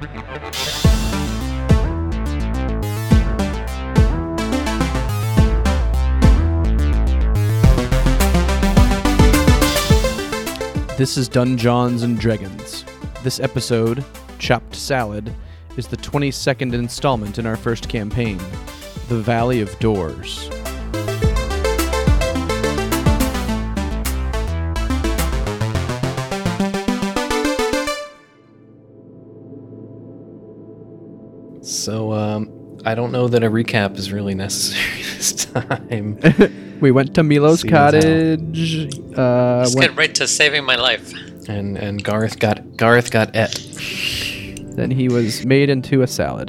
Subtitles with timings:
[0.00, 0.08] This
[11.18, 12.86] is Dungeons and Dragons.
[13.22, 14.02] This episode,
[14.38, 15.34] Chopped Salad,
[15.76, 18.38] is the 22nd installment in our first campaign,
[19.10, 20.48] The Valley of Doors.
[31.90, 36.18] So, um, I don't know that a recap is really necessary this time.
[36.80, 38.88] We went to Milo's Seems cottage.
[39.18, 41.12] Uh, Let's went, get right to saving my life.
[41.46, 43.52] and and Garth got Garth got et.
[44.76, 46.48] then he was made into a salad.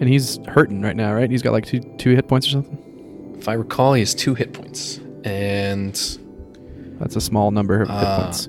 [0.00, 1.28] And he's hurting right now, right?
[1.28, 3.34] He's got like two two hit points or something.
[3.40, 5.94] If I recall, he has two hit points, and
[7.00, 8.46] That's a small number of hit Uh, points.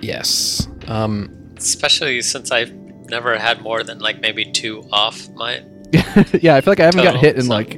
[0.00, 2.72] yes, um, Especially since I've
[3.08, 5.62] never had more than like maybe two off my.
[6.40, 7.74] yeah, I feel like I haven't got hit in so- like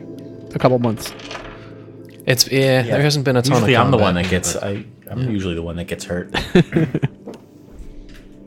[0.55, 1.13] a couple months.
[2.27, 3.85] it's yeah, There hasn't been a ton Usually, of.
[3.87, 4.55] I'm the one that gets.
[4.55, 6.33] but- I, I'm usually the one that gets hurt.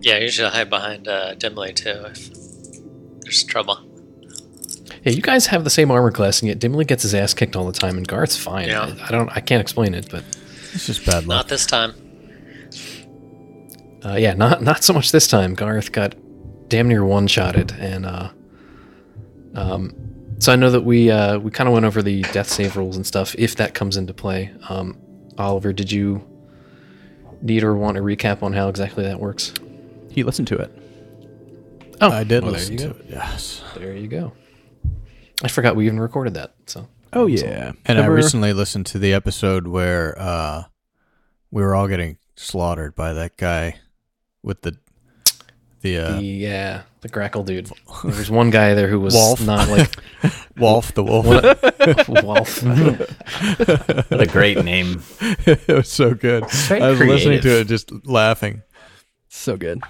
[0.02, 2.30] Yeah, usually I hide behind uh, Dimly too if
[3.22, 3.80] there's trouble.
[5.04, 7.56] Yeah, you guys have the same armor class, and yet Dimly gets his ass kicked
[7.56, 8.67] all the time, and Garth's fine.
[8.67, 8.94] Yeah.
[9.02, 9.30] I, I don't.
[9.34, 10.26] I can't explain it, but
[10.73, 11.38] It's just bad luck.
[11.38, 11.94] Not this time.
[14.06, 15.54] uh, yeah, not not so much this time.
[15.56, 16.16] Garth got
[16.67, 18.30] damn near one shotted, and uh,
[19.56, 19.94] um,
[20.39, 22.95] so I know that we uh, we kind of went over the death save rules
[22.95, 23.36] and stuff.
[23.38, 24.97] If that comes into play, um,
[25.38, 26.28] Oliver, did you
[27.42, 29.53] need or want a recap on how exactly that works?
[30.09, 30.72] He listened to it.
[32.02, 33.05] Oh, I did well, there listen to it.
[33.09, 33.61] Yes.
[33.75, 34.33] There you go.
[35.44, 36.53] I forgot we even recorded that.
[36.66, 37.73] So Oh yeah.
[37.86, 40.64] And I recently listened to the episode where uh,
[41.52, 43.80] we were all getting slaughtered by that guy
[44.42, 44.77] with the
[45.84, 47.67] the uh, the yeah, the grackle dude.
[48.03, 49.45] There was one guy there who was Wolf.
[49.45, 49.95] not like
[50.58, 51.26] Wolf, the wolf.
[52.23, 52.64] Wolf.
[54.10, 55.04] What a great name.
[55.21, 56.49] it was so good.
[56.49, 58.64] very I was listening to it, just laughing.
[59.30, 59.82] so good.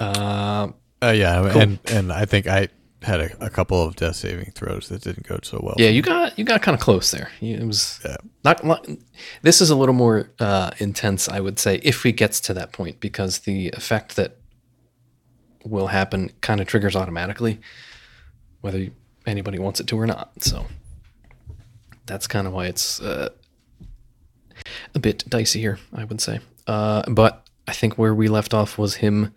[0.00, 0.68] Uh,
[1.00, 2.68] Uh, yeah, and and I think I
[3.02, 5.74] had a, a couple of death saving throws that didn't go so well.
[5.78, 7.30] yeah, you got you got kind of close there.
[7.40, 8.16] It was Yeah.
[8.44, 8.86] not.
[9.42, 12.72] This is a little more uh, intense, I would say, if it gets to that
[12.72, 14.36] point, because the effect that
[15.64, 17.60] will happen kind of triggers automatically,
[18.60, 18.88] whether
[19.26, 20.30] anybody wants it to or not.
[20.42, 20.66] So
[22.06, 23.28] that's kind of why it's uh,
[24.94, 26.40] a bit dicey here, I would say.
[26.66, 29.32] Uh, but I think where we left off was him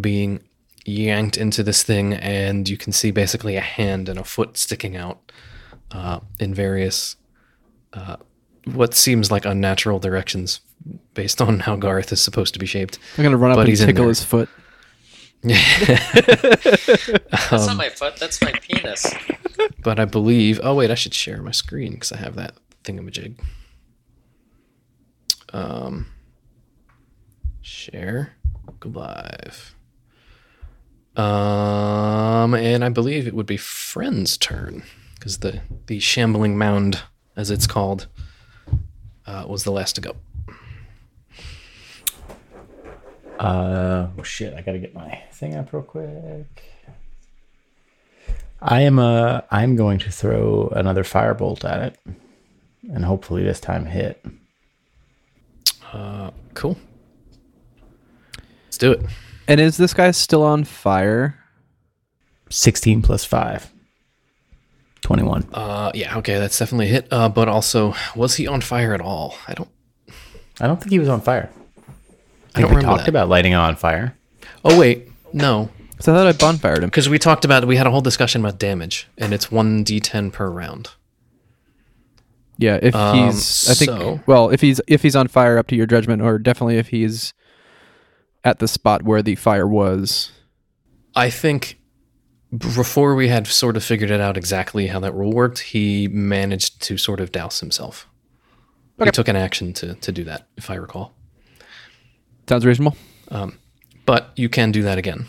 [0.00, 0.42] being
[0.88, 4.96] yanked into this thing, and you can see basically a hand and a foot sticking
[4.96, 5.32] out
[5.90, 7.16] uh, in various
[7.92, 8.16] uh,
[8.64, 10.60] what seems like unnatural directions
[11.14, 12.98] based on how Garth is supposed to be shaped.
[13.16, 14.08] I'm gonna run up But and he's in tickle there.
[14.08, 14.48] his foot.
[15.42, 15.62] That's
[17.52, 18.16] Um, not my foot.
[18.16, 19.06] That's my penis.
[19.82, 20.60] But I believe.
[20.62, 23.38] Oh wait, I should share my screen because I have that thingamajig.
[25.52, 26.06] Um,
[27.62, 28.34] share,
[28.80, 29.74] go live.
[31.18, 34.84] Um, and I believe it would be friend's turn
[35.16, 37.02] because the the shambling mound,
[37.36, 38.06] as it's called,
[39.26, 40.16] uh, was the last to go.
[43.40, 44.54] Uh, oh shit!
[44.54, 46.62] I gotta get my thing up real quick.
[48.62, 51.98] I am uh I'm going to throw another firebolt at it,
[52.92, 54.24] and hopefully this time hit.
[55.92, 56.78] Uh, cool.
[58.66, 59.00] Let's do it.
[59.48, 61.38] And is this guy still on fire?
[62.50, 63.70] Sixteen plus five.
[65.00, 65.48] Twenty-one.
[65.52, 67.08] Uh, yeah, okay, that's definitely a hit.
[67.10, 69.36] Uh, but also, was he on fire at all?
[69.46, 69.68] I don't.
[70.60, 71.50] I don't think he was on fire.
[72.54, 73.08] I don't we remember talked that.
[73.08, 74.16] about lighting on fire.
[74.64, 76.86] Oh wait, no, Because I thought I bonfired him.
[76.90, 80.32] because we talked about we had a whole discussion about damage, and it's one d10
[80.32, 80.90] per round.
[82.56, 85.68] Yeah, if Um, he's, I think, so- well, if he's if he's on fire, up
[85.68, 87.32] to your judgment, or definitely if he's
[88.44, 90.32] at the spot where the fire was.
[91.14, 91.78] I think
[92.56, 96.80] before we had sort of figured it out exactly how that rule worked, he managed
[96.82, 98.06] to sort of douse himself.
[99.02, 101.14] He took an action to to do that, if I recall.
[102.48, 102.96] Sounds reasonable.
[103.30, 103.58] Um,
[104.06, 105.26] but you can do that again,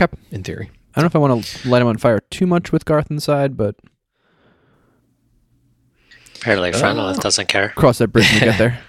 [0.00, 0.10] Okay.
[0.30, 0.70] in theory.
[0.94, 3.10] I don't know if I want to light him on fire too much with Garth
[3.10, 3.74] inside, but
[6.36, 7.70] Apparently, Frenolith uh, doesn't care.
[7.70, 8.78] cross that bridge when we get there.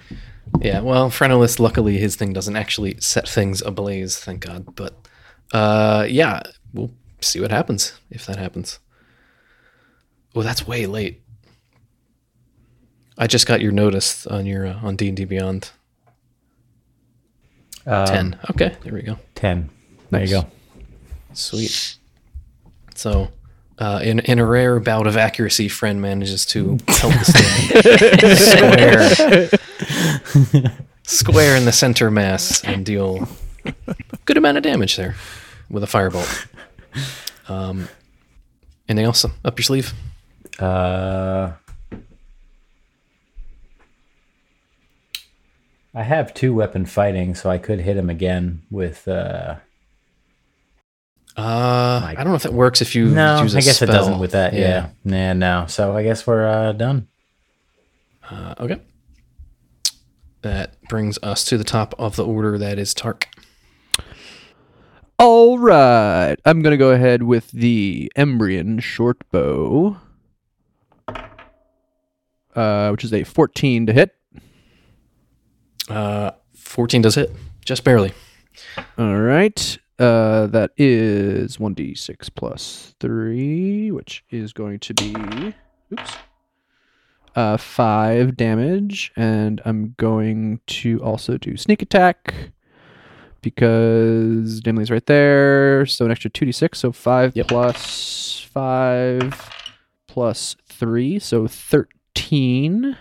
[0.60, 4.74] Yeah, well, Phrenolith, luckily his thing doesn't actually set things ablaze, thank God.
[4.76, 4.94] But
[5.52, 8.78] uh, yeah, we'll see what happens if that happens.
[10.34, 11.22] Oh, that's way late.
[13.18, 15.70] I just got your notice on your uh, on D and D Beyond.
[17.86, 18.38] Um, 10.
[18.50, 19.18] Okay, there we go.
[19.34, 19.68] 10.
[20.10, 20.46] There you go.
[21.32, 21.96] Sweet.
[22.94, 23.30] So,
[23.78, 27.24] uh, in, in a rare bout of accuracy, friend manages to help the
[28.28, 29.48] stand square,
[31.04, 33.28] square in the center mass and deal
[34.24, 35.14] good amount of damage there
[35.70, 36.46] with a firebolt.
[37.48, 37.88] Um,
[38.88, 39.92] anything else up your sleeve?
[40.58, 41.52] Uh,
[45.94, 49.06] I have two weapon fighting, so I could hit him again with.
[49.06, 49.56] Uh,
[51.36, 53.86] Uh, I don't know if that works if you no, use a I guess it
[53.86, 54.52] doesn't with that.
[54.52, 54.90] Yeah.
[55.04, 55.66] Nah, no.
[55.66, 57.08] So I guess we're uh, done.
[58.30, 58.80] Uh, okay.
[60.42, 62.58] That brings us to the top of the order.
[62.58, 63.28] That is Tark.
[65.18, 66.36] All right.
[66.44, 69.98] I'm going to go ahead with the Embryon short bow,
[72.56, 74.16] uh, which is a 14 to hit.
[75.88, 77.30] Uh, 14 does hit,
[77.64, 78.12] just barely.
[78.98, 79.78] All right.
[79.98, 85.54] Uh, that is 1d6 plus 3, which is going to be
[85.92, 86.16] oops.
[87.34, 92.34] Uh 5 damage and I'm going to also do sneak attack
[93.40, 95.86] because Dimly's right there.
[95.86, 97.48] So an extra 2d6, so 5 Yep.
[97.48, 99.50] plus 5
[100.06, 102.96] plus 3, so 13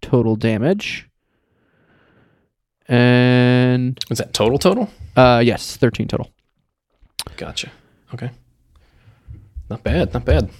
[0.00, 1.08] total damage.
[2.86, 4.90] And Is that total total?
[5.16, 6.30] uh, yes, 13 total.
[7.36, 7.70] Gotcha.
[8.12, 8.30] Okay.
[9.70, 10.12] Not bad.
[10.14, 10.50] Not bad.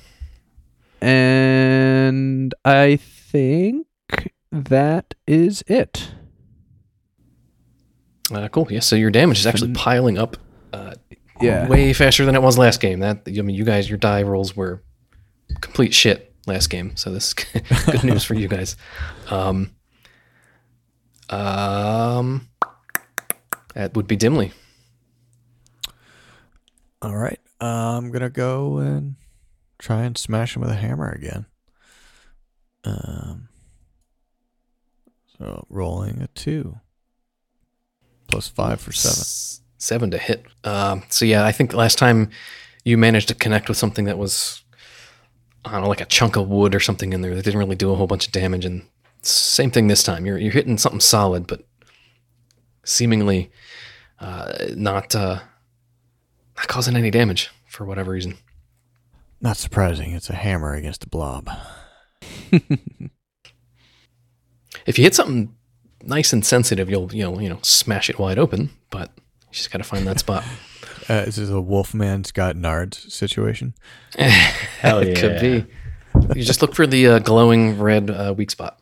[1.05, 3.87] And I think
[4.51, 6.11] that is it.
[8.33, 8.67] Uh, cool.
[8.71, 8.81] Yeah.
[8.81, 10.37] So your damage is actually piling up.
[10.73, 10.95] Uh,
[11.41, 11.69] Yeah.
[11.69, 13.01] Way faster than it was last game.
[13.01, 14.83] That I mean, you guys, your die rolls were
[15.61, 16.97] complete shit last game.
[16.97, 18.77] So this is good news for you guys.
[19.31, 19.73] Um.
[21.29, 22.49] Um.
[23.75, 24.53] That would be Dimly.
[27.03, 27.41] All right.
[27.61, 29.17] Uh, I'm gonna go and
[29.85, 31.47] try and smash him with a hammer again.
[32.85, 33.49] Um.
[35.39, 36.79] So rolling a two.
[38.29, 39.63] Plus five for seven.
[39.79, 40.45] Seven to hit.
[40.65, 42.31] Um, so yeah, I think last time
[42.85, 44.63] you managed to connect with something that was,
[45.65, 47.77] I don't know, like a chunk of wood or something in there that didn't really
[47.77, 48.65] do a whole bunch of damage.
[48.65, 48.87] And
[49.23, 50.25] same thing this time.
[50.25, 51.67] You're you're hitting something solid, but
[52.85, 53.51] seemingly
[54.19, 55.41] uh, not uh,
[56.57, 58.39] not causing any damage for whatever reason.
[59.45, 60.13] Not surprising.
[60.13, 61.49] It's a hammer against a blob.
[64.87, 65.55] If you hit something
[66.03, 68.71] nice and sensitive, you'll you know you know smash it wide open.
[68.91, 70.45] But you just got to find that spot.
[71.07, 73.75] Uh, this is a Wolfman Scott Nards situation.
[74.19, 75.67] Hell it could be.
[76.35, 78.81] You just look for the uh, glowing red uh, weak spot.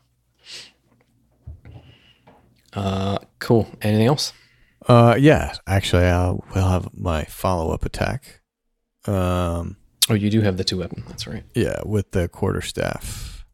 [2.72, 3.68] Uh, cool.
[3.82, 4.32] Anything else?
[4.86, 5.56] Uh, yeah.
[5.66, 8.40] Actually, I will have my follow up attack.
[9.04, 9.78] Um,
[10.10, 11.04] Oh, you do have the two weapon.
[11.08, 11.44] That's right.
[11.54, 13.44] yeah, with the quarterstaff.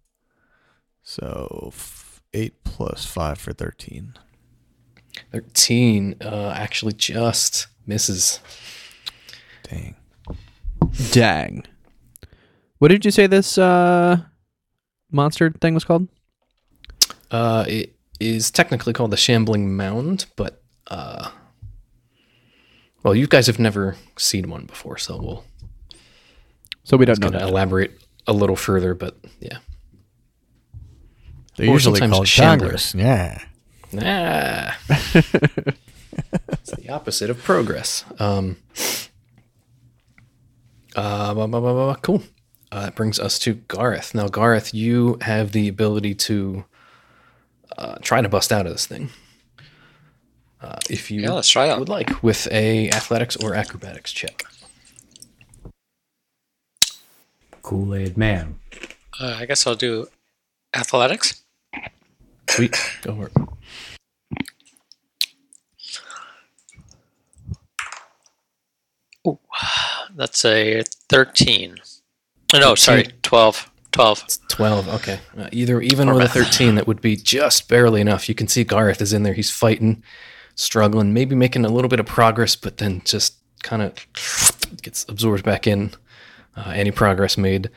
[1.02, 4.14] So f- eight plus five for thirteen.
[5.32, 6.16] Thirteen.
[6.20, 8.40] Uh, actually, just misses.
[9.64, 9.96] Dang.
[11.10, 11.64] Dang.
[12.78, 14.18] What did you say this uh,
[15.10, 16.08] monster thing was called?
[17.30, 21.30] Uh, it is technically called the Shambling Mound, but uh,
[23.02, 25.44] well, you guys have never seen one before, so we'll
[26.88, 27.50] So we don't just know gonna that.
[27.50, 28.94] elaborate a little further.
[28.94, 29.58] But yeah,
[31.56, 32.68] They're Or usually called shambler.
[32.68, 32.94] Congress.
[32.94, 33.42] Yeah.
[34.02, 34.78] Ah.
[36.48, 38.04] it's the opposite of progress.
[38.18, 38.56] Um,
[40.96, 41.94] uh, blah, blah, blah, blah, blah.
[41.96, 42.22] cool.
[42.72, 44.14] Uh, that brings us to Gareth.
[44.14, 46.64] Now, Gareth, you have the ability to
[47.78, 49.08] uh, try to bust out of this thing.
[50.60, 51.78] Uh, if you Yeah, let's try that.
[51.78, 54.42] would like, with a athletics or acrobatics check.
[57.68, 58.58] Kool Aid Man.
[59.20, 60.08] Uh, I guess I'll do
[60.72, 61.42] athletics.
[62.48, 63.26] Sweet, go for
[69.26, 69.38] it.
[70.16, 71.76] That's a 13.
[72.54, 73.70] Uh, No, sorry, 12.
[73.92, 74.24] 12.
[74.48, 78.34] 12 okay uh, either even with a 13 that would be just barely enough you
[78.34, 80.02] can see gareth is in there he's fighting
[80.54, 83.94] struggling maybe making a little bit of progress but then just kind of
[84.82, 85.90] gets absorbed back in
[86.58, 87.70] uh, any progress made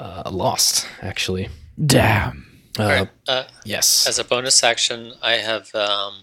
[0.00, 1.48] uh, lost actually
[1.84, 2.46] Damn.
[2.78, 6.14] uh, Alright, uh, yes as a bonus action, I have um,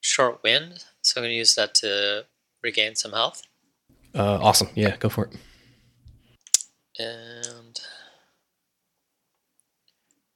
[0.00, 2.24] short wind, so I'm going to use that to
[2.62, 3.42] regain some health.
[4.14, 5.36] uh, awesome yeah go for it
[6.98, 7.80] And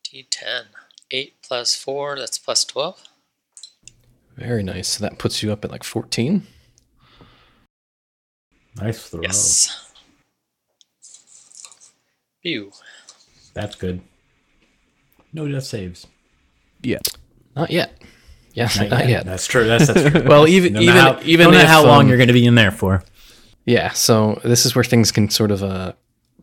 [0.05, 0.65] D10.
[1.11, 3.03] 8 plus 4, that's plus 12.
[4.37, 4.89] Very nice.
[4.89, 6.47] So that puts you up at like 14.
[8.77, 9.21] Nice throw.
[9.23, 9.88] Yes.
[12.43, 12.73] Pew.
[13.55, 14.01] That's good.
[15.33, 16.07] No death saves.
[16.83, 16.99] Yeah.
[17.57, 18.01] Not yet.
[18.55, 19.25] Yeah, not, yet.
[19.25, 19.67] That's true.
[19.67, 20.23] That's, that's true.
[20.27, 22.35] Well, even No even how, even no matter if, how long um, you're going to
[22.35, 23.05] be in there for.
[23.65, 25.93] Yeah, so this is where things can sort of uh,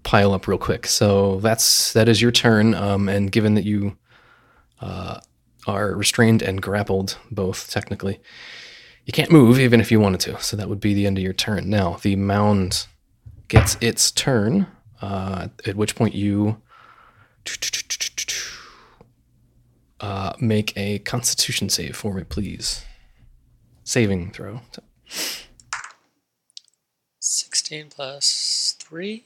[0.04, 0.86] pile up real quick.
[0.86, 3.98] So that's that is your turn, um, and given that you
[4.80, 5.20] uh,
[5.68, 8.22] are restrained and grappled, both technically,
[9.06, 10.40] you can't move even if you wanted to.
[10.42, 11.70] So that would be the end of your turn.
[11.70, 12.86] Now the mound
[13.48, 14.68] gets its turn,
[15.02, 16.62] uh, at which point you
[20.00, 22.84] uh, make a Constitution save for me, please.
[23.84, 24.62] Saving throw.
[27.20, 29.24] 16 plus 3?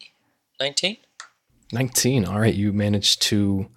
[0.59, 0.97] 19?
[1.71, 2.25] 19.
[2.25, 3.69] All right, you managed to.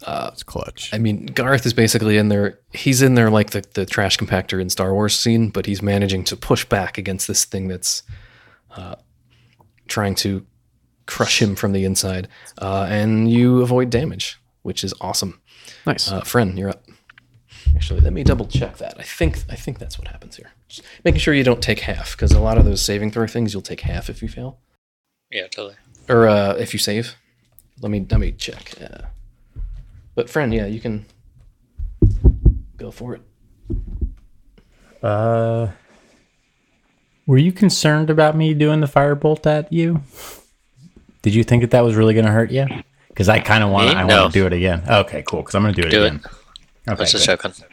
[0.00, 0.90] It's clutch.
[0.92, 2.60] I mean, Garth is basically in there.
[2.72, 6.22] He's in there like the, the trash compactor in Star Wars scene, but he's managing
[6.24, 8.04] to push back against this thing that's
[8.70, 8.94] uh,
[9.88, 10.46] trying to
[11.08, 12.28] crush him from the inside.
[12.60, 15.40] Uh, and you avoid damage, which is awesome.
[15.84, 16.12] Nice.
[16.12, 16.84] Uh, Friend, you're up.
[17.74, 18.94] Actually, let me double check that.
[18.98, 20.50] I think I think that's what happens here.
[20.68, 23.52] Just making sure you don't take half, because a lot of those saving throw things
[23.52, 24.58] you'll take half if you fail
[25.30, 25.76] Yeah, totally.
[26.08, 27.16] or uh, if you save.
[27.80, 28.74] Let me let me check.
[28.80, 29.06] Uh,
[30.14, 31.06] but friend, yeah, you can
[32.76, 33.22] go for it.
[35.02, 35.68] Uh,
[37.26, 40.00] were you concerned about me doing the firebolt at you?
[41.22, 42.66] Did you think that that was really going to hurt you?
[43.08, 43.94] Because I kind of want Me?
[43.94, 44.22] I No.
[44.22, 44.82] want to do it again.
[44.88, 45.40] Okay, cool.
[45.42, 46.20] Because I'm going to do it Do again.
[46.24, 46.90] it.
[46.92, 47.40] Okay, Let's just good.
[47.42, 47.64] joking.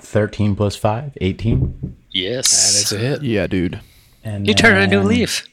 [0.00, 1.96] 13 plus 5, 18.
[2.10, 2.48] Yes.
[2.50, 3.22] That is a hit.
[3.22, 3.80] yeah, dude.
[4.24, 5.46] And You turn a new leaf.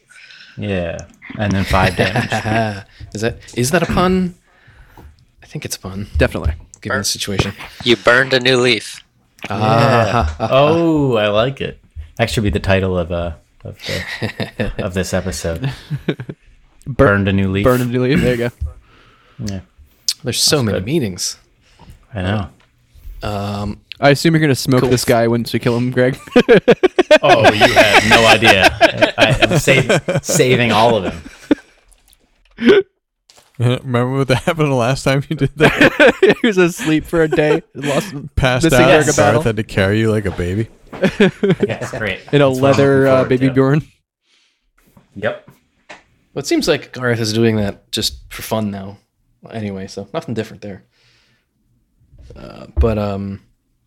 [0.58, 0.98] Yeah.
[1.38, 2.86] And then 5 damage.
[3.14, 4.36] is that is that a pun?
[5.44, 6.54] I think it's a pun, Definitely.
[6.82, 7.54] given the situation.
[7.84, 9.04] You burned a new leaf.
[9.50, 11.80] Ah, oh, I like it.
[12.18, 13.34] That should be the title of uh
[13.64, 15.72] of, the, of this episode.
[16.88, 17.63] Burned a new leaf.
[17.63, 18.22] Burn and leave.
[18.22, 18.51] There you go.
[19.38, 19.60] Yeah,
[20.24, 20.86] there's so many good.
[20.86, 21.38] meanings.
[22.13, 22.50] I know.
[23.22, 24.89] Um, I assume you're gonna smoke Cool.
[24.92, 26.18] this guy once you kill him, Greg.
[27.22, 28.77] Oh, you have no idea.
[29.18, 31.04] I, I'm save, saving all of
[32.58, 32.84] them.
[33.58, 36.36] Remember what that happened the last time you did that?
[36.42, 37.62] he was asleep for a day.
[37.74, 38.89] Lost Passed Missing out.
[38.89, 40.68] Eric Garth had to carry you like a baby.
[41.65, 42.20] Yeah, great.
[42.34, 43.54] in a That's leather uh, baby to.
[43.54, 43.82] Bjorn.
[45.15, 45.50] Yep.
[46.36, 48.98] Well, it seems like Gareth is doing that just for fun now.
[49.50, 50.84] Anyway, so nothing different there.
[52.36, 53.42] Uh, but um,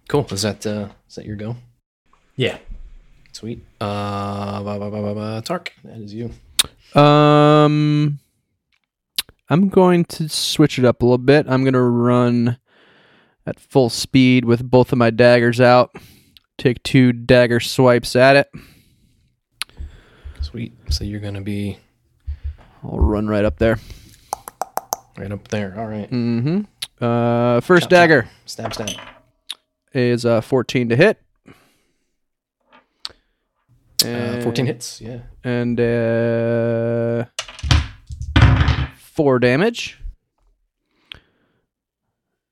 [0.09, 0.26] cool.
[0.31, 1.57] Is that uh, is that your go?
[2.37, 2.57] Yeah.
[3.33, 3.62] Sweet.
[3.81, 6.31] Uh, ba, ba, ba, ba, ba, Tark, that is you.
[6.99, 8.19] Um,
[9.50, 11.47] I'm going to switch it up a little bit.
[11.49, 12.59] I'm going to run
[13.47, 15.95] at full speed with both of my daggers out.
[16.57, 18.50] Take two dagger swipes at it.
[20.40, 20.73] Sweet.
[20.90, 21.78] So you're gonna be
[22.85, 23.78] I'll run right up there.
[25.16, 25.75] right up there.
[25.78, 26.11] All right.
[26.11, 26.61] Mm-hmm.
[27.04, 28.90] Uh, first Chop, dagger Stab, stab.
[29.92, 31.20] is uh 14 to hit.
[34.04, 35.00] Uh, 14 hits.
[35.00, 35.20] Yeah.
[35.42, 37.25] and uh,
[38.97, 39.99] four damage.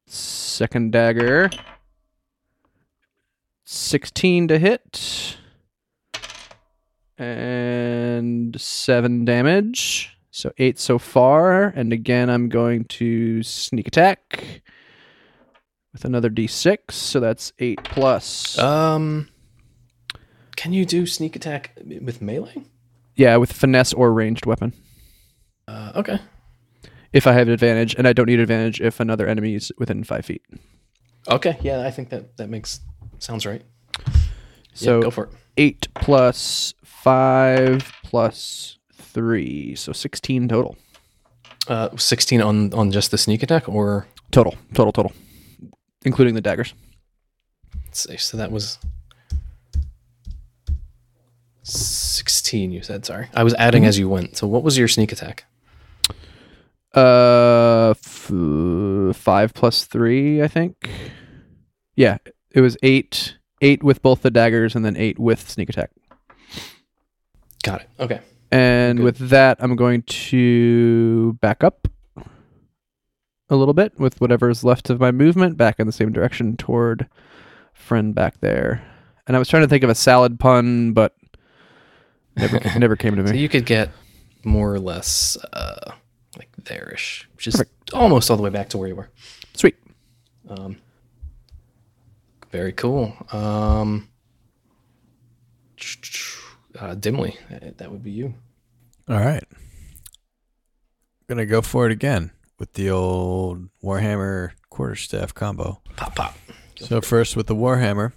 [0.09, 1.50] Second dagger,
[3.64, 5.37] sixteen to hit,
[7.18, 10.15] and seven damage.
[10.37, 11.69] So eight so far.
[11.69, 14.61] And again, I'm going to sneak attack
[15.95, 16.93] with another d6.
[16.93, 18.59] So that's eight plus.
[18.59, 19.31] Um,
[20.55, 22.64] can you do sneak attack with melee?
[23.14, 24.75] yeah, with finesse or ranged weapon.
[25.66, 26.19] Uh, okay.
[27.14, 30.05] if I have an advantage, and I don't need advantage if another enemy is within
[30.05, 30.43] five feet.
[31.31, 31.57] Okay.
[31.62, 32.81] Yeah, I think that that makes
[33.21, 33.62] sounds right.
[34.75, 35.31] So yeah, go for it.
[35.57, 38.76] eight plus five plus
[39.16, 40.76] three, so sixteen total.
[41.68, 45.12] Uh, 16 on on just the sneak attack, or Total, total, total,
[46.04, 46.75] including the daggers.
[47.87, 48.16] let's see.
[48.18, 48.78] So that was
[51.62, 52.70] 16.
[52.70, 53.28] You said sorry.
[53.35, 54.37] I was adding as you went.
[54.37, 55.44] So what was your sneak attack?
[56.94, 60.88] Uh, f- five plus three, I think.
[61.96, 62.18] Yeah,
[62.52, 63.37] it was eight.
[63.62, 65.90] Eight with both the daggers, and then eight with sneak attack.
[67.62, 67.88] Got it.
[67.99, 68.20] Okay.
[68.53, 69.05] And Good.
[69.05, 71.88] with that, I'm going to back up
[73.49, 76.57] a little bit with whatever is left of my movement back in the same direction
[76.57, 77.09] toward
[77.73, 78.83] friend back there.
[79.26, 81.15] And I was trying to think of a salad pun, but
[82.37, 83.38] never never came to So me.
[83.41, 83.91] you could get
[84.45, 85.93] more or less uh,
[86.38, 87.62] like there-ish, which is
[87.93, 89.11] almost all the way back to where you were.
[89.55, 89.76] Sweet.
[90.49, 90.76] Um,
[92.53, 93.12] Very cool.
[93.33, 94.09] Um,
[96.78, 98.35] uh, dimly, that that would be you.
[99.09, 99.45] All right.
[101.28, 105.83] Gonna go for it again with the old Warhammer quarterstaff combo.
[105.97, 106.37] Pop pop.
[106.76, 108.12] So first with the Warhammer,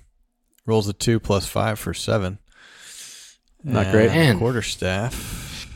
[0.66, 2.40] rolls a two plus five for seven.
[3.64, 4.12] Not great.
[4.12, 5.68] And Quarterstaff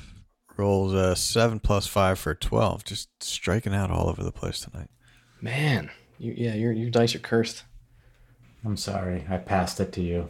[0.55, 2.83] rolls a seven plus five for twelve.
[2.83, 4.89] Just striking out all over the place tonight.
[5.41, 7.63] Man, you, yeah, your your dice are cursed.
[8.63, 9.25] I'm sorry.
[9.29, 10.29] I passed it to you.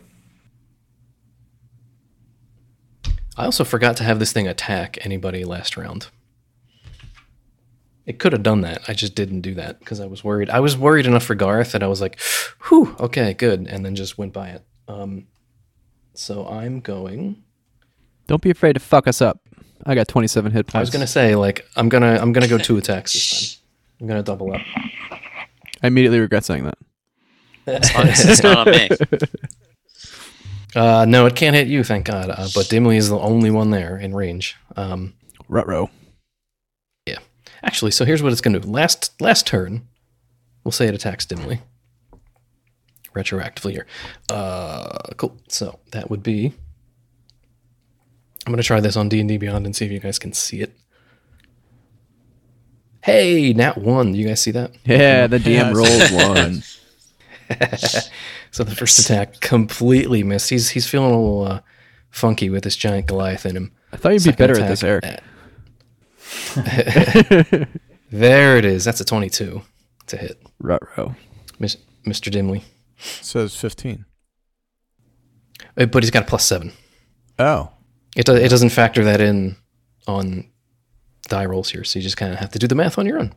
[3.37, 6.07] I also forgot to have this thing attack anybody last round.
[8.05, 8.81] It could have done that.
[8.87, 10.49] I just didn't do that because I was worried.
[10.49, 12.19] I was worried enough for Garth that I was like,
[12.67, 14.63] "Whew, okay, good," and then just went by it.
[14.89, 15.27] Um,
[16.13, 17.43] so I'm going.
[18.27, 19.39] Don't be afraid to fuck us up.
[19.85, 20.75] I got 27 hit points.
[20.75, 23.63] I was gonna say like I'm gonna I'm gonna go two attacks this time.
[24.01, 24.61] I'm gonna double up.
[25.81, 26.77] I immediately regret saying that.
[27.65, 28.89] As long it's not on me.
[30.75, 32.29] Uh, no, it can't hit you, thank God.
[32.29, 34.55] Uh, but Dimly is the only one there in range.
[34.75, 35.13] Um,
[35.47, 35.89] Rutro.
[37.05, 37.19] Yeah.
[37.61, 38.67] Actually, so here's what it's going to do.
[38.69, 39.87] Last last turn,
[40.63, 41.61] we'll say it attacks Dimly.
[43.13, 43.85] Retroactively here.
[44.29, 45.37] Uh, cool.
[45.47, 46.53] So that would be.
[48.45, 50.17] I'm going to try this on D and D Beyond and see if you guys
[50.19, 50.75] can see it.
[53.01, 54.13] Hey, nat one.
[54.13, 54.71] Do You guys see that?
[54.85, 55.43] Yeah, the DM
[55.75, 55.75] Yes.
[55.75, 56.63] rolled one.
[58.53, 60.49] So the first attack completely missed.
[60.51, 61.61] He's he's feeling a little uh,
[62.11, 63.71] funky with this giant Goliath in him.
[63.91, 65.03] I thought you'd be Second better at this, Eric.
[65.05, 65.17] uh,
[68.11, 68.85] there it is.
[68.85, 69.61] That's a 22
[70.05, 70.39] to hit.
[70.59, 71.15] Rutro.
[71.57, 72.29] Miss, Mr.
[72.31, 72.63] Dimly.
[72.97, 74.05] says fifteen.
[75.75, 76.73] Uh, But he's got a plus seven.
[77.39, 77.71] Oh.
[78.15, 79.55] It, do, it doesn't factor that in
[80.07, 80.47] on
[81.23, 83.17] die rolls here, so you just kind of have to do the math on your
[83.17, 83.33] own.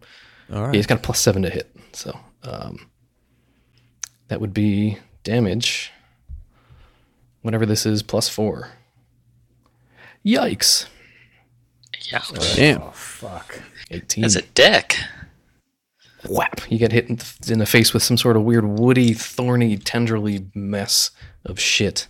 [0.52, 1.74] All Yeah, he's got a plus seven to hit.
[1.92, 2.90] So um,
[4.28, 5.92] that would be damage.
[7.42, 8.70] Whatever this is, plus four.
[10.24, 10.86] Yikes.
[12.10, 12.22] Yeah.
[12.54, 12.82] Damn.
[12.82, 13.60] Oh, fuck.
[13.90, 14.22] 18.
[14.22, 14.96] That's a dick.
[16.28, 19.12] whap you get hit in the, in the face with some sort of weird woody
[19.12, 21.10] thorny tenderly mess
[21.44, 22.08] of shit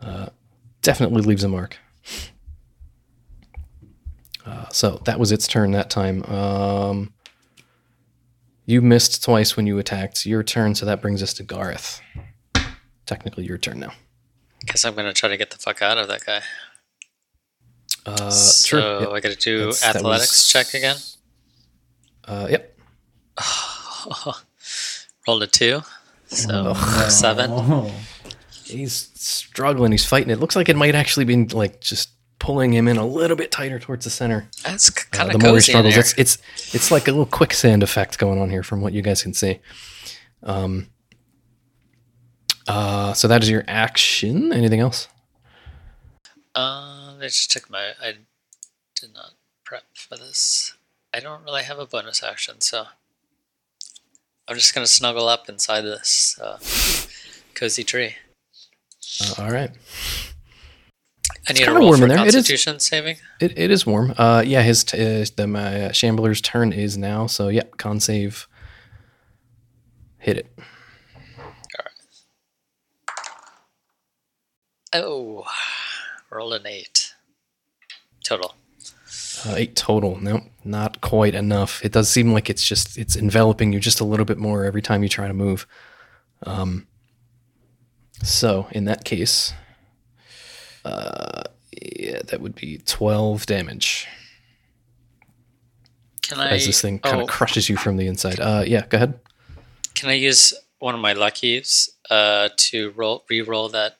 [0.00, 0.28] uh,
[0.80, 1.76] definitely leaves a mark
[4.46, 7.12] uh, so that was its turn that time um,
[8.66, 12.00] you missed twice when you attacked your turn so that brings us to gareth
[13.06, 13.92] technically your turn now
[14.66, 16.40] Guess I'm gonna try to get the fuck out of that guy.
[18.04, 19.08] uh, so sure yep.
[19.10, 20.96] I gotta do That's- athletics was- check again.
[22.26, 22.76] Uh, yep
[25.28, 25.82] Rolled a two.
[26.26, 26.74] So
[27.08, 27.50] seven.
[27.52, 27.92] Oh.
[28.64, 29.92] He's struggling.
[29.92, 30.30] He's fighting.
[30.30, 33.50] It looks like it might actually be like just pulling him in a little bit
[33.50, 34.48] tighter towards the center.
[34.64, 36.38] That's kind of Uh, the more he struggles, it's it's
[36.74, 39.60] it's like a little quicksand effect going on here from what you guys can see.
[40.42, 40.88] Um.
[42.68, 43.12] Uh.
[43.14, 44.52] So that is your action.
[44.52, 45.08] Anything else?
[46.54, 47.92] Uh, I just took my.
[48.00, 48.14] I
[49.00, 49.32] did not
[49.64, 50.74] prep for this.
[51.12, 52.86] I don't really have a bonus action, so
[54.48, 56.58] I'm just gonna snuggle up inside this uh,
[57.54, 58.16] cozy tree.
[59.20, 59.70] Uh, all right.
[61.48, 62.18] I need a kinda warm in there.
[62.18, 63.16] It is- Constitution saving.
[63.40, 64.14] It, it is warm.
[64.18, 64.42] Uh.
[64.46, 64.62] Yeah.
[64.62, 67.26] His t- uh, the my uh, shambler's turn is now.
[67.26, 67.76] So yep.
[67.76, 68.48] Con save.
[70.18, 70.58] Hit it.
[74.92, 75.44] Oh,
[76.30, 77.14] rolled an eight
[78.24, 78.54] total.
[79.46, 80.18] Uh, eight total.
[80.20, 81.84] Nope, not quite enough.
[81.84, 84.80] It does seem like it's just it's enveloping you just a little bit more every
[84.82, 85.66] time you try to move.
[86.44, 86.86] Um.
[88.22, 89.52] So in that case,
[90.86, 91.42] uh,
[91.82, 94.06] yeah, that would be twelve damage
[96.22, 96.50] Can I?
[96.50, 98.40] as this thing kind of oh, crushes you from the inside.
[98.40, 99.18] Uh, yeah, go ahead.
[99.94, 103.96] Can I use one of my luckies uh, to roll re-roll that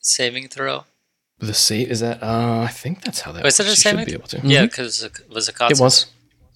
[0.00, 0.84] saving throw?
[1.38, 2.22] The save is that?
[2.22, 3.42] Uh, I think that's how that.
[3.42, 4.06] Was it a should saving?
[4.06, 4.40] be able to.
[4.44, 6.06] Yeah, because it was a it was.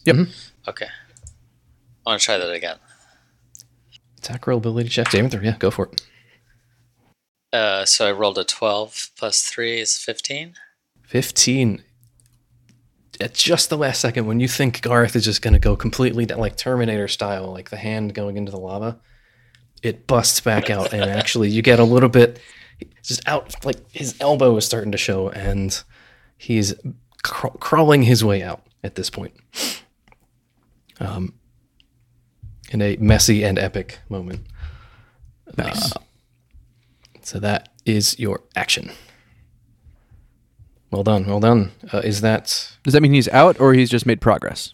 [0.04, 0.28] Yep.
[0.68, 0.86] Okay.
[0.86, 2.76] I want to try that again.
[4.18, 5.10] Attack roll ability check.
[5.10, 5.40] Saving throw.
[5.40, 6.02] Yeah, go for it.
[7.56, 10.54] Uh, so I rolled a 12 plus 3 is 15.
[11.04, 11.82] 15
[13.18, 16.26] at just the last second when you think Garth is just going to go completely
[16.26, 19.00] down, like Terminator style, like the hand going into the lava,
[19.82, 20.92] it busts back out.
[20.92, 22.40] And actually, you get a little bit
[23.02, 25.82] just out, like his elbow is starting to show, and
[26.36, 26.74] he's
[27.22, 29.32] cr- crawling his way out at this point.
[31.00, 31.32] Um,
[32.70, 34.46] in a messy and epic moment.
[35.56, 35.94] Nice.
[37.26, 38.92] So that is your action.
[40.92, 41.72] Well done, well done.
[41.92, 44.72] Uh, is that Does that mean he's out or he's just made progress?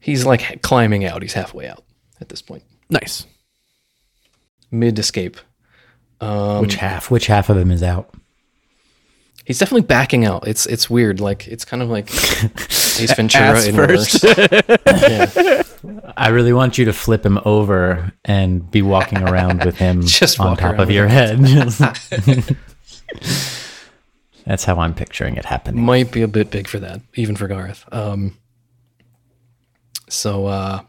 [0.00, 1.20] he's like climbing out?
[1.20, 1.84] He's halfway out
[2.22, 2.62] at this point.
[2.88, 3.26] Nice.
[4.70, 5.36] mid escape.
[6.22, 7.10] Um, Which half?
[7.10, 8.14] Which half of him is out?
[9.44, 10.48] he's definitely backing out.
[10.48, 11.20] It's it's weird.
[11.20, 14.24] Like it's kind of like Ace Ventura in first.
[14.24, 14.56] reverse.
[14.86, 15.62] yeah.
[16.16, 20.40] I really want you to flip him over and be walking around with him Just
[20.40, 21.38] on top of your head.
[24.46, 25.82] That's how I'm picturing it happening.
[25.84, 27.84] Might be a bit big for that, even for Garth.
[27.92, 28.36] Um,
[30.08, 30.82] so uh,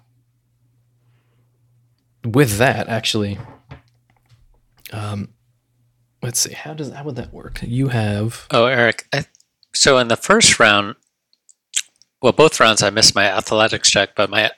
[2.23, 3.37] with that, actually,
[4.91, 5.29] um,
[6.21, 6.53] let's see.
[6.53, 7.59] How does how would that work?
[7.61, 9.07] You have Oh, Eric.
[9.13, 9.25] I,
[9.73, 10.95] so in the first round,
[12.21, 14.51] well, both rounds I missed my athletics check, but my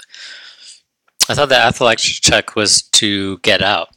[1.29, 3.89] I thought the athletics check was to get out,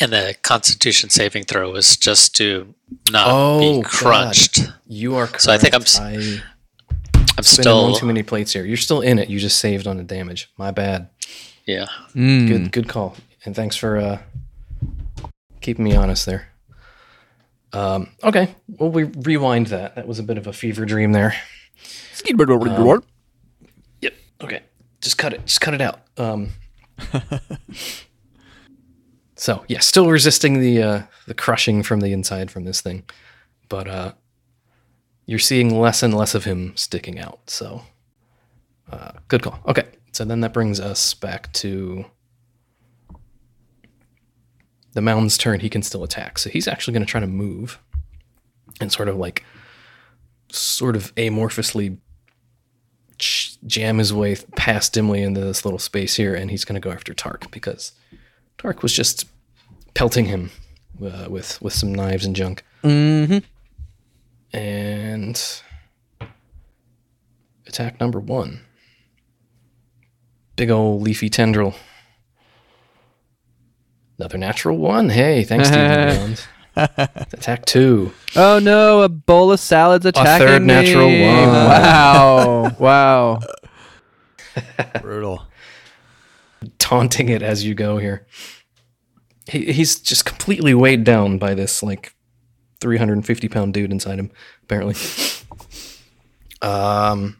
[0.00, 2.74] and the Constitution saving throw was just to
[3.10, 3.90] not Oh, be God.
[3.90, 4.70] crunched.
[4.86, 5.26] you are.
[5.26, 5.42] Correct.
[5.42, 5.80] So I think I'm
[7.36, 8.64] I'm spinning still one too many plates here.
[8.64, 9.28] You're still in it.
[9.30, 10.50] You just saved on the damage.
[10.58, 11.08] My bad.
[11.66, 11.86] yeah.
[12.14, 12.46] Mm.
[12.48, 13.16] Good good call.
[13.44, 14.18] And thanks for uh,
[15.60, 16.48] keeping me honest there.
[17.72, 19.96] Um, okay, well we rewind that.
[19.96, 21.34] That was a bit of a fever dream there.
[22.70, 23.02] Um,
[24.00, 24.14] Yep.
[24.42, 24.62] Okay.
[25.04, 25.44] Just cut it.
[25.44, 26.00] Just cut it out.
[26.16, 26.48] Um,
[29.36, 33.04] so yeah, still resisting the uh, the crushing from the inside from this thing,
[33.68, 34.12] but uh,
[35.26, 37.50] you're seeing less and less of him sticking out.
[37.50, 37.82] So
[38.90, 39.60] uh, good call.
[39.66, 39.84] Okay.
[40.12, 42.06] So then that brings us back to
[44.94, 45.60] the mound's turn.
[45.60, 46.38] He can still attack.
[46.38, 47.78] So he's actually going to try to move
[48.80, 49.44] and sort of like
[50.50, 51.98] sort of amorphously
[53.18, 56.86] ch- jam his way past dimly into this little space here, and he's going to
[56.86, 57.92] go after Tark because
[58.58, 59.26] Tark was just
[59.94, 60.50] pelting him
[61.04, 62.64] uh, with with some knives and junk.
[62.82, 63.38] Mm-hmm.
[64.56, 65.60] And
[67.66, 68.60] attack number one,
[70.56, 71.74] big old leafy tendril.
[74.16, 75.08] Another natural one.
[75.08, 76.14] Hey, thanks, Stephen.
[76.14, 76.46] Jones.
[76.76, 78.12] attack two.
[78.36, 80.66] Oh no, a bowl of salads attacking A third me.
[80.66, 81.48] natural one.
[81.68, 83.40] Wow, wow.
[85.00, 85.46] Brutal.
[86.78, 88.26] taunting it as you go here.
[89.48, 92.14] He, he's just completely weighed down by this like
[92.80, 94.30] 350 pound dude inside him,
[94.62, 94.94] apparently.
[96.62, 97.36] Um,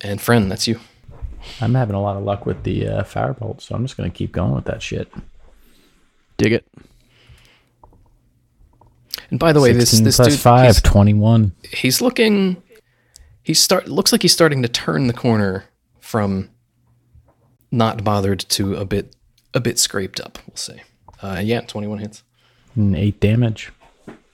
[0.00, 0.80] and friend, that's you.
[1.60, 4.16] I'm having a lot of luck with the uh, firebolt, so I'm just going to
[4.16, 5.10] keep going with that shit.
[6.36, 6.66] Dig it.
[9.30, 11.52] And by the way, this 16 this dude, 5, he's, 21.
[11.72, 12.62] he's looking.
[13.42, 15.64] He start looks like he's starting to turn the corner
[16.00, 16.50] from
[17.70, 19.16] not bothered to a bit
[19.54, 20.38] a bit scraped up.
[20.46, 20.82] We'll say.
[21.22, 22.22] Uh, yeah, 21 hits.
[22.74, 23.72] And 8 damage.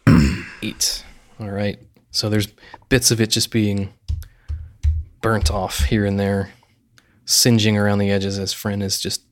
[0.62, 1.04] Eight.
[1.38, 1.78] All right.
[2.10, 2.48] So there's
[2.88, 3.92] bits of it just being
[5.20, 6.50] burnt off here and there,
[7.24, 9.22] singeing around the edges as Friend is just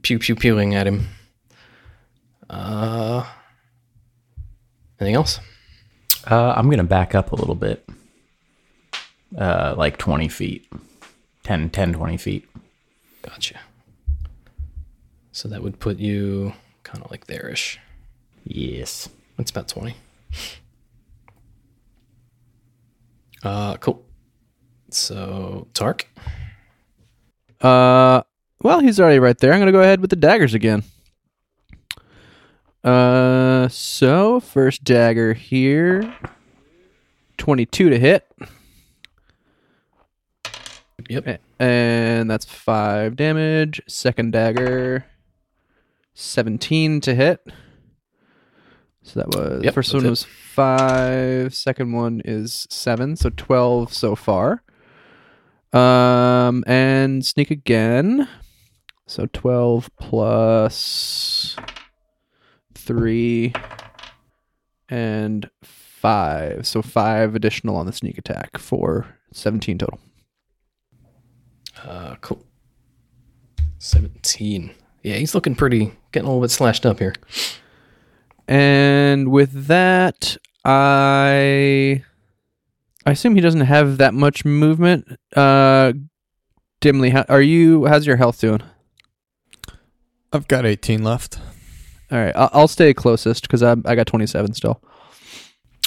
[0.00, 1.08] pew pew pewing at him.
[2.50, 3.24] Uh,
[5.02, 5.40] anything else?
[6.24, 7.86] Uh, I'm going to back up a little bit.
[9.36, 10.70] Uh, like 20 feet.
[11.42, 12.48] 10, 10, 20 feet.
[13.22, 13.58] Gotcha.
[15.32, 16.52] So that would put you
[16.84, 17.80] kind of like there-ish.
[18.44, 19.08] Yes.
[19.36, 19.94] That's about 20.
[23.42, 24.04] Uh, cool.
[24.90, 26.06] So, Tark.
[27.60, 28.22] Uh,
[28.62, 29.52] well, he's already right there.
[29.52, 30.84] I'm gonna go ahead with the daggers again.
[32.84, 36.14] Uh, so first dagger here,
[37.38, 38.26] twenty-two to hit,
[41.08, 41.40] Yep.
[41.60, 43.80] and that's five damage.
[43.86, 45.04] Second dagger,
[46.14, 47.40] seventeen to hit.
[49.04, 50.10] So that was Yep, first one it.
[50.10, 51.54] was five.
[51.54, 53.14] Second one is seven.
[53.16, 54.62] So twelve so far.
[55.72, 58.28] Um, and sneak again.
[59.06, 61.56] So 12 plus
[62.82, 63.52] 3
[64.88, 66.66] and 5.
[66.66, 70.00] So 5 additional on the sneak attack for 17 total.
[71.84, 72.44] Uh, cool.
[73.78, 74.72] 17.
[75.02, 77.14] Yeah, he's looking pretty, getting a little bit slashed up here.
[78.46, 82.04] And with that, I
[83.04, 85.18] I assume he doesn't have that much movement.
[85.34, 85.92] Uh
[86.80, 88.62] Dimly, how, are you how's your health doing?
[90.32, 91.38] I've got 18 left.
[92.12, 94.82] All right, I'll, I'll stay closest cuz I I got 27 still.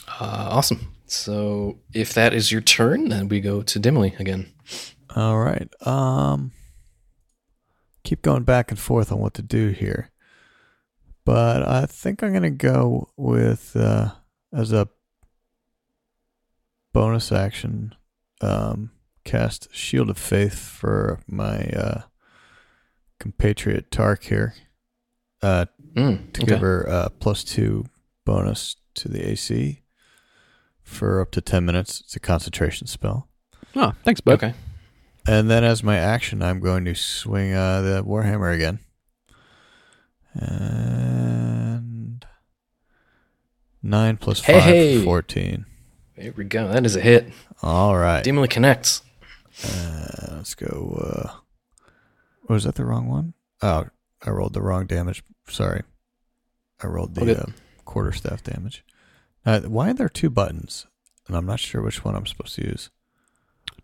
[0.07, 0.93] Uh, awesome.
[1.07, 4.51] So if that is your turn, then we go to Dimly again.
[5.15, 5.69] All right.
[5.87, 6.51] Um
[8.03, 10.11] keep going back and forth on what to do here.
[11.25, 14.11] But I think I'm going to go with uh
[14.53, 14.87] as a
[16.93, 17.95] bonus action
[18.41, 18.91] um
[19.23, 22.01] cast Shield of Faith for my uh
[23.19, 24.53] compatriot Tark here.
[25.41, 26.51] uh, Mm, to okay.
[26.51, 27.85] give her uh, plus two
[28.25, 29.81] bonus to the AC
[30.81, 32.01] for up to 10 minutes.
[32.01, 33.29] It's a concentration spell.
[33.75, 34.33] Oh, thanks, bud.
[34.33, 34.53] Okay.
[35.27, 38.79] And then as my action, I'm going to swing uh, the Warhammer again.
[40.33, 42.25] And
[43.81, 45.03] 9 plus 5, Hey!
[45.03, 45.65] 14.
[46.17, 46.67] There we go.
[46.67, 47.31] That is a hit.
[47.61, 48.23] All right.
[48.23, 49.01] Dimly connects.
[49.65, 51.01] Uh, let's go.
[51.01, 51.31] Uh,
[52.47, 53.33] was that the wrong one?
[53.61, 53.85] Oh,
[54.25, 55.23] I rolled the wrong damage.
[55.47, 55.83] Sorry.
[56.83, 57.37] I rolled the good.
[57.39, 57.45] uh,
[57.85, 58.83] quarterstaff damage.
[59.45, 60.87] Uh, why are there two buttons?
[61.27, 62.89] And I'm not sure which one I'm supposed to use.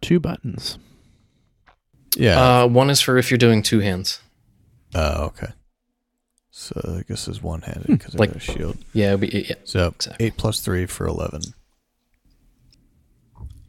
[0.01, 0.77] Two buttons.
[2.15, 2.61] Yeah.
[2.63, 4.19] Uh, one is for if you're doing two hands.
[4.95, 5.49] Oh, okay.
[6.49, 8.77] So I guess it's one handed Hmm, because I like- got a shield.
[8.93, 9.55] Yeah, it'll be, yeah.
[9.63, 10.25] So Exactly.
[10.25, 11.41] 8 plus 3 for 11.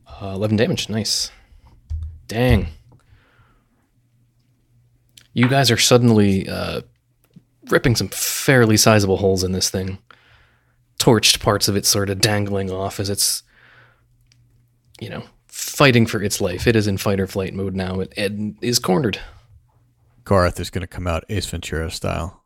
[0.06, 0.88] Uh, 11 damage.
[0.88, 1.30] Nice.
[2.26, 2.68] Dang.
[5.34, 6.82] You guys are suddenly uh,
[7.70, 9.98] ripping some fairly sizable holes in this thing.
[10.98, 13.42] Torched parts of it sort of dangling off as it's,
[15.00, 16.66] you know, fighting for its life.
[16.66, 18.00] It is in fight or flight mode now.
[18.00, 19.20] It, it is cornered.
[20.24, 22.42] Garth is going to come out Ace Ventura style.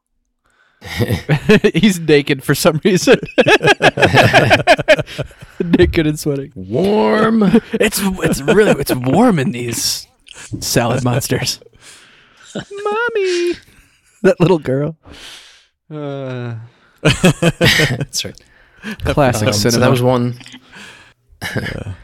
[1.75, 3.19] He's naked for some reason.
[5.61, 6.53] naked and sweating.
[6.55, 7.43] Warm.
[7.73, 10.07] It's it's really it's warm in these
[10.61, 11.61] salad monsters.
[12.57, 13.55] Mommy,
[14.23, 14.97] that little girl.
[15.91, 16.57] Uh,
[17.03, 18.41] That's right.
[19.05, 20.39] classic Um, so that was one.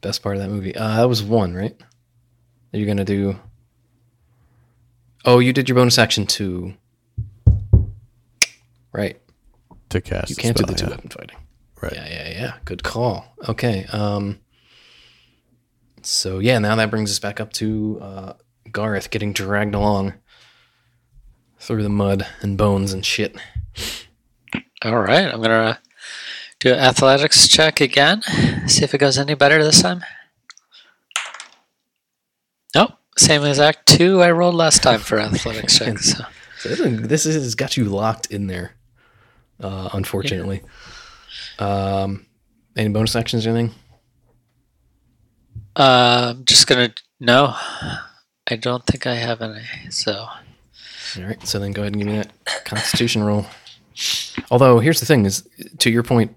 [0.00, 0.74] Best part of that movie.
[0.74, 1.76] Uh, that was one, right?
[2.72, 3.38] Are you gonna do?
[5.24, 6.74] Oh, you did your bonus action too.
[8.92, 9.20] Right.
[9.90, 10.90] To cast You can't do the two yeah.
[10.90, 11.36] weapon fighting.
[11.80, 11.92] Right.
[11.94, 12.52] Yeah, yeah, yeah.
[12.64, 13.26] Good call.
[13.48, 13.86] Okay.
[13.92, 14.40] Um.
[16.02, 18.32] So yeah, now that brings us back up to uh,
[18.74, 20.14] Gareth getting dragged along
[21.58, 23.34] through the mud and bones and shit.
[24.84, 25.78] All right, I'm gonna
[26.60, 28.22] do an athletics check again.
[28.66, 30.02] See if it goes any better this time.
[32.74, 35.98] Nope, same exact two I rolled last time for athletics check.
[35.98, 36.24] So
[36.58, 38.72] this, is- has got you locked in there,
[39.60, 40.62] uh, unfortunately.
[41.58, 42.26] Um,
[42.76, 43.74] any bonus actions or anything?
[45.76, 47.54] uh, I'm just gonna no.
[48.50, 49.62] I don't think I have any.
[49.90, 50.12] So
[51.16, 53.46] All right, so then go ahead and give me that Constitution roll.
[54.50, 56.34] Although here's the thing: is to your point,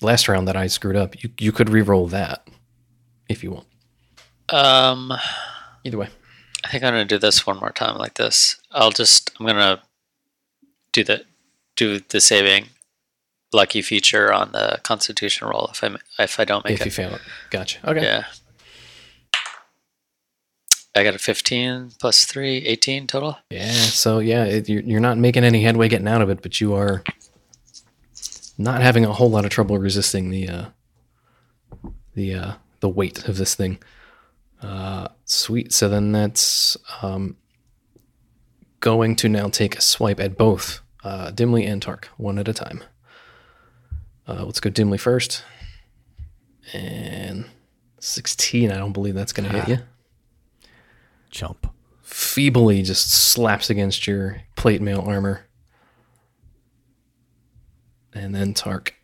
[0.00, 2.46] last round that I screwed up, you you could re-roll that
[3.28, 3.66] if you want.
[4.50, 5.12] um,
[5.84, 6.08] Either way,
[6.64, 8.56] I think I'm gonna do this one more time like this.
[8.70, 9.82] I'll just I'm gonna
[10.92, 11.24] do the
[11.76, 12.66] do the saving
[13.52, 16.86] lucky feature on the Constitution roll if I if I don't make if it.
[16.86, 17.78] If you fail it, gotcha.
[17.88, 18.02] Okay.
[18.02, 18.24] Yeah.
[20.94, 23.38] I got a 15 plus 3, 18 total.
[23.50, 23.70] Yeah.
[23.70, 26.74] So yeah, it, you're you're not making any headway getting out of it, but you
[26.74, 27.04] are
[28.58, 30.64] not having a whole lot of trouble resisting the uh,
[32.14, 33.78] the uh, the weight of this thing.
[34.60, 35.72] Uh, sweet.
[35.72, 37.36] So then that's um,
[38.80, 42.52] going to now take a swipe at both uh, Dimly and Tark, one at a
[42.52, 42.82] time.
[44.26, 45.44] Uh, let's go Dimly first.
[46.72, 47.46] And
[47.98, 49.84] 16, I don't believe that's going to hit you.
[51.30, 51.72] Jump.
[52.04, 55.46] Feebly just slaps against your plate mail armor.
[58.12, 58.94] And then Tark.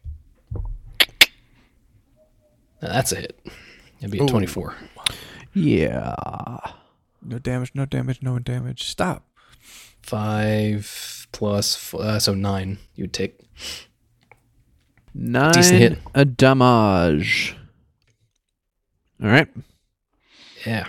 [2.83, 3.39] Now that's a hit.
[4.01, 4.75] It'd be a 24.
[5.55, 6.15] yeah.
[7.23, 8.85] No damage, no damage, no damage.
[8.85, 9.27] Stop.
[10.03, 13.41] Five plus, uh, so nine you would take.
[15.15, 15.99] Nine Decent hit.
[16.15, 17.57] a damage.
[19.23, 19.49] All right.
[20.67, 20.89] Yeah.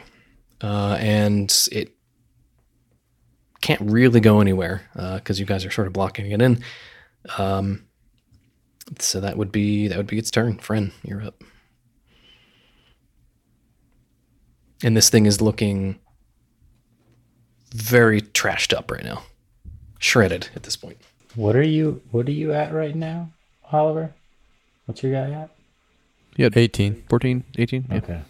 [0.62, 1.94] Uh, and it
[3.62, 6.64] can't really go anywhere because you guys are sort of blocking it in.
[7.38, 7.86] Um,
[9.00, 10.58] so that would be that would be its turn.
[10.60, 11.44] Friend, you're up.
[14.84, 16.00] And this thing is looking
[17.72, 19.24] very trashed up right now,
[20.00, 20.98] shredded at this point.
[21.36, 23.32] What are you What are you at right now,
[23.72, 24.14] Oliver?
[24.86, 25.52] What's your guy at?
[26.38, 27.04] You had 18.
[27.10, 27.86] 14, 18?
[27.90, 27.98] Yeah.
[27.98, 28.22] Okay.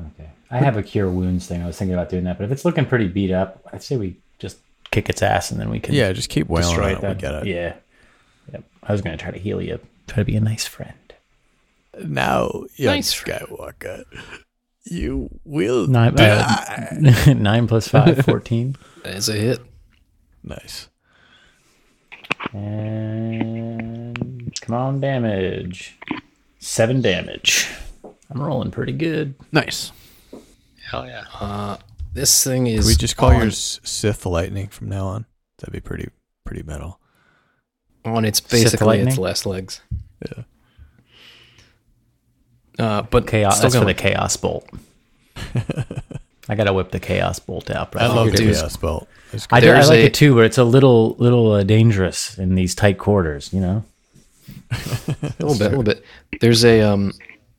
[0.00, 0.30] Okay.
[0.50, 1.62] I have a cure wounds thing.
[1.62, 3.96] I was thinking about doing that, but if it's looking pretty beat up, I'd say
[3.96, 4.58] we just
[4.90, 7.10] kick its ass and then we can Yeah, just keep wailing destroy on it.
[7.10, 7.14] it.
[7.16, 7.46] We get it.
[7.46, 7.74] Yeah.
[8.52, 8.64] Yep.
[8.84, 9.78] I was gonna try to heal you.
[10.06, 10.94] Try to be a nice friend.
[12.02, 13.12] Now, young Nice.
[13.14, 14.04] Skywalker,
[14.84, 16.88] you will Nine, die.
[17.26, 18.76] uh, nine plus five, 14.
[19.04, 19.60] As a hit.
[20.42, 20.88] nice.
[22.88, 25.98] And come on, damage.
[26.58, 27.68] Seven damage.
[28.30, 29.34] I'm rolling pretty good.
[29.52, 29.92] Nice.
[30.90, 31.24] Hell yeah.
[31.38, 31.76] Uh,
[32.14, 32.80] this thing is.
[32.80, 35.26] Can we just call on- yours Sith Lightning from now on?
[35.58, 36.08] That'd be pretty
[36.44, 36.98] pretty metal.
[38.04, 39.16] On it's basically its lightning?
[39.16, 39.80] last legs.
[40.24, 40.44] Yeah.
[42.78, 43.58] Uh, but Chaos.
[43.58, 44.68] still That's for the chaos bolt.
[46.48, 47.92] I gotta whip the chaos bolt out.
[47.92, 48.02] Bro.
[48.02, 49.08] I love the chaos bolt.
[49.50, 52.54] I, do, I like a- it too, but it's a little little uh, dangerous in
[52.54, 53.52] these tight quarters.
[53.52, 53.84] You know.
[54.70, 54.76] a
[55.40, 56.04] little bit, a little bit.
[56.40, 57.12] There's a um,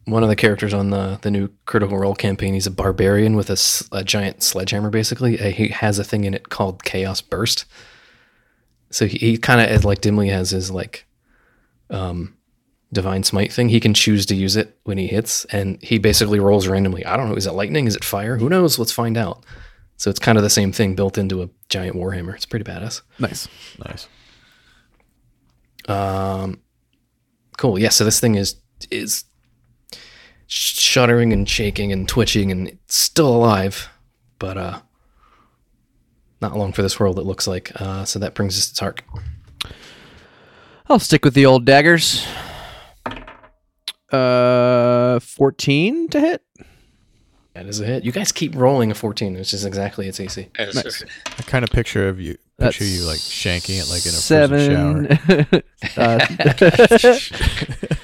[0.09, 2.53] one of the characters on the the new Critical Role campaign.
[2.53, 4.89] He's a barbarian with a giant sledgehammer.
[4.89, 7.65] Basically, uh, he has a thing in it called Chaos Burst.
[8.91, 11.05] So he, he kind of as like dimly has his like,
[11.89, 12.35] um,
[12.91, 13.69] divine smite thing.
[13.69, 17.05] He can choose to use it when he hits, and he basically rolls randomly.
[17.05, 17.35] I don't know.
[17.35, 17.85] Is it lightning?
[17.85, 18.37] Is it fire?
[18.37, 18.79] Who knows?
[18.79, 19.45] Let's find out.
[19.97, 22.33] So it's kind of the same thing built into a giant warhammer.
[22.33, 23.01] It's pretty badass.
[23.19, 23.47] Nice.
[23.85, 24.07] nice.
[25.87, 26.61] Um,
[27.57, 27.77] cool.
[27.77, 27.89] Yeah.
[27.89, 28.55] So this thing is
[28.89, 29.25] is
[30.49, 33.89] shuddering and shaking and twitching and it's still alive,
[34.39, 34.79] but uh,
[36.41, 37.19] not long for this world.
[37.19, 37.71] It looks like.
[37.79, 39.03] Uh, so that brings us to Tark.
[40.87, 42.25] I'll stick with the old daggers.
[44.11, 46.41] Uh, 14 to hit.
[47.53, 48.03] That is a hit.
[48.05, 50.47] You guys keep rolling a fourteen, which is exactly its AC.
[50.57, 51.03] It's Nice.
[51.25, 54.21] I kind of picture of you picture That's you like shanking it like in a
[54.21, 55.61] prison seven.
[55.97, 56.19] uh,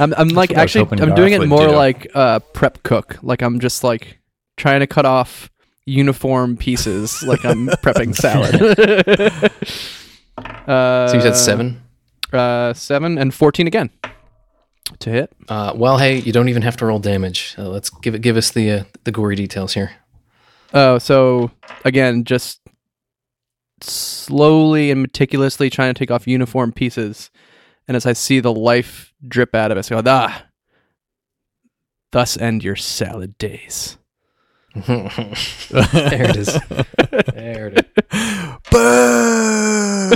[0.00, 1.72] I'm, I'm like what I was actually I'm doing it more do.
[1.74, 3.18] like uh, prep cook.
[3.22, 4.18] Like I'm just like
[4.56, 5.50] trying to cut off
[5.86, 7.22] uniform pieces.
[7.22, 8.54] like I'm prepping salad.
[10.68, 11.82] uh, So you said seven.
[12.32, 13.90] Uh, seven and fourteen again
[15.00, 15.32] to hit.
[15.48, 17.54] Uh, well, hey, you don't even have to roll damage.
[17.58, 18.20] Uh, let's give it.
[18.20, 19.92] Give us the uh, the gory details here.
[20.74, 21.50] Oh, so
[21.86, 22.60] again, just
[23.80, 27.30] slowly and meticulously trying to take off uniform pieces,
[27.88, 30.44] and as I see the life drip out of it, I go, ah,
[32.12, 33.96] thus end your salad days.
[34.86, 36.60] there it is.
[37.34, 37.84] There it is.
[38.70, 40.12] Boom!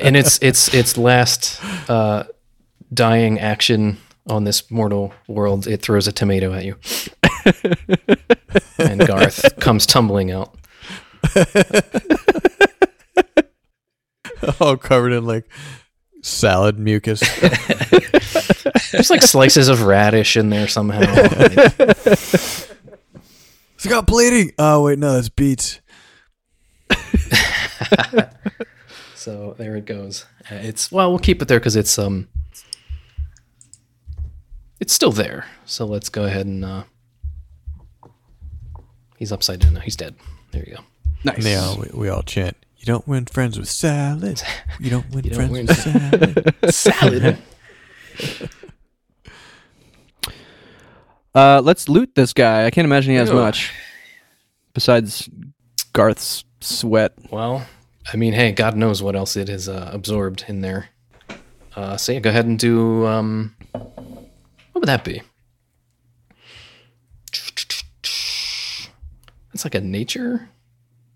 [0.00, 2.24] And it's it's its last uh,
[2.92, 5.66] dying action on this mortal world.
[5.66, 6.76] It throws a tomato at you,
[8.78, 10.56] and Garth comes tumbling out.
[14.60, 15.46] All covered in like
[16.22, 17.20] salad mucus.
[18.92, 21.00] There's like slices of radish in there somehow.
[23.82, 24.52] It's got bleeding.
[24.58, 25.80] Oh wait, no, that's beets.
[29.14, 30.26] so there it goes.
[30.50, 32.28] Uh, It's well, we'll keep it there because it's um,
[34.80, 35.46] it's still there.
[35.64, 36.82] So let's go ahead and uh,
[39.16, 39.80] he's upside down now.
[39.80, 40.14] He's dead.
[40.52, 40.82] There you go.
[41.24, 41.44] Nice.
[41.46, 42.56] Yeah, we, we all chant.
[42.80, 44.42] You don't win friends with salad.
[44.78, 46.72] You don't win You don't friends win with salad.
[46.74, 47.38] Salad.
[51.32, 52.66] Uh, let's loot this guy.
[52.66, 53.36] I can't imagine he has Ew.
[53.36, 53.72] much
[54.74, 55.30] besides
[55.92, 57.12] Garth's sweat.
[57.30, 57.64] Well,
[58.12, 60.88] I mean, hey, God knows what else it has uh, absorbed in there.
[61.76, 63.06] Uh, so yeah, go ahead and do.
[63.06, 65.22] Um, what would that be?
[69.52, 70.48] That's like a nature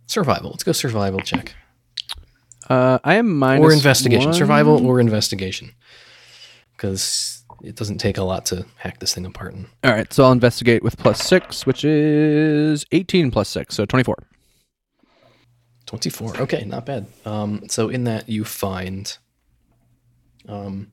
[0.07, 0.51] survival.
[0.51, 1.55] Let's go survival check
[2.69, 4.31] Uh, I am minus or investigation.
[4.31, 4.35] one.
[4.35, 5.73] Survival or investigation,
[6.77, 9.55] because it doesn't take a lot to hack this thing apart.
[9.55, 13.85] And All right, so I'll investigate with plus six, which is eighteen plus six, so
[13.85, 14.17] twenty-four.
[15.87, 16.41] 24.
[16.41, 17.07] Okay, not bad.
[17.27, 19.17] Um, so in that you find
[20.49, 20.91] um,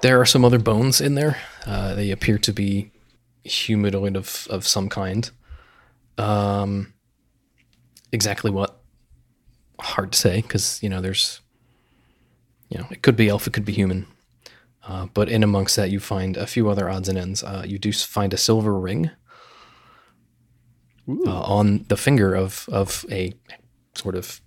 [0.00, 1.36] there are some other bones in there.
[1.66, 2.90] Uh, they appear to be
[3.44, 5.30] humanoid of, of some kind.
[6.16, 6.93] Um,
[8.14, 8.80] exactly what?
[9.80, 11.40] Hard to say because you know there's
[12.70, 14.06] you know it could be elf, it could be human.
[14.86, 17.42] Uh, but in amongst that, you find a few other odds and ends.
[17.42, 19.10] Uh, you do find a silver ring
[21.08, 23.32] uh, on the finger of of a
[23.94, 24.40] sort of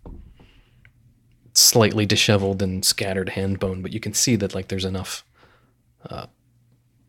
[1.54, 5.26] slightly disheveled and scattered hand bone, but you can see that like there's enough
[6.10, 6.28] uh,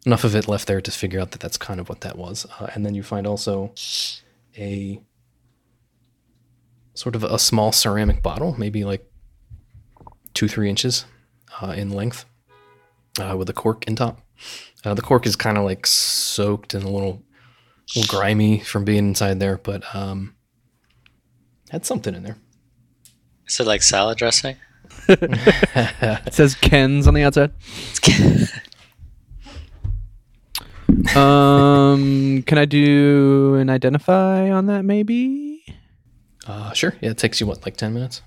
[0.06, 2.46] enough of it left there to figure out that that's kind of what that was.
[2.58, 3.72] Uh, and then you find also
[4.56, 5.00] a
[6.98, 9.08] sort of a small ceramic bottle, maybe like
[10.34, 11.04] two three inches
[11.62, 12.24] uh, in length,
[13.20, 14.20] uh, with a cork in top.
[14.84, 17.22] Uh, the cork is kind of like soaked and a little,
[17.94, 20.34] little grimy from being inside there, but um,
[21.70, 22.36] had something in there.
[23.46, 24.56] Is it like salad dressing?
[25.08, 27.52] It says Ken's on the outside.
[31.16, 34.84] um, can I do an identify on that?
[34.84, 35.57] Maybe.
[36.48, 36.94] Uh, sure.
[37.02, 38.22] Yeah, it takes you what, like ten minutes?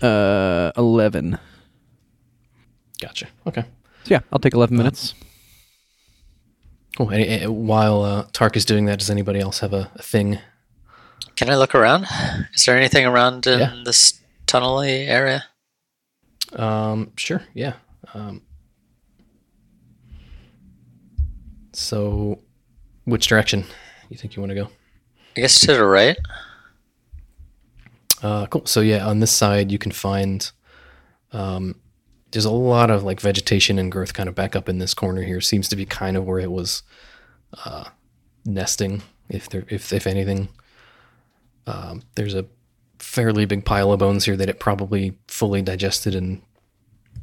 [0.00, 1.38] Uh, eleven.
[3.00, 3.26] Gotcha.
[3.46, 3.62] Okay.
[4.04, 5.14] So yeah, I'll take eleven minutes.
[6.96, 7.10] Cool.
[7.10, 10.38] Any, eh, while uh, Tark is doing that, does anybody else have a, a thing
[11.34, 12.06] Can I look around?
[12.54, 13.82] Is there anything around in Yeah.
[13.84, 15.44] this tunnely area?
[16.52, 17.72] Um, sure, yeah.
[18.14, 18.42] Um,
[21.72, 22.38] so,
[23.04, 23.64] which direction
[24.08, 24.68] you think you want to go?
[25.36, 26.16] I guess to the right.
[28.24, 28.64] Uh, cool.
[28.64, 30.50] So yeah, on this side you can find
[31.32, 31.78] um,
[32.30, 35.22] there's a lot of like vegetation and growth kind of back up in this corner
[35.22, 35.42] here.
[35.42, 36.82] Seems to be kind of where it was
[37.66, 37.84] uh,
[38.46, 40.48] nesting, if there if if anything.
[41.66, 42.46] Um, there's a
[42.98, 46.40] fairly big pile of bones here that it probably fully digested and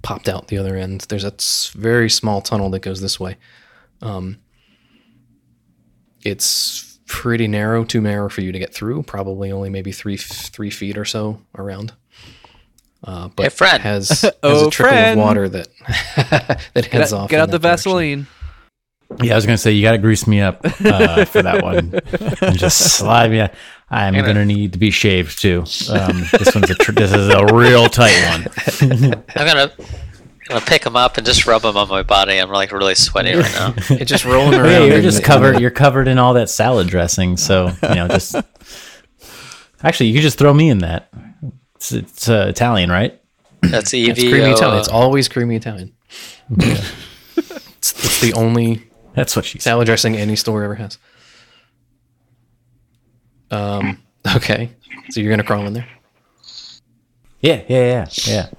[0.04, 1.02] popped out the other end.
[1.10, 1.34] There's a
[1.76, 3.38] very small tunnel that goes this way.
[4.04, 4.38] Um,
[6.24, 9.04] it's pretty narrow, too narrow for you to get through.
[9.04, 11.92] Probably only maybe three three feet or so around.
[13.04, 13.84] Uh, but Hey, friend.
[13.84, 15.20] has, has Oh, a trickle friend.
[15.20, 15.68] of water that
[16.74, 17.30] that heads Get, off.
[17.30, 17.62] get out the direction.
[17.62, 18.28] Vaseline.
[19.22, 22.00] Yeah, I was gonna say you got to grease me up uh, for that one,
[22.42, 23.42] and just slide me.
[23.90, 25.66] I'm Gonna- gonna need to be shaved too.
[25.90, 28.48] Um, this one's a tr- this is a real tight one.
[29.36, 29.72] I'm gonna
[30.52, 32.38] gonna pick them up and just rub them on my body.
[32.38, 33.74] I'm like really sweaty right now.
[33.90, 34.70] It's just rolling around.
[34.70, 35.60] Yeah, you're just the- covered.
[35.62, 37.38] You're covered in all that salad dressing.
[37.38, 38.36] So you know, just
[39.84, 41.10] actually, you could just throw me in that.
[41.76, 43.20] It's, it's uh, Italian, right?
[43.62, 44.12] That's Evie.
[44.12, 44.80] It's creamy Italian.
[44.80, 45.94] It's always creamy Italian.
[46.58, 49.64] it's, it's the only That's what she said.
[49.64, 50.98] salad dressing any store ever has.
[53.50, 54.02] Um.
[54.36, 54.72] Okay.
[55.10, 55.88] So you're gonna crawl in there.
[57.42, 58.50] Yeah, yeah, yeah, yeah.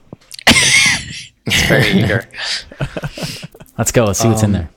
[1.69, 2.29] Very eager.
[3.79, 4.05] Let's go.
[4.05, 4.71] Let's see what's in Um, there.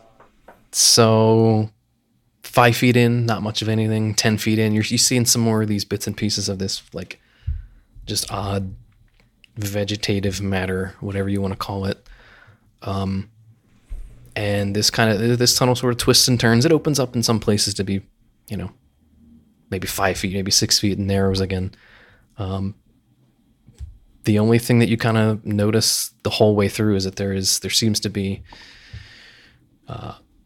[0.72, 1.70] So
[2.44, 4.14] five feet in, not much of anything.
[4.16, 6.82] Ten feet in, you're you seeing some more of these bits and pieces of this
[6.94, 7.20] like
[8.06, 8.74] just odd
[9.58, 12.08] vegetative matter, whatever you want to call it.
[12.82, 13.30] Um,
[14.36, 16.66] and this kind of this tunnel sort of twists and turns.
[16.66, 18.02] It opens up in some places to be,
[18.50, 18.72] you know,
[19.70, 21.74] maybe five feet, maybe six feet, and narrows again.
[22.38, 22.76] Um,
[24.26, 27.34] the only thing that you kind of notice the whole way through is that there
[27.34, 28.42] is there seems to be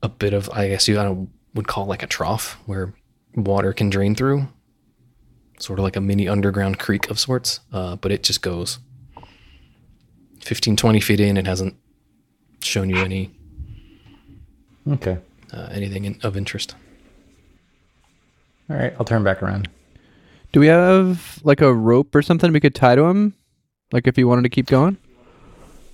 [0.01, 2.93] a bit of I guess you kind of would call like a trough where
[3.35, 4.47] water can drain through,
[5.59, 7.59] sort of like a mini underground creek of sorts.
[7.73, 8.79] Uh, but it just goes
[10.41, 11.37] 15, 20 feet in.
[11.37, 11.75] It hasn't
[12.61, 13.31] shown you any
[14.89, 15.17] Okay.
[15.53, 16.75] uh, anything in, of interest.
[18.69, 18.93] All right.
[18.99, 19.69] I'll turn back around.
[20.51, 23.35] Do we have like a rope or something we could tie to him?
[23.91, 24.97] Like if you wanted to keep going?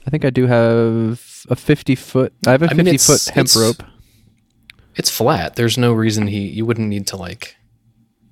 [0.06, 2.34] I think I do have a 50 foot.
[2.46, 3.84] I have a I 50 mean, it's- foot hemp it's- rope.
[4.98, 5.56] It's flat.
[5.58, 7.58] There's no reason he you wouldn't need to like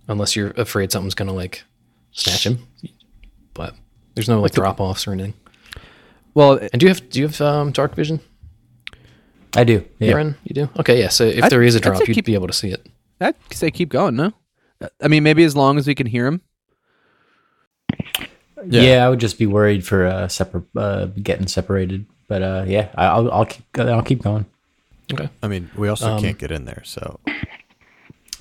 [0.07, 1.64] unless you're afraid something's gonna like
[2.14, 2.66] snatch him.
[3.53, 3.76] But
[4.16, 5.34] there's no like drop offs or anything.
[6.34, 8.22] Well, And do you have do you have um, dark vision?
[9.55, 9.84] I do.
[9.99, 10.11] Yeah.
[10.14, 10.70] Aaron, you do?
[10.80, 11.09] Okay, yeah.
[11.09, 12.70] So if I'd- there is a I'd say drop, you'd keep- be able to see
[12.70, 12.88] it.
[13.20, 14.32] I'd say keep going, no?
[15.01, 16.41] I mean, maybe as long as we can hear him.
[18.68, 19.05] Yeah.
[19.05, 22.05] I would just be worried for uh, separ- uh getting separated.
[22.28, 24.45] But uh, yeah, I- I'll I'll keep I'll keep going.
[25.14, 25.30] Okay.
[25.43, 27.20] I mean, we also Um, can't get in there, so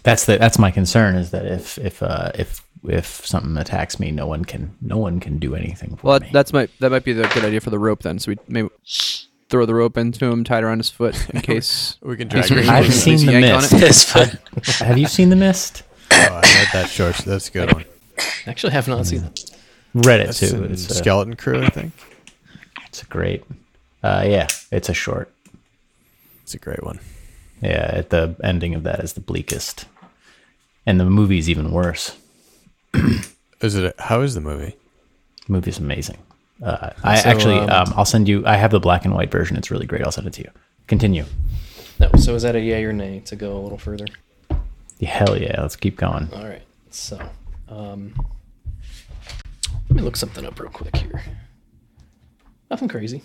[0.04, 4.10] That's the that's my concern is that if if uh, if if something attacks me,
[4.10, 6.26] no one can no one can do anything for Well, me.
[6.26, 8.18] that, that's my that might be the good idea for the rope then.
[8.18, 8.68] So we maybe
[9.48, 11.98] throw the rope into him, tied around his foot in case.
[12.02, 12.68] we can drag really it.
[12.68, 13.72] I've seen the mist.
[13.72, 13.82] it.
[13.82, 14.38] It's fun.
[14.86, 15.82] Have you seen the mist?
[16.10, 17.16] Oh, I read that short.
[17.18, 17.84] That's a good one.
[18.46, 19.40] Actually, have not seen that.
[19.94, 20.64] Read it That's too.
[20.64, 21.92] in It's a, Skeleton Crew, I think.
[22.86, 23.44] it's a great.
[24.02, 25.32] Uh, yeah, it's a short.
[26.42, 26.98] It's a great one.
[27.60, 29.84] Yeah, at the ending of that is the bleakest,
[30.86, 32.16] and the movie's even worse.
[33.60, 33.94] Is it?
[33.96, 34.74] A, How is the movie?
[35.46, 36.18] The movie's amazing.
[36.60, 38.44] Uh, I So, actually, um, um, I'll send you.
[38.44, 39.56] I have the black and white version.
[39.56, 40.02] It's really great.
[40.02, 40.50] I'll send it to you.
[40.88, 41.24] Continue.
[42.00, 42.10] No.
[42.18, 44.06] So is that a yay or nay to go a little further?
[44.98, 46.28] Yeah, hell yeah, let's keep going.
[46.34, 46.62] All right.
[46.90, 47.20] So,
[47.68, 48.14] um,
[49.92, 51.22] let me look something up real quick here.
[52.70, 53.20] Nothing crazy.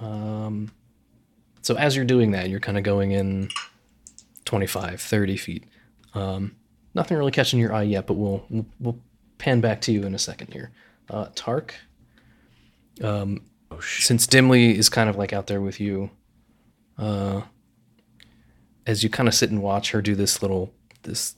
[0.00, 0.72] Um,
[1.62, 3.50] so as you're doing that, you're kind of going in
[4.44, 5.64] 25, 30 feet.
[6.12, 6.56] Um,
[6.92, 8.44] nothing really catching your eye yet, but we'll
[8.80, 8.98] we'll,
[9.38, 10.72] pan back to you in a second here.
[11.08, 11.76] Uh, Tark.
[13.04, 13.42] Um,
[13.80, 16.10] since Dimly is kind of like out there with you,
[16.98, 17.42] uh,
[18.86, 20.72] as you kind of sit and watch her do this little
[21.04, 21.36] this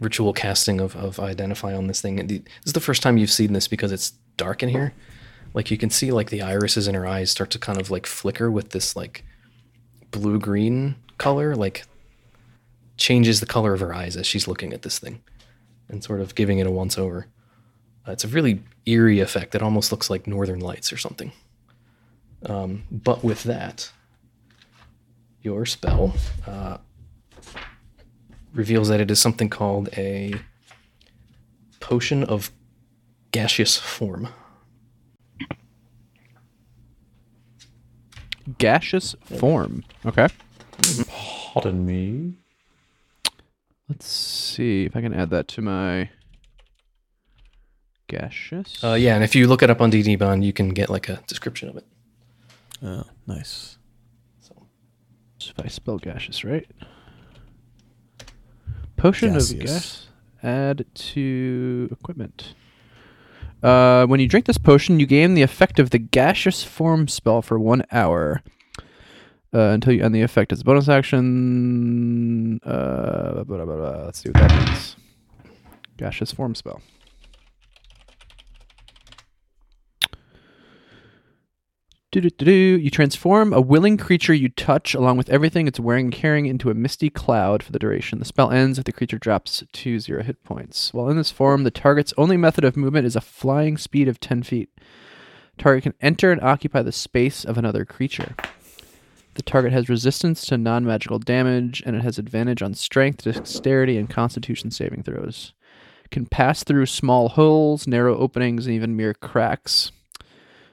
[0.00, 2.26] ritual casting of, of identify on this thing.
[2.26, 4.94] This is the first time you've seen this because it's dark in here.
[5.52, 8.06] Like you can see like the irises in her eyes start to kind of like
[8.06, 9.24] flicker with this like
[10.10, 11.84] blue green color like
[12.96, 15.22] changes the color of her eyes as she's looking at this thing
[15.88, 17.26] and sort of giving it a once over.
[18.06, 19.54] Uh, it's a really eerie effect.
[19.54, 21.32] It almost looks like northern lights or something.
[22.46, 23.92] Um, but with that
[25.42, 26.14] your spell
[26.46, 26.78] uh,
[28.52, 30.34] reveals that it is something called a
[31.80, 32.50] potion of
[33.32, 34.28] gaseous form.
[38.58, 39.84] Gaseous form.
[40.04, 40.28] Okay.
[41.52, 42.34] Pardon me.
[43.88, 46.10] Let's see if I can add that to my
[48.08, 48.82] gaseous.
[48.82, 51.08] Uh, yeah, and if you look it up on D&D Beyond, you can get like
[51.08, 51.86] a description of it.
[52.82, 53.78] Oh, nice.
[54.40, 54.54] So
[55.40, 56.66] if I spell gaseous right.
[59.00, 60.08] Potion of gas.
[60.42, 62.54] Add to equipment.
[63.62, 67.42] Uh, when you drink this potion, you gain the effect of the gaseous form spell
[67.42, 68.42] for one hour.
[69.52, 72.60] Uh, until you end the effect as a bonus action.
[72.64, 74.04] Uh, blah, blah, blah.
[74.04, 74.96] Let's see what that means.
[75.96, 76.80] Gaseous form spell.
[82.12, 86.68] You transform a willing creature you touch, along with everything it's wearing and carrying, into
[86.68, 88.18] a misty cloud for the duration.
[88.18, 90.92] The spell ends if the creature drops to zero hit points.
[90.92, 94.18] While in this form, the target's only method of movement is a flying speed of
[94.18, 94.70] 10 feet.
[95.56, 98.34] Target can enter and occupy the space of another creature.
[99.34, 103.96] The target has resistance to non magical damage, and it has advantage on strength, dexterity,
[103.96, 105.52] and constitution saving throws.
[106.10, 109.92] Can pass through small holes, narrow openings, and even mere cracks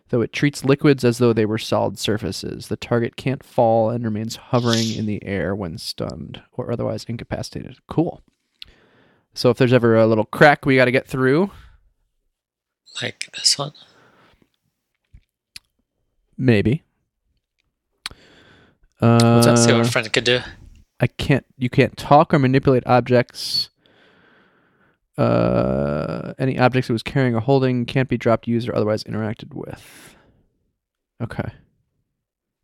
[0.10, 2.68] though it treats liquids as though they were solid surfaces.
[2.68, 7.78] The target can't fall and remains hovering in the air when stunned or otherwise incapacitated.
[7.88, 8.22] Cool.
[9.34, 11.52] So if there's ever a little crack we got to get through,
[13.02, 13.74] Like this one.
[16.38, 16.84] maybe.
[19.00, 20.40] Let's see what Uh, a friend could do.
[21.00, 21.46] I can't.
[21.58, 23.70] You can't talk or manipulate objects.
[25.18, 29.54] Uh, any objects it was carrying or holding can't be dropped, used, or otherwise interacted
[29.54, 30.16] with.
[31.22, 31.50] Okay.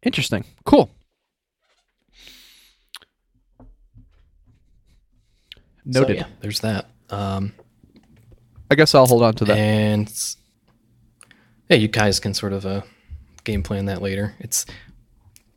[0.04, 0.46] Interesting.
[0.66, 0.92] Cool.
[5.92, 6.18] So, Noted.
[6.18, 6.90] yeah, there's that.
[7.10, 7.54] Um,
[8.72, 9.58] I guess I'll hold on to that.
[9.58, 10.36] And
[11.70, 12.82] yeah, you guys can sort of uh,
[13.44, 14.34] game plan that later.
[14.40, 14.66] It's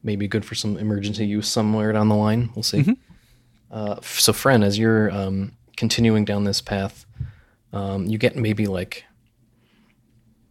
[0.02, 2.50] maybe good for some emergency use somewhere down the line.
[2.54, 2.82] We'll see.
[2.82, 2.96] Mhm.
[3.70, 7.06] Uh, so, Fren, as you're um, continuing down this path,
[7.72, 9.04] um, you get maybe like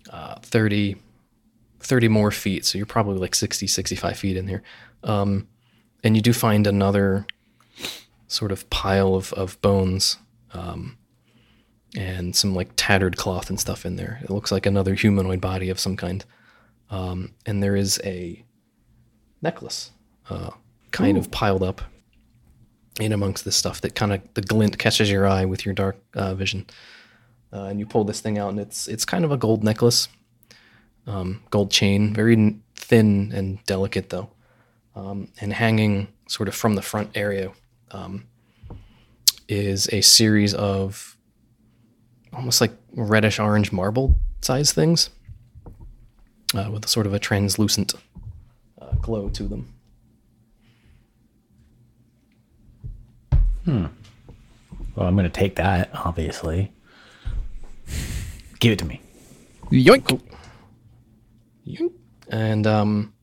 [0.10, 0.96] uh, 30,
[1.80, 2.66] 30 more feet.
[2.66, 4.64] So you're probably like 60, 65 feet in here.
[5.04, 5.48] Um,
[6.04, 7.26] and you do find another
[8.28, 10.18] sort of pile of, of bones.
[10.54, 10.98] Um,
[11.96, 14.20] and some like tattered cloth and stuff in there.
[14.24, 16.24] It looks like another humanoid body of some kind.
[16.90, 18.44] Um, and there is a
[19.42, 19.92] necklace,
[20.30, 20.52] uh,
[20.92, 21.82] kind of piled up
[23.00, 25.98] in amongst this stuff that kind of the glint catches your eye with your dark
[26.14, 26.66] uh, vision.
[27.52, 30.08] Uh, and you pull this thing out, and it's it's kind of a gold necklace,
[31.08, 34.30] um, gold chain, very thin and delicate though,
[34.96, 37.52] um, and hanging sort of from the front area
[37.92, 38.26] um,
[39.48, 41.16] is a series of
[42.34, 45.10] almost like reddish orange marble size things
[46.54, 47.94] uh, with a sort of a translucent
[48.82, 49.75] uh, glow to them.
[53.66, 56.72] Well, I'm going to take that, obviously.
[58.60, 59.02] Give it to me.
[59.72, 60.22] Yoink.
[61.68, 61.92] Yoink.
[62.30, 63.14] And um,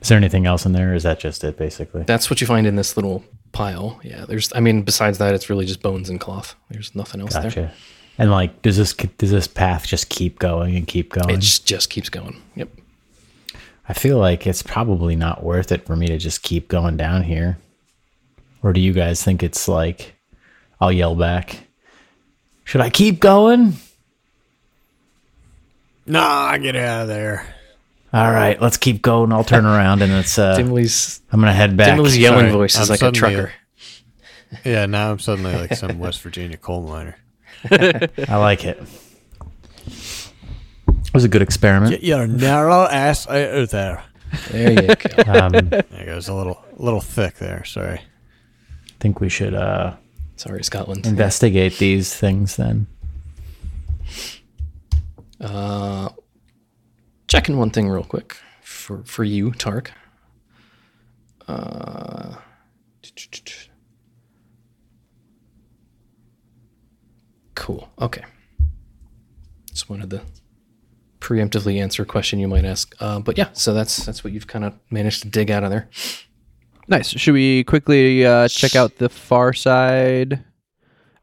[0.00, 0.92] Is there anything else in there?
[0.92, 2.04] Or is that just it, basically?
[2.04, 4.00] that's what you find in this little pile.
[4.02, 4.52] Yeah, there's.
[4.54, 6.54] I mean, besides that, it's really just bones and cloth.
[6.70, 7.72] There's nothing else there.
[8.18, 11.30] And like, does this does this path just keep going and keep going?
[11.30, 12.40] It just, just keeps going.
[12.56, 12.68] Yep.
[13.88, 17.24] I feel like it's probably not worth it for me to just keep going down
[17.24, 17.58] here.
[18.62, 20.14] Or do you guys think it's like
[20.80, 21.66] I'll yell back?
[22.64, 23.74] Should I keep going?
[26.06, 27.54] Nah, get out of there.
[28.12, 29.32] All right, let's keep going.
[29.32, 31.96] I'll turn around and it's uh Dimly's I'm gonna head back.
[31.98, 33.52] Dimly's yelling Sorry, voice is I'm like a suddenly- trucker.
[34.64, 37.16] Yeah, now I'm suddenly like some West Virginia coal miner.
[37.70, 38.82] I like it.
[39.86, 41.92] It was a good experiment.
[41.92, 44.02] Get your narrow ass out there.
[44.50, 45.32] There you go.
[45.32, 46.28] Um, There it goes.
[46.28, 47.64] A little, little thick there.
[47.64, 48.00] Sorry.
[49.00, 49.96] Think we should uh,
[50.36, 51.06] Sorry, Scotland.
[51.06, 52.86] investigate these things then.
[55.40, 56.10] Uh,
[57.26, 59.92] checking one thing real quick for for you, Tark.
[61.48, 62.36] Uh,
[67.54, 67.88] cool.
[68.00, 68.24] Okay.
[69.70, 70.22] Just wanted to
[71.20, 72.94] preemptively answer a question you might ask.
[73.00, 75.70] Uh, but yeah, so that's that's what you've kind of managed to dig out of
[75.70, 75.88] there.
[76.90, 77.08] Nice.
[77.08, 80.44] Should we quickly uh, check out the far side?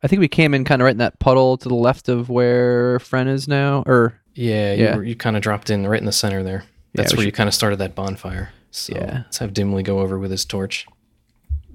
[0.01, 2.29] I think we came in kind of right in that puddle to the left of
[2.29, 3.83] where Fren is now.
[3.85, 4.95] Or Yeah, you, Yeah.
[4.95, 6.63] were- you kind of dropped in right in the center there.
[6.93, 8.49] That's we where you kind of started that bonfire.
[8.71, 9.23] So Yeah.
[9.25, 10.85] let's have Dimly go over with his torch.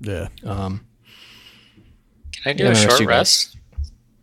[0.00, 0.28] Yeah.
[0.44, 0.86] Um,
[2.32, 3.56] Can I do Yeah, a short rest?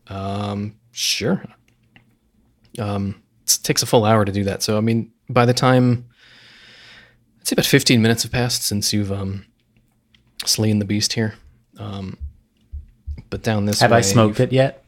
[0.08, 1.44] um, sure.
[2.80, 4.64] Um, it takes a full hour to do that.
[4.64, 6.06] So I mean, by the time
[7.40, 9.46] I'd say about 15 minutes have passed since you've um
[10.46, 11.36] slain the beast here.
[11.78, 12.18] Um,
[13.30, 14.84] but down this Have way, I smoked it yet?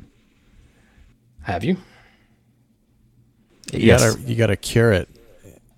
[1.44, 1.78] Have you?
[3.72, 4.16] You Yes.
[4.16, 5.10] gotta you gotta cure it.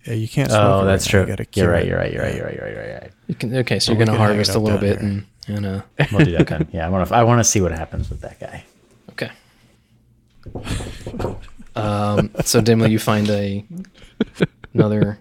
[0.06, 0.50] You can't.
[0.50, 1.12] Smoke it Oh, right that's now.
[1.12, 1.22] true.
[1.22, 1.88] You gotta cure it.
[1.88, 2.12] You're right.
[2.12, 2.36] You're right.
[2.36, 2.56] You're right.
[2.56, 2.74] You're right.
[2.74, 2.88] You're right.
[2.90, 3.12] You're right.
[3.28, 5.10] You can, okay, so Well, you're gonna harvest a little bit here.
[5.10, 6.68] and and uh We'll do that then.
[6.74, 7.16] Yeah, I want to.
[7.16, 8.64] I want to see what happens with that guy.
[9.12, 9.32] Okay.
[11.76, 13.66] Um, so dimly you find a
[14.74, 15.20] another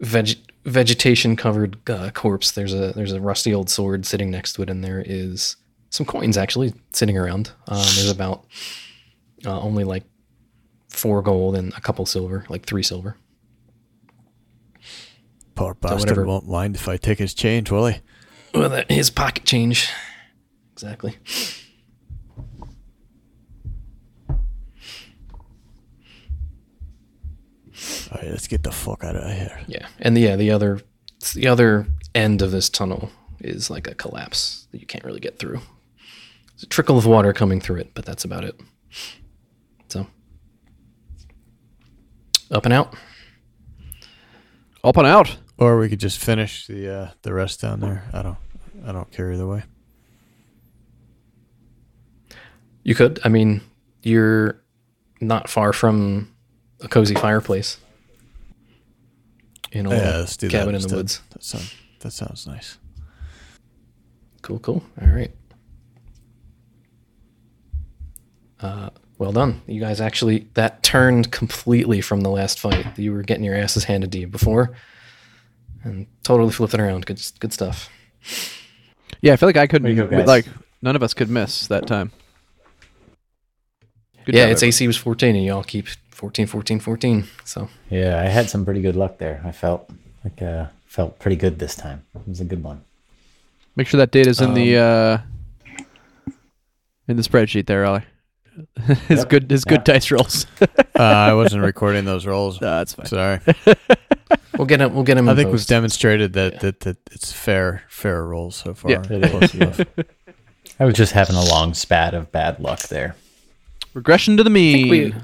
[0.00, 0.36] veg,
[0.66, 2.50] vegetation covered uh, corpse.
[2.50, 5.56] There's a there's a rusty old sword sitting next to it, and there is
[5.90, 7.52] some coins actually sitting around.
[7.68, 8.44] Um, there's about
[9.46, 10.04] uh, only like
[10.90, 13.16] four gold and a couple silver, like three silver.
[15.54, 18.00] Poor bastard whatever- won't mind if I take his change, will he?
[18.54, 19.88] Well, his pocket change.
[20.72, 21.16] Exactly.
[28.10, 29.60] All right, let's get the fuck out of here.
[29.66, 30.80] Yeah, and the, yeah, the other
[31.34, 33.10] the other end of this tunnel
[33.40, 35.60] is like a collapse that you can't really get through.
[36.50, 38.58] There's a trickle of water coming through it, but that's about it.
[39.88, 40.06] So
[42.50, 42.94] up and out.
[44.84, 45.36] Up and out.
[45.58, 48.04] Or we could just finish the uh, the rest down there.
[48.12, 48.38] I don't
[48.86, 49.64] I don't care either way.
[52.82, 53.18] You could.
[53.24, 53.62] I mean,
[54.02, 54.62] you're
[55.20, 56.35] not far from
[56.80, 57.78] a cozy fireplace
[59.72, 60.96] in a Yeah, let's do cabin that in the instead.
[60.96, 61.20] woods.
[61.30, 62.78] That sounds that sounds nice.
[64.42, 64.82] Cool, cool.
[65.00, 65.32] All right.
[68.60, 69.62] Uh, well done.
[69.66, 72.98] You guys actually that turned completely from the last fight.
[72.98, 74.76] You were getting your asses handed to you before,
[75.84, 77.06] and totally flipping around.
[77.06, 77.90] Good, good stuff.
[79.20, 79.94] Yeah, I feel like I couldn't.
[79.96, 80.46] Go, like
[80.82, 82.12] none of us could miss that time.
[84.24, 84.68] Good yeah, job, its everyone.
[84.68, 85.86] AC was 14, and y'all keep
[86.16, 87.24] 14, 14, 14.
[87.44, 89.42] So Yeah, I had some pretty good luck there.
[89.44, 89.90] I felt
[90.24, 92.04] like uh felt pretty good this time.
[92.14, 92.80] It was a good one.
[93.76, 95.82] Make sure that data's in the Um, uh
[97.08, 98.02] in the spreadsheet there, Ollie.
[99.08, 99.28] his Yep.
[99.28, 100.46] good his good dice rolls.
[100.98, 102.58] Uh, I wasn't recording those rolls.
[102.58, 103.04] No, that's fine.
[103.04, 103.40] Sorry.
[104.56, 104.94] we'll get him.
[104.94, 105.28] We'll get him.
[105.28, 105.68] I think we've post.
[105.68, 106.58] demonstrated that, Yeah.
[106.60, 108.92] that that it's fair fair rolls so far.
[108.92, 109.02] Yeah.
[109.10, 109.86] It is.
[110.80, 113.14] I was just having a long spat of bad luck there.
[113.92, 115.22] Regression to the mean.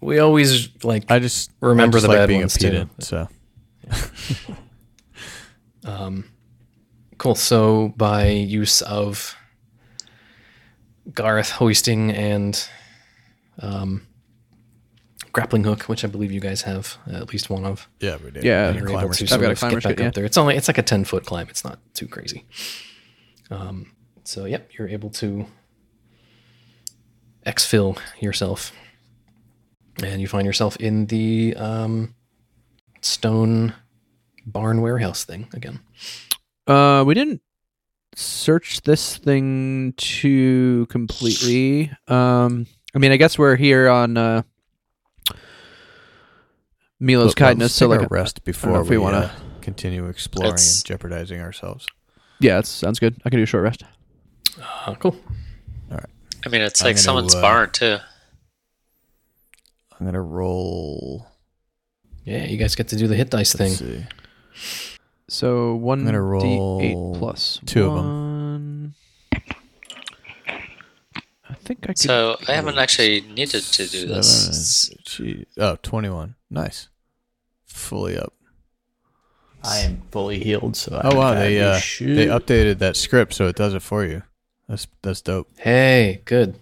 [0.00, 2.58] We we always like I just Remember I just the like bad being ones, a
[2.58, 2.88] too.
[3.00, 3.28] So
[5.84, 6.30] Um,
[7.18, 7.34] cool.
[7.34, 9.34] So by use of
[11.14, 12.68] Garth hoisting and
[13.60, 14.06] um,
[15.32, 18.30] grappling hook, which I believe you guys have uh, at least one of, yeah, we
[18.30, 18.44] did.
[18.44, 19.28] Yeah, And you're climber able to stuff.
[19.28, 20.08] sort got a of climber's get back yeah.
[20.08, 20.24] up there.
[20.24, 21.48] It's only it's like a ten foot climb.
[21.48, 22.44] It's not too crazy.
[23.50, 23.92] Um,
[24.24, 25.46] so yep, you're able to
[27.46, 28.72] exfil yourself,
[30.02, 32.14] and you find yourself in the um,
[33.00, 33.74] stone
[34.46, 35.80] barn warehouse thing again.
[36.66, 37.40] Uh, we didn't
[38.14, 41.90] search this thing too completely.
[42.08, 44.42] Um, I mean, I guess we're here on uh,
[46.98, 47.74] Milo's Let's kindness.
[47.74, 51.40] So take like, a rest before we, we wanna- uh, continue exploring It's- and jeopardizing
[51.40, 51.86] ourselves.
[52.40, 53.16] yeah, that sounds good.
[53.24, 53.84] I can do a short rest.
[54.60, 55.16] Uh, cool.
[55.90, 56.06] All right.
[56.44, 57.98] I mean, it's I'm like gonna, someone's uh, barn too.
[60.00, 61.26] I'm gonna roll.
[62.24, 63.70] Yeah, you guys get to do the hit dice thing.
[63.70, 64.06] Let's see.
[65.28, 68.94] So one gonna d roll eight plus two of them.
[71.48, 71.98] I think I could.
[71.98, 74.86] So I haven't actually needed to do this.
[74.86, 76.34] Seven, gee- oh, 21.
[76.48, 76.88] Nice.
[77.66, 78.32] Fully up.
[79.62, 82.16] I am fully healed, so I Oh wow, they uh, should.
[82.16, 84.22] they updated that script so it does it for you.
[84.68, 85.48] That's that's dope.
[85.58, 86.58] Hey, good.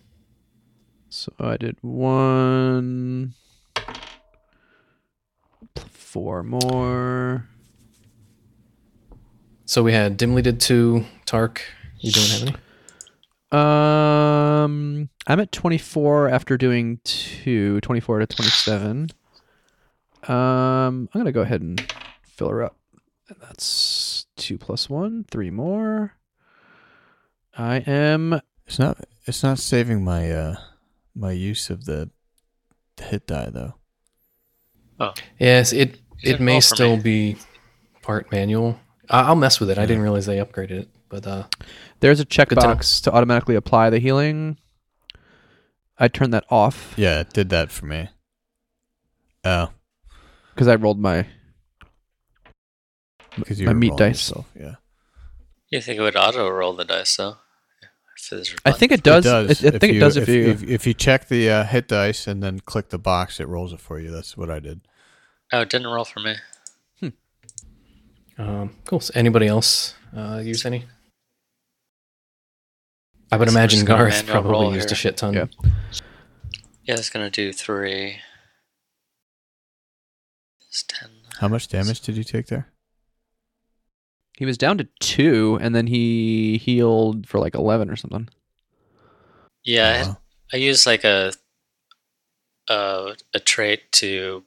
[1.18, 3.34] So I did one.
[5.90, 7.48] Four more.
[9.64, 11.06] So we had Dimly did two.
[11.26, 11.60] Tark,
[11.98, 12.54] you don't have any.
[13.50, 19.10] Um, I'm at 24 after doing two, 24 to 27.
[20.28, 21.92] Um, I'm gonna go ahead and
[22.22, 22.76] fill her up.
[23.28, 26.14] And that's two plus one, three more.
[27.56, 30.54] I am It's not it's not saving my uh
[31.18, 32.10] my use of the,
[32.96, 33.74] the hit die though.
[35.00, 35.12] Oh.
[35.38, 37.02] Yes, it You it may still me.
[37.02, 37.36] be
[38.02, 38.78] part manual.
[39.10, 39.78] I I'll mess with it.
[39.78, 41.44] I didn't realize they upgraded it, but uh,
[42.00, 44.58] there's a checkbox to automatically apply the healing.
[45.98, 48.08] I turned that off Yeah, it did that for me.
[49.44, 49.70] Oh,
[50.54, 51.26] because I rolled my
[53.36, 54.28] because you My meat dice.
[54.30, 54.74] yourself, Yeah.
[55.70, 57.36] You think it would auto roll the dice though?
[58.32, 58.78] If there's a I button.
[58.78, 59.26] think it does.
[59.26, 59.64] It does.
[59.64, 60.46] I, I think it does if, you.
[60.48, 63.72] if, if you check the uh, hit dice and then click the box, it rolls
[63.72, 64.10] it for you.
[64.10, 64.82] That's what I did.
[65.52, 66.36] Oh, it didn't roll for me.
[68.38, 69.00] Um, cool.
[69.00, 70.84] So anybody else uh, use any?
[73.32, 75.34] I would Guess I'm imagine Garth probably roll used a shit ton.
[75.34, 75.46] Yeah.
[76.84, 78.20] Yeah, it's gonna do three.
[80.68, 81.10] It's ten.
[81.40, 82.68] How much damage did you take there?
[84.38, 88.28] He was down to two, and then he healed for like eleven or something.
[89.64, 90.18] Yeah, I, wow.
[90.52, 91.32] I use like a
[92.68, 94.44] a a trait to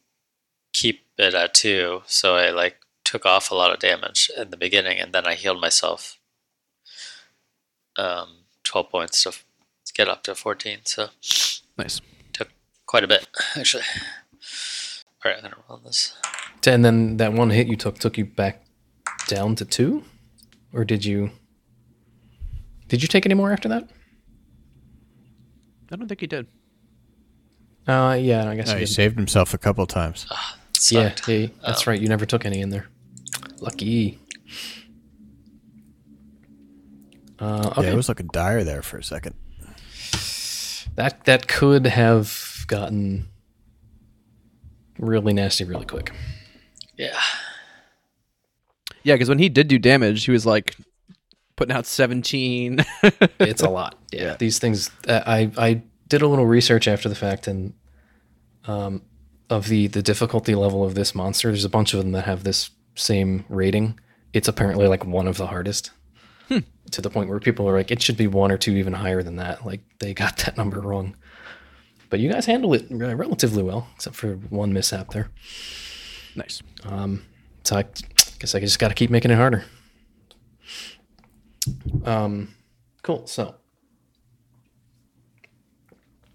[0.72, 4.58] keep it at two, so I like took off a lot of damage in the
[4.58, 6.20] beginning, and then I healed myself.
[7.98, 9.34] Um, twelve points to
[9.94, 11.10] get up to fourteen, so
[11.78, 12.00] Nice.
[12.32, 12.50] Took
[12.86, 13.28] quite a bit
[13.58, 13.84] actually.
[15.26, 16.16] All right, I'm gonna run this.
[16.66, 18.61] And then that one hit you took took you back
[19.32, 20.04] down to two,
[20.74, 21.32] or did you?
[22.90, 23.90] Did you take any more after that?
[25.92, 26.48] I don't think he did.
[27.88, 28.94] Uh, yeah, I guess No, you he did.
[28.94, 30.26] saved himself a couple times.
[30.30, 31.28] Yeah, Sucked.
[31.28, 31.92] yeah, that's Oh.
[31.92, 32.02] right.
[32.02, 32.88] You never took any in there.
[33.60, 34.20] Lucky.
[37.40, 37.84] Uh, okay.
[37.88, 39.36] Yeah, it was looking dire there for a second.
[40.96, 43.30] that that could have gotten
[45.00, 46.12] really nasty really quick.
[49.04, 49.12] Yeah.
[49.12, 50.76] Yeah, because when he did do damage, he was like
[51.56, 52.84] putting out seventeen.
[53.40, 53.98] It's a lot.
[54.12, 54.90] Yeah, these things.
[55.08, 57.74] Uh, I I did a little research after the fact and
[58.66, 59.02] um
[59.50, 61.48] of the the difficulty level of this monster.
[61.50, 64.00] There's a bunch of them that have this same rating.
[64.34, 65.92] It's apparently like one of the hardest.
[66.92, 69.24] To the point where people are like, it should be one or two even higher
[69.24, 69.66] than that.
[69.66, 71.16] Like they got that number wrong.
[72.10, 75.30] But you guys handle it relatively well, except for one mishap there.
[76.36, 76.62] nice.
[76.84, 77.24] Um,
[77.64, 77.86] so I
[78.42, 79.64] guess I just got to keep making it harder.
[82.04, 82.56] Um,
[83.04, 83.28] cool.
[83.28, 83.54] So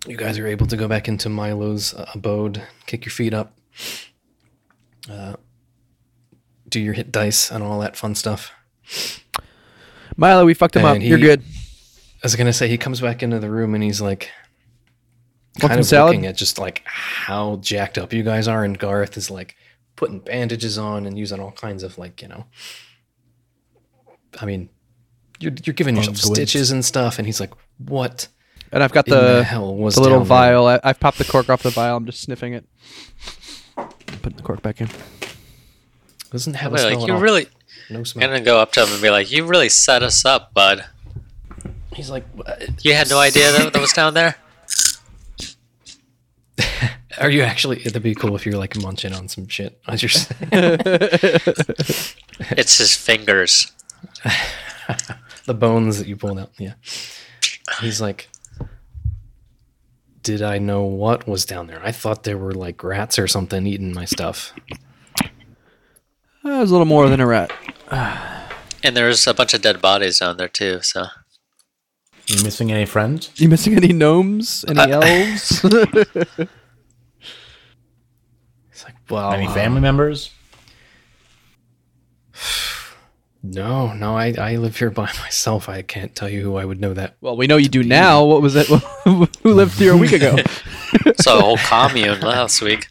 [0.07, 3.59] you guys are able to go back into Milo's uh, abode, kick your feet up,
[5.11, 5.35] uh,
[6.69, 8.53] do your hit dice and all that fun stuff.
[10.17, 10.95] Milo, we fucked him up.
[10.95, 11.41] And You're good.
[11.43, 14.31] I was gonna say he comes back into the room and he's like,
[15.61, 16.15] Want kind of salad?
[16.15, 19.56] looking at just like how jacked up you guys are, and Garth is like
[19.97, 22.45] putting bandages on and using all kinds of like you know,
[24.41, 24.69] I mean,
[25.41, 26.37] you're you're giving yourself Fluids.
[26.39, 28.29] stitches and stuff, and he's like, what
[28.73, 30.67] And I've got the, the hell was the little vial.
[30.67, 31.97] I, I've popped the cork off the vial.
[31.97, 32.67] I'm just sniffing it.
[34.23, 34.89] Putting the cork back in.
[36.31, 37.21] Doesn't have a smell like at you all.
[37.21, 37.47] really
[37.91, 38.29] no I'm smell.
[38.29, 40.85] gonna go up to him and be like, "You really set us up, bud.
[41.95, 42.85] He's like, "What?
[42.85, 44.37] You had no idea that that was down there."
[47.21, 47.81] are you actually?
[47.85, 50.11] It'd be cool if you're like munching on some shit as you're.
[50.11, 50.39] saying.
[52.51, 53.73] It's his fingers.
[55.47, 56.51] the bones that you pulled out.
[56.59, 56.75] Yeah.
[57.81, 58.29] He's like,
[60.23, 61.81] Did I know what was down there?
[61.85, 64.53] I thought there were like rats or something eating my stuff.
[65.23, 65.29] Uh,
[66.45, 67.51] that was a little more than a rat.
[68.83, 70.81] And there's a bunch of dead bodies down there too.
[70.83, 71.07] So
[72.29, 73.31] You missing any friends?
[73.37, 74.65] You missing any gnomes?
[74.69, 75.65] Any uh, elves?
[79.07, 80.31] It's like, Well, Any uh, family members?
[83.43, 85.69] No, no, I, I live here by myself.
[85.69, 87.17] I can't tell you who I would know that.
[87.21, 88.25] well, we know you do now.
[88.25, 88.67] What was it?
[89.05, 90.35] Who lived here a week ago?
[91.21, 92.89] saw a whole commune last week.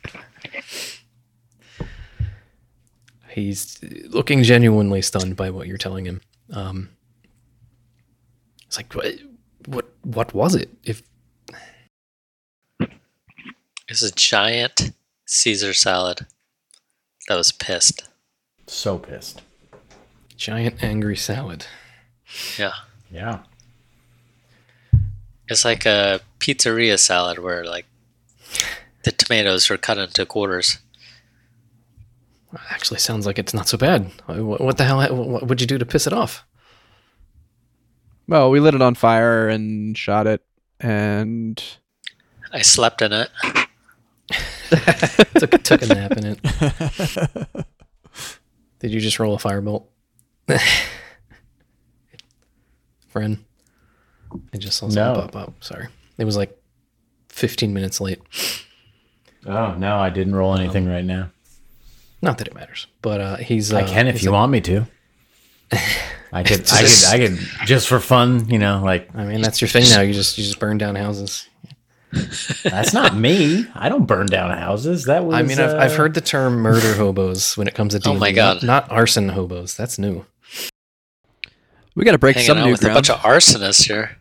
[3.27, 6.21] He's looking genuinely stunned by what you're telling him.
[6.53, 6.91] Um,
[8.65, 9.15] it's like, what,
[9.65, 10.69] what, what was it?
[10.85, 11.03] If
[13.89, 14.93] It's a giant
[15.25, 16.25] Caesar salad
[17.27, 18.07] that was pissed.
[18.67, 19.41] So pissed.
[20.37, 21.65] giant angry salad.
[22.57, 22.73] Yeah.
[23.11, 23.39] Yeah.
[25.47, 27.85] It's like a pizzeria salad where like
[29.03, 30.79] the tomatoes are cut into quarters.
[32.69, 34.11] Actually, sounds like it's not so bad.
[34.27, 35.01] What, what the hell?
[35.13, 36.45] What would you do to piss it off?
[38.27, 40.41] well, we lit it on fire and shot it,
[40.79, 41.61] and
[42.51, 43.29] I slept in it.
[45.37, 46.39] took, took a nap in it.
[48.79, 49.85] Did you just roll a firebolt?
[53.07, 53.43] Fren.
[54.53, 55.21] I just saw something No.
[55.31, 55.63] pop up.
[55.63, 55.87] Sorry.
[56.17, 56.57] It was like
[57.29, 58.19] 15 minutes late.
[59.45, 61.29] Oh no, I didn't roll anything right now.
[62.21, 63.71] Not that it matters, but uh, he's.
[63.71, 64.87] Uh, I can if you like- want me to.
[66.31, 69.61] I could, I could, I could, just for fun, you know, like I mean, that's
[69.61, 70.01] your thing now.
[70.01, 71.47] You just you just burn down houses.
[72.63, 73.65] That's not me.
[73.75, 75.05] I don't burn down houses.
[75.05, 75.35] That was.
[75.35, 78.13] I mean, I've, I've uh, heard the term murder hobos when it comes to Oh
[78.13, 78.63] D&D, my not- God.
[78.63, 79.75] not arson hobos.
[79.75, 80.25] That's new.
[81.95, 84.17] We got to break hanging some out new with a bunch of arsonists here.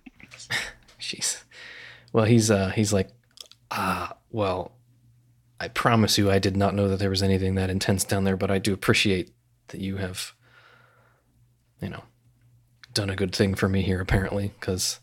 [1.00, 1.42] Jeez.
[2.12, 3.10] Well, he's uh he's like,
[3.70, 4.72] ah, well,
[5.58, 8.36] I promise you, I did not know that there was anything that intense down there,
[8.36, 9.32] but I do appreciate
[9.68, 10.34] that you have,
[11.80, 12.04] you know,
[12.92, 14.00] done a good thing for me here.
[14.00, 15.00] Apparently, because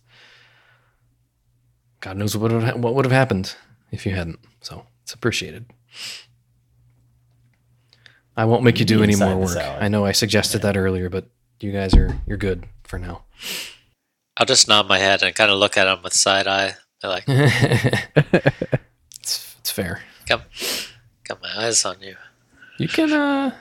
[2.01, 3.55] God knows what would ha- what would have happened
[3.91, 4.39] if you hadn't.
[4.61, 5.65] So it's appreciated.
[8.35, 9.57] I won't make you do any more work.
[9.57, 11.25] I know I suggested that earlier, but
[11.59, 13.23] you guys are you're good for now.
[14.37, 16.75] I'll just nod my head and kind of look at him with side eye.
[17.01, 20.01] They're like, it's it's fair.
[20.27, 20.43] got,
[21.27, 22.15] got my eyes on you.
[22.79, 23.55] You can uh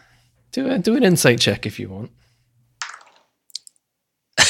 [0.52, 2.10] do a, do an insight check if you want.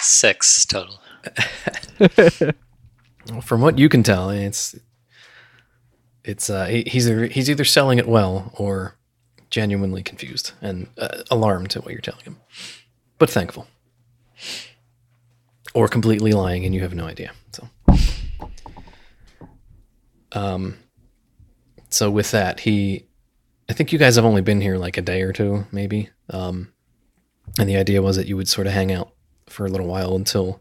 [0.00, 0.98] Six total.
[3.42, 4.74] From what you can tell, it's
[6.24, 8.96] it's uh he, he's either, he's either selling it well or
[9.50, 12.36] genuinely confused and uh, alarmed at what you're telling him,
[13.18, 13.68] but thankful,
[15.74, 17.30] or completely lying and you have no idea.
[17.52, 17.68] So,
[20.32, 20.76] um,
[21.88, 23.06] so with that, he,
[23.68, 26.10] I think you guys have only been here like a day or two, maybe.
[26.30, 26.72] Um,
[27.56, 29.12] and the idea was that you would sort of hang out
[29.46, 30.60] for a little while until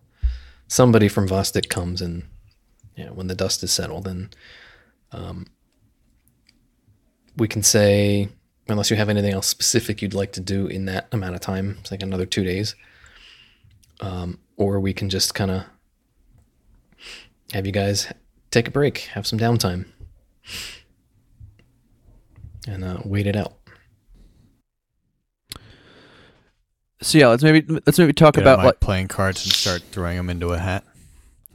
[0.68, 2.24] somebody from Vostok comes and
[2.96, 4.30] you know, when the dust is settled, then
[5.12, 5.48] um,
[7.38, 8.30] we can say,
[8.68, 11.78] unless you have anything else specific you'd like to do in that amount of time,
[11.80, 12.76] it's like another two days,
[14.02, 15.64] um, or we can just kind of
[17.54, 18.12] have you guys
[18.52, 19.86] take a break, have some downtime,
[22.68, 23.54] and uh, wait it out.
[27.04, 29.84] So yeah, let's maybe let's maybe talk Get about my like playing cards and start
[29.92, 30.84] throwing them into a hat.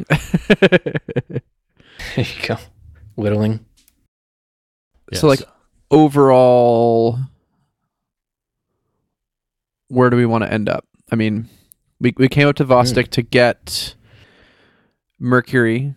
[2.15, 2.57] There you go,
[3.17, 3.65] whittling.
[5.13, 5.43] So, like,
[5.91, 7.19] overall
[9.89, 10.87] where do we want to end up?
[11.11, 11.49] I mean,
[12.01, 13.11] we we came up to Vostok hmm.
[13.11, 13.95] to get
[15.19, 15.95] Mercury,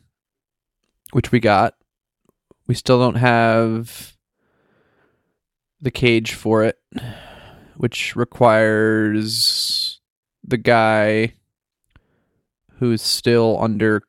[1.12, 1.76] which we got.
[2.68, 4.16] We still don't have
[5.82, 6.80] the cage for it,
[7.82, 10.00] which requires
[10.46, 11.34] the guy
[12.78, 14.04] who's still under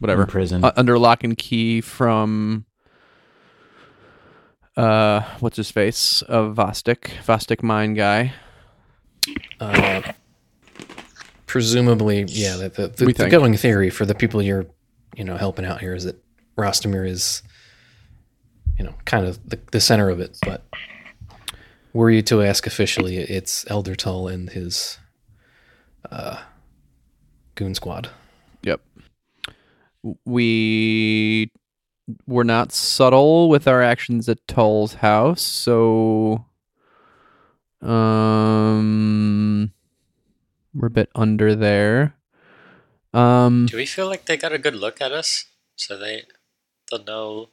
[0.00, 0.64] whatever In prison.
[0.64, 2.66] uh, under lock and key from
[4.76, 8.32] uh what's his face of Vostok Vostok mine guy
[9.60, 10.02] Uh,
[11.46, 12.56] presumably, yeah.
[12.56, 14.66] The, the, the, the going theory for the people you're,
[15.16, 16.16] you know, helping out here is that
[16.58, 17.42] Rostomir is,
[18.78, 20.36] you know, kind of the, the center of it.
[20.42, 20.62] But
[21.94, 24.98] were you to ask officially, it's Elder Tull and his
[26.10, 26.42] uh,
[27.54, 28.10] goon squad.
[28.62, 28.80] yep
[30.26, 31.50] we
[32.26, 36.44] were not subtle with our actions at Tull's house so
[37.80, 39.72] um
[40.74, 42.14] we're a bit under there
[43.14, 45.46] um Do we feel like they got a good look at us?
[45.76, 46.24] So they
[46.90, 47.48] they'll know.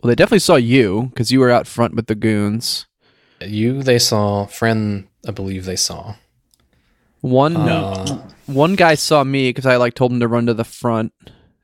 [0.00, 2.86] well they definitely saw you because you were out front with the goons
[3.40, 4.46] You, they saw.
[4.46, 6.14] Fren, I believe they saw.
[7.20, 10.64] one Uh, one guy saw me because I like told him to run to the
[10.64, 11.12] front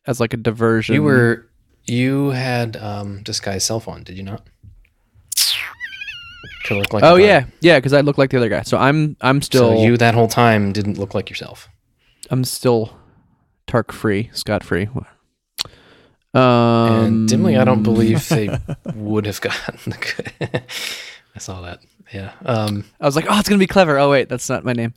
[0.07, 0.95] as like a diversion.
[0.95, 1.49] you were.
[1.85, 4.47] You had um, this guy's cell phone, did you not?
[6.67, 7.03] To look like.
[7.03, 8.63] Oh yeah, yeah, because I look like the other guy.
[8.63, 11.69] So I'm I'm still So you that whole time didn't look like yourself.
[12.31, 12.97] I'm still
[13.67, 14.89] Tark free, scot free.
[16.35, 18.49] Um, And dimly, I don't believe they
[18.95, 20.63] would have gotten the good.
[21.35, 21.81] I saw that.
[22.13, 22.33] Yeah.
[22.45, 23.99] Um, I was like, oh, it's gonna be clever.
[23.99, 24.95] Oh wait, that's not my name.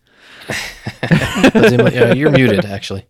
[1.11, 3.05] yeah, you're muted, actually.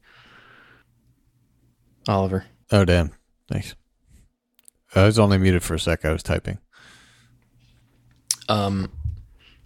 [2.07, 2.45] Oliver.
[2.71, 3.11] Oh damn!
[3.49, 3.76] Thanks.
[4.93, 6.05] I was only muted for a sec.
[6.05, 6.59] I was typing.
[8.47, 8.91] Um,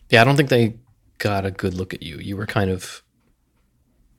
[0.10, 0.76] yeah, I don't think they
[1.18, 2.18] got a good look at you.
[2.18, 3.04] You were kind of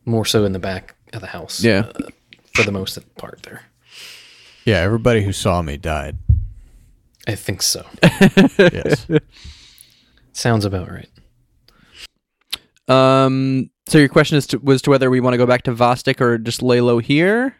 [0.04, 1.62] more so in the back of the house.
[1.62, 1.90] Yeah.
[1.94, 2.10] uh,
[2.54, 3.62] for the most part there.
[4.64, 6.18] Yeah, everybody who saw me died.
[7.30, 7.86] I think so.
[8.58, 9.06] Yes.
[10.32, 11.08] Sounds about right.
[12.88, 15.72] Um, so your question is to, was to whether we want to go back to
[15.72, 17.54] Vostok or just lay low here.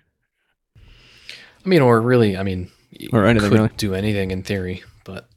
[0.77, 3.71] I mean, or really, I mean, you Or anything, could really.
[3.77, 5.29] do anything in theory, but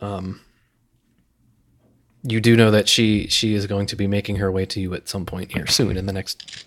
[0.00, 0.40] um,
[2.22, 4.94] you do know that she she is going to be making her way to you
[4.94, 6.66] at some point here soon in the next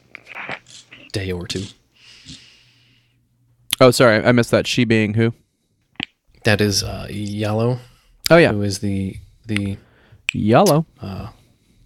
[1.13, 1.63] day or two.
[3.79, 4.67] Oh, sorry, I missed that.
[4.67, 5.33] She being who?
[6.45, 7.79] That is uh, Yellow,
[8.29, 9.77] Oh yeah, who is the the
[10.33, 10.85] yellow.
[11.01, 11.29] uh,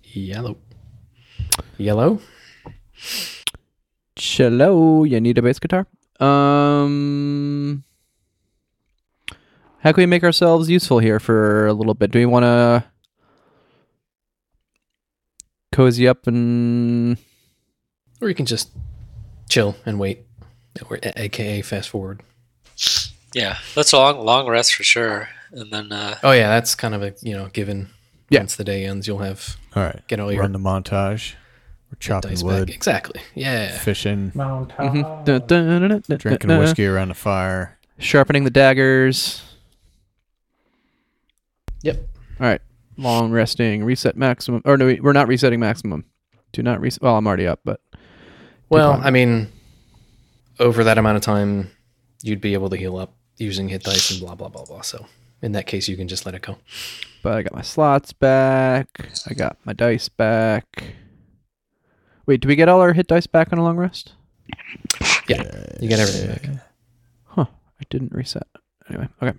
[0.04, 0.58] yellow
[1.78, 2.20] yellow.
[4.16, 5.04] Cello.
[5.06, 5.88] You need a bass guitar.
[6.20, 7.84] Um,
[9.80, 12.12] how can we make ourselves useful here for a little bit?
[12.12, 12.84] Do we want to
[15.72, 17.18] cozy up and
[18.20, 18.72] Or you can just
[19.50, 20.26] chill and wait,
[20.90, 22.22] or AKA fast forward.
[23.34, 25.30] Yeah, that's a long long rest for sure.
[25.52, 27.90] And then uh, Oh yeah, that's kind of a you know given.
[28.32, 28.42] Yeah.
[28.42, 30.02] Once the day ends, you'll have All right.
[30.08, 31.34] get all your Run the montage.
[31.92, 32.76] We're chopping dice wood, back.
[32.76, 33.22] Exactly.
[33.34, 33.76] Yeah.
[33.80, 35.26] fishing, Mhm.
[35.26, 37.80] Dun, dun, dun, dun, dun, drinking dun, whiskey around the fire.
[37.98, 39.42] sharpening the daggers.
[41.82, 41.98] Yep.
[42.40, 42.62] All right,
[42.98, 44.62] long resting, reset maximum.
[44.66, 46.06] Or no, we- we're not resetting maximum.
[46.52, 47.02] Do not reset.
[47.02, 47.80] Well, I'm already up, but
[48.70, 49.48] Well, I mean,
[50.60, 51.72] over that amount of time,
[52.22, 54.82] you'd be able to heal up using hit dice and blah blah blah blah.
[54.82, 55.06] So
[55.42, 56.58] in that case, you can just let it go.
[57.24, 58.88] but I got my slots back.
[59.28, 60.66] I got my dice back.
[62.26, 64.14] Wait, do we get all our hit dice back on a long rest?
[65.28, 65.44] Yeah,
[65.80, 66.64] you get everything back.
[67.26, 67.46] Huh.
[67.50, 68.48] I didn't reset.
[68.90, 69.38] Anyway, okay.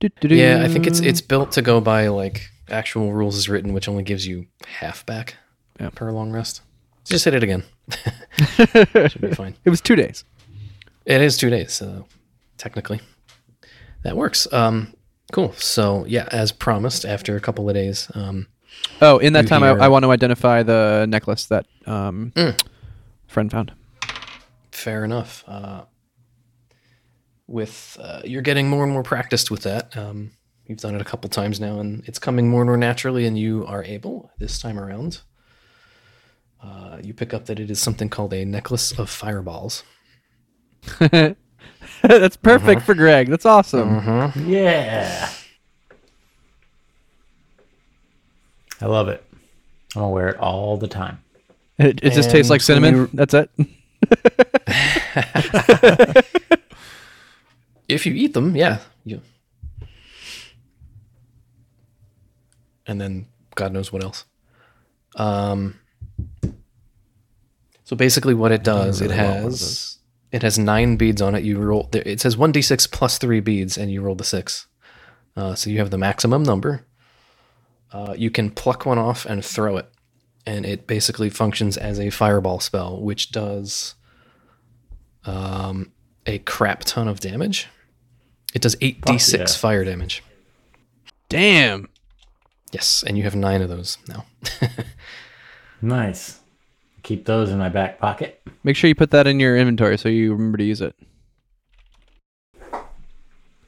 [0.00, 0.34] Do-do-do.
[0.34, 3.88] Yeah, I think it's it's built to go by like actual rules as written, which
[3.88, 5.36] only gives you half back
[5.78, 5.90] Yeah.
[5.90, 6.62] per long rest.
[7.04, 7.64] Just hit it again.
[9.08, 9.56] Should be fine.
[9.64, 10.24] it was two days.
[11.06, 12.06] It is two days, so
[12.60, 13.00] technically
[14.04, 14.46] that works.
[14.52, 14.94] Um,
[15.32, 15.52] cool.
[15.54, 18.46] So yeah, as promised, after a couple of days, um,
[19.02, 22.54] Oh, in that time, I, I want to identify the necklace that um, Mm.
[23.26, 23.72] Fren found.
[24.72, 25.44] fair enough.
[25.46, 25.82] Uh,
[27.46, 29.96] with uh, you're getting more and more practiced with that.
[29.96, 30.30] Um,
[30.66, 33.26] you've done it a couple times now, and it's coming more and more naturally.
[33.26, 35.20] And you are able this time around.
[36.62, 39.82] Uh, you pick up that it is something called a necklace of fireballs.
[42.02, 43.28] That's perfect for Greg.
[43.28, 44.00] That's awesome.
[44.00, 44.50] Mm-hmm.
[44.50, 45.30] Yeah.
[48.80, 49.24] I love it.
[49.94, 51.22] I'm gonna wear it all the time.
[51.78, 52.94] It, it just tastes like cinnamon.
[52.94, 53.50] you- That's it.
[57.88, 59.20] If you eat them, yeah, you.
[62.86, 63.26] And then
[63.56, 64.26] God knows what else.
[65.16, 65.80] Um.
[67.82, 69.89] So basically, what it does, it really want has
[70.32, 71.44] it has nine beads on it.
[71.44, 71.88] You roll.
[71.92, 74.66] It says one d six plus three beads, and you roll the six.
[75.36, 76.84] Uh, so you have the maximum number.
[77.92, 79.90] Uh, you can pluck one off and throw it,
[80.46, 83.94] and it basically functions as a fireball spell, which does
[85.24, 85.90] um,
[86.26, 87.68] a crap ton of damage.
[88.54, 90.22] It does 8d6 fire damage.
[91.28, 91.88] Damn.
[92.72, 94.24] Yes, and you have nine of those now.
[95.82, 96.39] Nice.
[97.02, 98.40] Keep those in my back pocket.
[98.62, 100.94] Make sure you put that in your inventory so you remember to use it.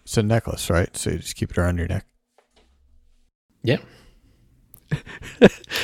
[0.05, 0.95] It's a necklace, right?
[0.97, 2.05] So you just keep it around your neck.
[3.62, 3.78] yeah.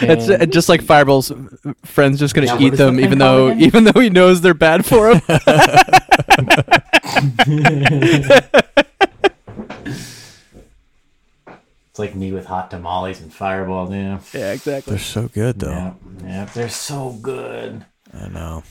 [0.00, 1.32] It's uh, just like fireballs.
[1.84, 3.60] Friends just gonna Yeah, eat them, even though again?
[3.62, 5.20] even though he knows they're bad for him.
[11.90, 13.92] It's like me with hot tamales and fireball.
[13.92, 14.20] Yeah.
[14.32, 14.92] yeah, exactly.
[14.92, 15.70] They're so good, though.
[15.70, 15.92] Yeah.
[16.38, 16.44] Yeah.
[16.54, 17.84] They're so good.
[18.14, 18.62] I know.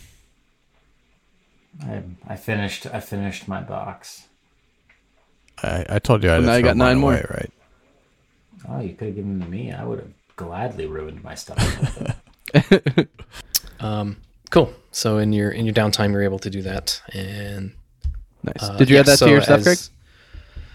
[1.83, 4.27] I I finished I finished my box.
[5.61, 7.13] I, I told you I Well, now you got nine mine more.
[7.13, 7.51] away, right?
[8.69, 9.71] Oh, you could have given them to me.
[9.71, 11.57] I would have gladly ruined my stuff.
[13.79, 14.17] Um,
[14.49, 14.73] cool.
[14.91, 16.99] So in your in your downtime, you're able to do that.
[17.13, 17.73] And
[18.43, 18.63] Nice.
[18.63, 19.77] uh, Did you yeah, add that so to your stuff, Greg?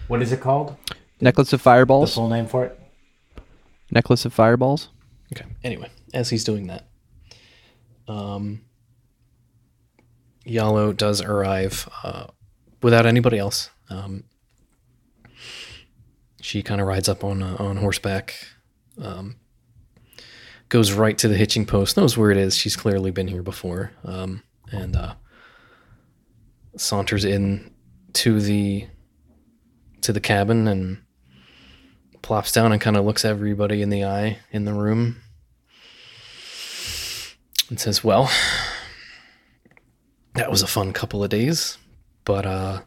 [0.07, 0.77] what is it called?
[1.19, 2.11] Necklace of fireballs.
[2.11, 2.79] The full name for it?
[3.91, 4.87] Necklace of fireballs.
[5.33, 5.45] Okay.
[5.65, 6.87] Anyway, as he's doing that,
[8.07, 8.61] um,
[10.45, 12.27] Yalo does arrive uh,
[12.81, 13.69] without anybody else.
[13.89, 14.25] Um,
[16.41, 18.35] she kind of rides up on uh, on horseback,
[19.01, 19.37] um,
[20.69, 22.55] goes right to the hitching post, knows where it is.
[22.55, 25.15] She's clearly been here before, um, and uh,
[26.75, 27.71] saunters in
[28.13, 28.87] to the
[30.01, 31.01] to the cabin and
[32.21, 35.21] plops down and kind of looks everybody in the eye in the room
[37.73, 38.29] and says, "Well,
[40.35, 41.79] that was a fun couple of days,
[42.23, 42.81] but uh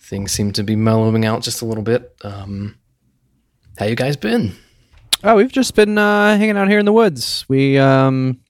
[0.00, 2.16] things seem to be mellowing out just a little bit.
[2.24, 2.74] Um
[3.78, 4.56] how you guys been?"
[5.22, 7.44] Oh, we've just been uh, hanging out here in the woods.
[7.46, 8.40] We um,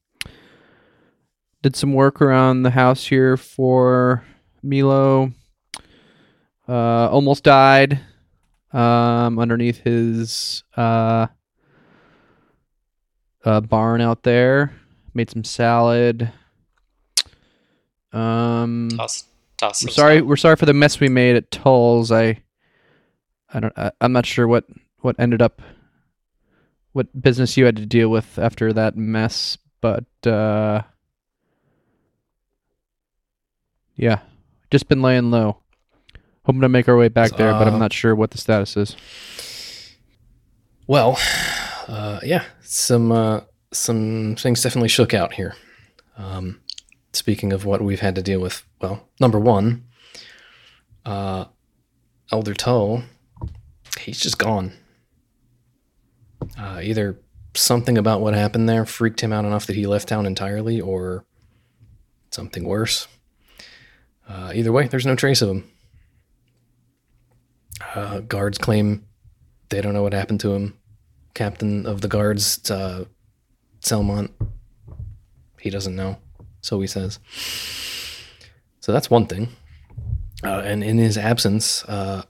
[1.62, 4.24] did some work around the house here for
[4.62, 5.32] Milo.
[6.68, 7.98] Uh, almost died
[8.72, 11.26] um, underneath his uh,
[13.44, 14.72] uh, barn out there.
[15.20, 16.32] Made some salad.
[18.10, 19.24] Um, Toss,
[19.58, 20.16] toss we're sorry.
[20.16, 20.26] stuff.
[20.26, 22.10] We're sorry for the mess we made at Tull's.
[22.10, 22.40] I,
[23.52, 23.74] I don't.
[23.76, 24.64] I, I'm not sure what
[25.00, 25.60] what ended up,
[26.92, 30.80] what business you had to deal with after that mess, but uh,
[33.96, 34.20] yeah,
[34.70, 35.58] just been laying low.
[36.46, 38.74] Hoping to make our way back there, but Uh, I'm not sure what the status
[38.74, 38.96] is.
[40.86, 41.18] Well,
[41.88, 43.40] uh yeah, some uh
[43.72, 45.54] some things definitely shook out here.
[46.16, 46.60] Um,
[47.12, 49.84] speaking of what we've had to deal with, well, number one,
[51.04, 51.46] uh,
[52.32, 53.02] Elder Tull,
[53.98, 54.72] he's just gone.
[56.58, 57.20] Uh, either
[57.54, 61.24] something about what happened there freaked him out enough that he left town entirely, or
[62.30, 63.08] something worse.
[64.28, 65.70] Uh, either way, there's no trace of him.
[67.94, 69.04] Uh, guards claim
[69.70, 70.78] they don't know what happened to him.
[71.34, 73.04] Captain of the guards, uh,
[73.82, 74.30] Selmont,
[75.60, 76.18] he doesn't know,
[76.60, 77.18] so he says.
[78.80, 79.48] So that's one thing.
[80.42, 82.22] Uh, and in his absence, uh,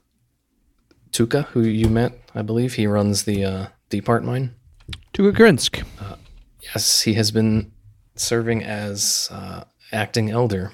[1.11, 4.55] Tuka, who you met, I believe, he runs the uh, Depart mine.
[5.13, 5.83] Tuka Grinsk.
[5.99, 6.15] Uh,
[6.75, 7.71] Yes, he has been
[8.15, 10.71] serving as uh, acting elder,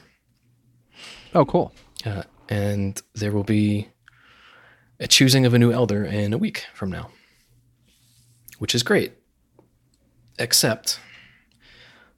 [1.33, 1.73] Oh, cool.
[2.05, 3.87] uh, and there will be
[4.99, 7.09] a choosing of a new elder in a week from now,
[8.59, 9.13] which is great.
[10.39, 10.99] Except,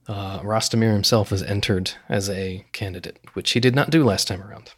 [0.08, 4.42] uh, Rostamir himself has entered as a candidate, which he did not do last time
[4.42, 4.72] around.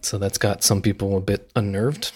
[0.00, 2.12] So that's got some people a bit unnerved.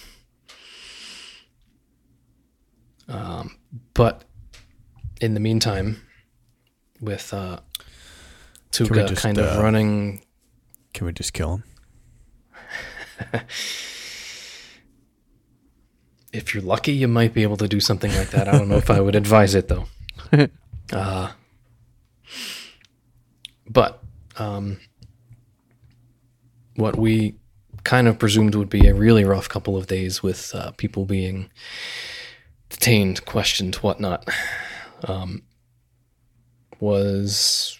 [3.08, 3.56] Um,
[3.94, 4.24] but
[5.20, 6.02] in the meantime,
[7.00, 7.60] with uh,
[8.78, 10.22] we Tuka just, kind of uh, running
[10.92, 11.64] Can we just kill him?
[16.32, 18.48] if you're lucky, you might be able to do something like that.
[18.48, 19.86] I don't know if I would advise it though.
[20.90, 21.30] Uh,
[23.68, 24.02] but
[24.38, 24.80] um,
[26.76, 27.34] what we
[27.84, 31.50] kind of presumed would be a really rough couple of days with uh, people being
[32.70, 34.28] detained, questioned, whatnot,
[35.04, 35.42] um,
[36.80, 37.78] was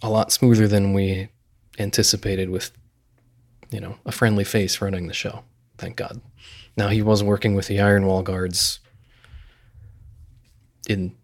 [0.00, 1.28] a lot smoother than we
[1.78, 2.70] anticipated with,
[3.70, 5.44] you know, a friendly face running the show.
[5.78, 6.20] Thank God.
[6.76, 8.80] Now he was working with the Iron Wall guards
[10.88, 11.14] in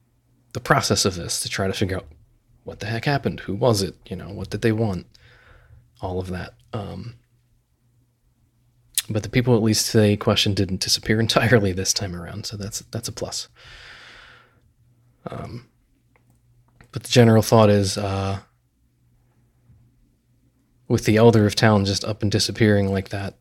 [0.53, 2.07] the process of this to try to figure out
[2.65, 5.07] what the heck happened, who was it, you know, what did they want,
[6.01, 6.55] all of that.
[6.73, 7.15] Um,
[9.09, 12.81] but the people at least they questioned didn't disappear entirely this time around, so that's
[12.91, 13.49] that's a plus.
[15.27, 15.69] Um,
[16.93, 18.41] but the general thought is, uh,
[20.89, 23.37] with the elder of town just up and disappearing like that,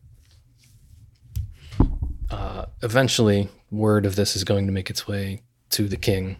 [2.82, 6.36] eventually word of this is going to make its way to the king,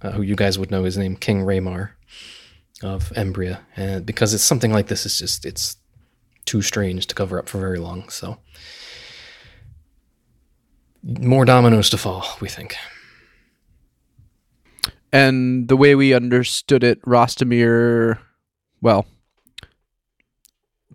[0.00, 1.90] uh, who you guys would know his name, King Raymar
[2.82, 5.76] of Embria, and because it's something like this, it's just it's
[6.44, 8.08] too strange to cover up for very long.
[8.08, 8.38] So
[11.02, 12.76] more dominoes to fall, we think.
[15.12, 18.18] And the way we understood it, Rostamir,
[18.80, 19.06] well,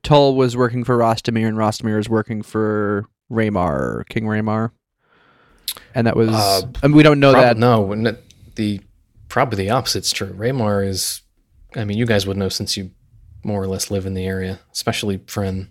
[0.01, 4.71] Tull was working for Rostamir, and Rostamir is working for Raymar, King Raymar.
[5.93, 7.57] And that was, Uh, and we don't know Prob- that.
[7.57, 8.23] no, it-
[8.55, 8.81] the
[9.29, 10.33] probably the opposite's true.
[10.33, 11.21] Raymar is,
[11.75, 12.91] I mean, you guys would know since you
[13.43, 15.69] more or less live in the area, especially Fren.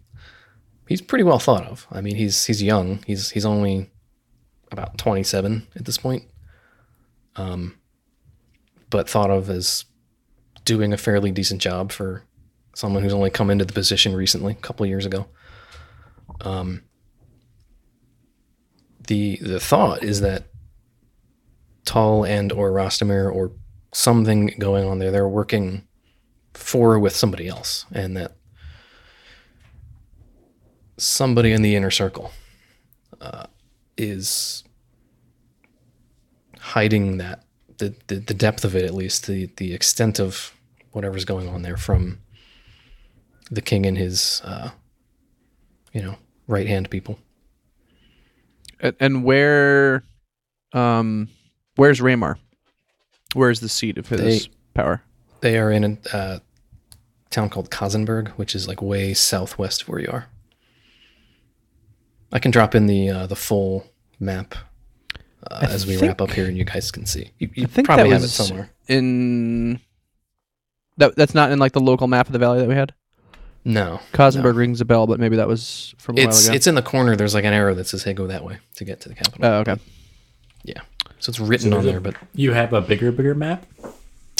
[0.89, 1.87] He's pretty well thought of.
[1.91, 3.03] I mean, he's he's young.
[3.07, 3.91] He's he's only
[4.71, 6.25] about twenty seven at this point.
[7.35, 7.77] Um,
[8.91, 9.85] but thought of as
[10.65, 12.23] doing a fairly decent job for
[12.75, 15.27] someone who's only come into the position recently, a couple of years ago.
[16.43, 16.83] Um,
[19.07, 20.45] the the thought is that
[21.85, 23.53] Tull and or Rostamir or
[23.93, 25.11] something going on there.
[25.11, 25.87] They're working
[26.55, 28.33] for with somebody else, and that
[30.97, 32.33] somebody in the inner circle
[33.21, 33.47] uh,
[33.97, 34.65] is
[36.59, 37.45] hiding that
[37.79, 40.53] the, the the depth of it, at least the the extent of
[40.93, 42.21] whatever's going on there from
[43.51, 44.71] the king and his uh,
[45.93, 46.17] you know
[46.47, 47.19] right hand people.
[48.81, 50.03] And, and where,
[50.73, 51.29] um,
[51.77, 52.37] where's Raymar?
[53.35, 55.03] Where's the seat of his They- power?
[55.41, 56.39] They are in a uh,
[57.31, 60.27] town called Kosenberg, which is like way southwest of where you are.
[62.33, 63.87] I can drop in the uh, the full
[64.19, 64.55] map
[65.51, 67.31] uh, as we think- wrap up here, and you guys can see.
[67.39, 68.71] You, you probably that have it somewhere.
[68.89, 69.81] in.
[70.97, 72.95] That that's not in like the local map of the valley that we had.
[73.69, 74.51] No, Kosenberg no.
[74.53, 76.55] rings a bell, but maybe that was from a it's while ago.
[76.57, 77.17] it's in the corner.
[77.17, 79.45] There's like an arrow that says, "Hey, go that way to get to the capital."
[79.45, 79.77] oh, okay.
[80.63, 80.83] Yeah.
[81.19, 83.67] So it's written So on is it- there, but You have a bigger, bigger map?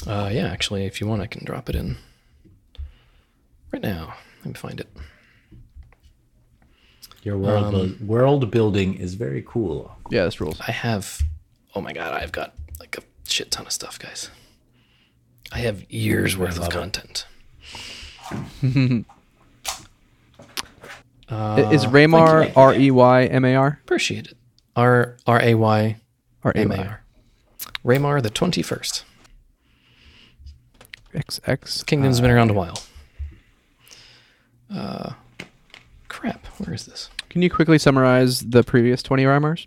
[0.07, 1.97] uh, yeah, actually, if you want, I can drop it in
[3.73, 4.15] right now.
[4.45, 4.89] Let me find it.
[7.25, 9.97] Your world, Um, buil- world building is very cool.
[10.11, 10.61] Yeah, this rules.
[10.61, 11.21] I have,
[11.75, 14.31] oh my god, I've got like a shit ton of stuff, guys.
[15.51, 17.27] I have years worth of content.
[21.29, 22.53] is Uh, thank Raymar you.
[22.57, 24.37] R E Y M A R Appreciate it.
[24.75, 25.97] R R A Y
[26.45, 26.83] or A M A Y?
[26.87, 27.03] R.
[27.85, 29.03] Raymar the 21st.
[31.15, 31.87] XX.
[31.87, 32.79] Kingdom's been around a while.
[34.73, 35.13] Uh,
[36.09, 36.47] crap.
[36.59, 37.09] Where is this?
[37.31, 39.67] Can you quickly summarize the previous 20 Raymars?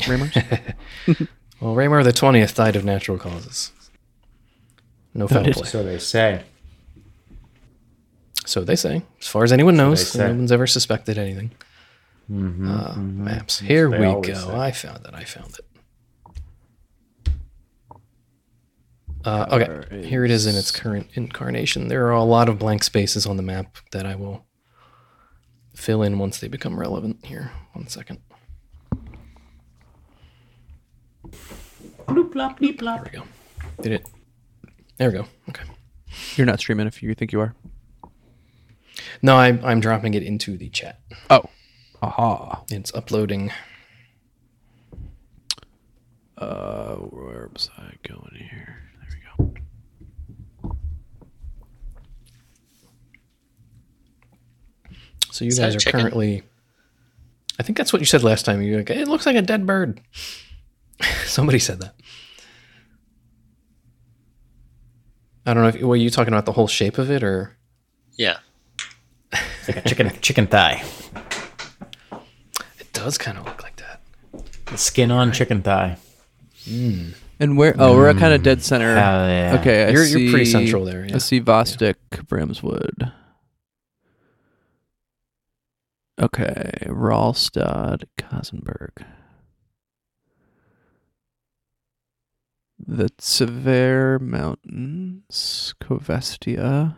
[0.00, 0.74] Raymars?
[1.60, 3.70] Well, Raymar the 20th died of natural causes.
[5.14, 5.54] No foul Noted.
[5.54, 5.68] play.
[5.68, 6.42] So they say.
[8.52, 9.00] So they say.
[9.18, 11.52] As far as anyone knows, they no one's ever suspected anything.
[12.30, 13.60] Mm-hmm, Uh, Maps.
[13.60, 14.34] Here they we go.
[14.34, 14.54] say.
[14.54, 15.14] I found it.
[15.14, 15.64] I found it.
[19.24, 21.88] Uh, okay, There here it is in its current incarnation.
[21.88, 24.44] There are a lot of blank spaces on the map that I will
[25.74, 27.24] fill in once they become relevant.
[27.24, 28.18] Here, one second.
[32.08, 33.24] There we go.
[33.80, 34.06] Did it?
[34.98, 35.24] There we go.
[35.48, 35.64] Okay.
[36.36, 37.54] You're not streaming if you think you are.
[39.22, 41.00] No, I'm I'm dropping it into the chat.
[41.30, 41.44] Oh.
[42.02, 42.62] Aha.
[42.70, 43.52] It's uploading.
[46.36, 48.82] Uh, where was I going here?
[48.98, 49.52] There we
[50.70, 50.72] go.
[55.30, 56.00] So you Is guys are chicken?
[56.00, 56.42] currently.
[57.58, 58.60] I think that's what you said last time.
[58.62, 60.00] You were like, it looks like a dead bird.
[61.26, 61.94] Somebody said that.
[65.46, 67.56] I don't know if were you talking about the whole shape of it or
[68.16, 68.38] Yeah.
[69.62, 70.82] It's like a chicken chicken thigh.
[72.80, 74.00] it does kind of look like that.
[74.66, 75.98] The skin on chicken thigh.
[76.64, 77.14] Mm.
[77.38, 77.72] And where?
[77.78, 78.62] Oh, we're a kind of dead mm.
[78.62, 78.96] center.
[78.96, 79.58] Hell yeah.
[79.60, 81.14] Okay, I You're- see, you're pretty central there, yeah.
[81.14, 83.12] I see Vostok, Bramswood.
[86.20, 89.04] Okay, Ralstad, Kosenberg.
[92.84, 96.96] The Tver Mountains, Kovestia.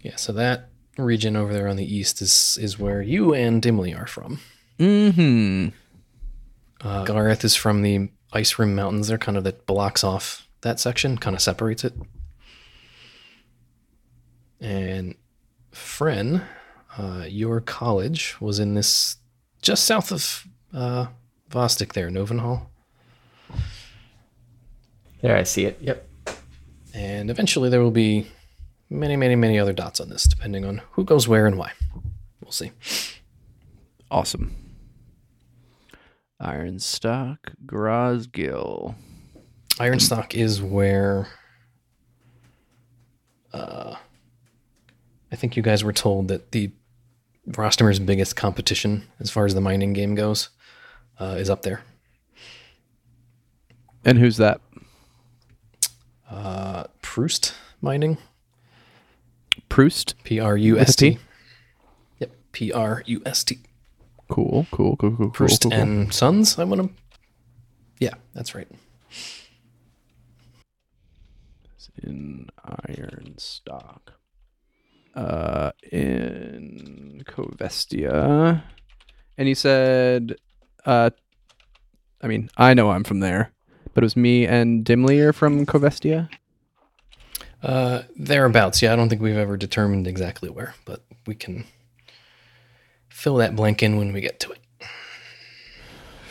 [0.00, 3.94] Yeah, so that region over there on the east is is where you and Dimly
[3.94, 4.40] are from.
[4.78, 5.68] Mm-hmm.
[6.86, 9.08] Uh, Gareth is from the Ice Rim Mountains.
[9.08, 11.94] They're kind of that blocks off that section, kind of separates it.
[14.60, 15.14] And
[15.70, 16.42] Fren,
[16.96, 19.16] uh, your college was in this
[19.60, 21.06] just south of uh,
[21.50, 22.66] Vostok there, Novenhall.
[25.20, 25.78] There, I see it.
[25.80, 26.08] Yep.
[26.94, 28.26] And eventually there will be
[28.92, 31.72] many, many, many other dots on this, depending on who goes where and why.
[32.40, 32.72] We'll see.
[34.10, 34.54] Awesome.
[36.40, 38.94] Ironstock, Grosgill.
[39.76, 41.28] Ironstock is where
[43.52, 43.96] uh,
[45.30, 46.70] I think you guys were told that the
[47.48, 50.50] Rostamir's biggest competition, as far as the mining game goes,
[51.18, 51.82] uh, is up there.
[54.04, 54.60] And who's that?
[56.28, 58.18] Uh, Proust Mining,
[59.72, 60.22] Proust.
[60.22, 61.16] P R U S T.
[62.18, 63.58] Yep, P R U S T.
[64.28, 65.30] Cool, cool, cool, cool, cool.
[65.30, 65.80] Proust cool, cool.
[65.80, 66.58] and Sons.
[66.58, 66.90] I want to.
[67.98, 68.68] Yeah, that's right.
[72.02, 74.12] in Ironstock.
[75.14, 78.62] Uh, in Covestia.
[79.38, 80.36] And he said,
[80.84, 81.10] uh,
[82.20, 83.52] I mean, I know I'm from there,
[83.94, 86.28] but it was me and Dimly are from Covestia.
[87.62, 88.82] Uh, thereabouts.
[88.82, 91.64] Yeah, I don't think we've ever determined exactly where, but we can
[93.08, 94.58] fill that blank in when we get to it.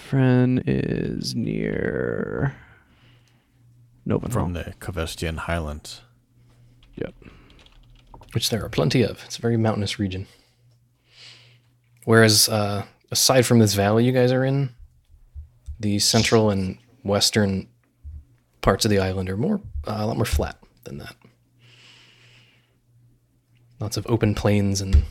[0.09, 2.53] Fren is near
[4.05, 4.31] Novenhall.
[4.31, 6.01] from the Covestian Highlands.
[6.95, 7.13] Yep.
[8.33, 9.23] which there are plenty of.
[9.25, 10.27] It's a very mountainous region.
[12.03, 14.71] Whereas, uh, aside from this valley you guys are in,
[15.79, 17.67] the central and western
[18.61, 21.15] parts of the island are more uh, a lot more flat than that.
[23.79, 25.03] Lots of open plains and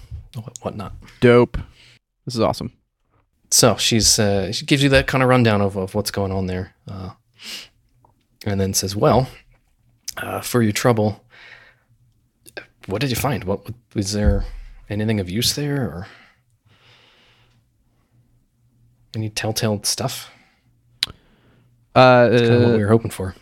[0.62, 0.94] whatnot.
[1.20, 1.58] Dope.
[2.24, 2.72] This is awesome.
[3.50, 6.46] So she's uh, she gives you that kind of rundown of, of what's going on
[6.46, 7.10] there, uh,
[8.46, 9.28] and then says, "Well,
[10.16, 11.24] uh, for your trouble,
[12.86, 13.42] what did you find?
[13.42, 14.44] What was there
[14.88, 16.06] anything of use there, or
[19.16, 20.30] any telltale stuff?
[21.92, 23.34] Uh, Kind of what uh, we were hoping for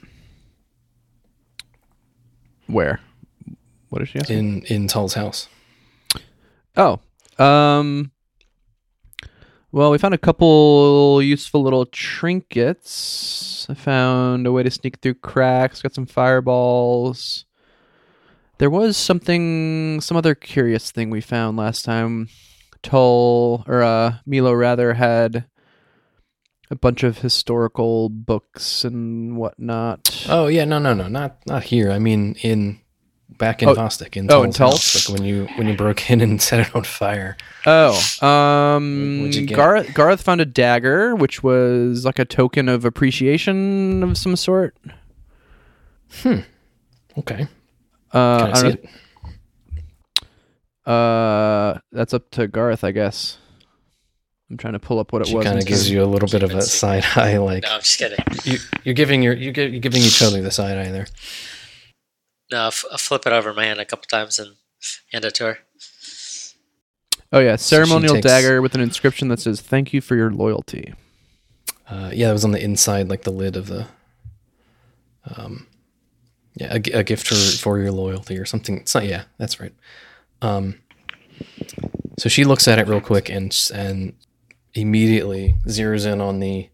[2.68, 3.00] where?
[3.88, 4.30] What did she ask?
[4.30, 5.48] in in Tull's house.
[6.76, 7.00] Oh,
[7.38, 8.12] um,
[9.72, 13.66] well, we found a couple useful little trinkets.
[13.68, 15.82] I found a way to sneak through cracks.
[15.82, 17.44] Got some fireballs.
[18.58, 22.28] There was something, some other curious thing we found last time.
[22.82, 25.44] Tull or uh, Milo rather had
[26.70, 30.26] a bunch of historical books and whatnot.
[30.28, 31.90] Oh yeah, no, no, no, not not here.
[31.90, 32.80] I mean in
[33.30, 33.74] back in Oh.
[33.74, 34.16] Vostok.
[34.16, 36.84] In Oh, in house, like when you when you broke in and set it on
[36.84, 37.36] fire.
[37.66, 37.92] Oh,
[38.26, 39.56] um, What'd you get?
[39.56, 44.76] Gareth, Gareth found a dagger, which was like a token of appreciation of some sort.
[46.22, 46.40] Hmm.
[47.18, 47.46] Okay,
[48.14, 48.84] Uh, I, I don't it?
[50.86, 50.92] know.
[50.92, 53.38] Uh, that's up to Garth, I guess.
[54.50, 55.44] I'm trying to pull up what it She was.
[55.44, 57.98] kind of gives you a little bit of a side eye, like No, I'm just
[57.98, 58.18] kidding.
[58.44, 61.06] you, you're giving your you you're giving each other the side eye there.
[62.50, 64.54] No, I'll, f- I'll flip it over my hand a couple times and
[65.12, 65.58] hand it to her.
[67.30, 70.30] Oh yeah, So ceremonial takes- dagger with an inscription that says "Thank you for your
[70.30, 70.94] loyalty."
[71.86, 73.86] Uh, yeah, it was on the inside, like the lid of the.
[75.36, 75.66] Um,
[76.54, 78.78] yeah, a, a gift for, for your loyalty or something.
[78.78, 79.04] It's not.
[79.04, 79.74] Yeah, that's right.
[80.40, 80.80] Um,
[82.18, 84.14] so she looks at it real quick and and
[84.80, 86.68] immediately zeroes in on the,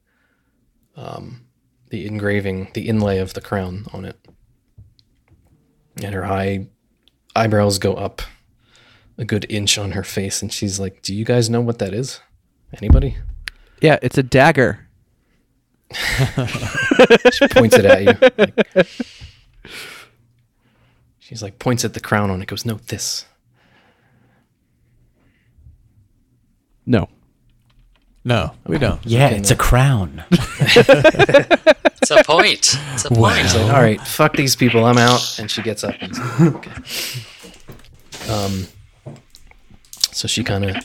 [0.97, 1.47] um,
[1.91, 4.19] the engraving, the inlay of the crown on it,
[6.03, 6.67] and her eye
[7.37, 8.23] eyebrows go up
[9.19, 11.95] a good inch on her face, and she's like, "Do you guys know what that
[11.95, 12.21] is?
[12.77, 13.17] Anybody?"
[13.81, 14.87] Yeah, it's a dagger.
[17.33, 18.15] She points it at you.
[18.39, 18.89] like-
[21.19, 22.47] she's like points at the crown on it.
[22.47, 23.25] Goes, no, this.
[26.87, 27.09] No.
[28.25, 29.05] No, we don't.
[29.05, 29.55] Yeah, Okay, it's no.
[29.55, 30.25] a crown.
[32.05, 32.79] It's a point.
[32.93, 33.39] It's a point.
[33.39, 34.85] She's all right, fuck these people.
[34.85, 35.39] I'm out.
[35.39, 35.95] And she gets up.
[36.03, 36.13] And
[36.55, 36.71] okay.
[38.31, 38.67] Um.
[40.13, 40.77] So she kind of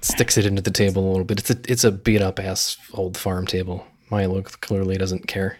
[0.00, 1.38] sticks it into the table a little bit.
[1.40, 3.86] It's a it's a beat up ass old farm table.
[4.10, 5.58] Milo clearly doesn't care.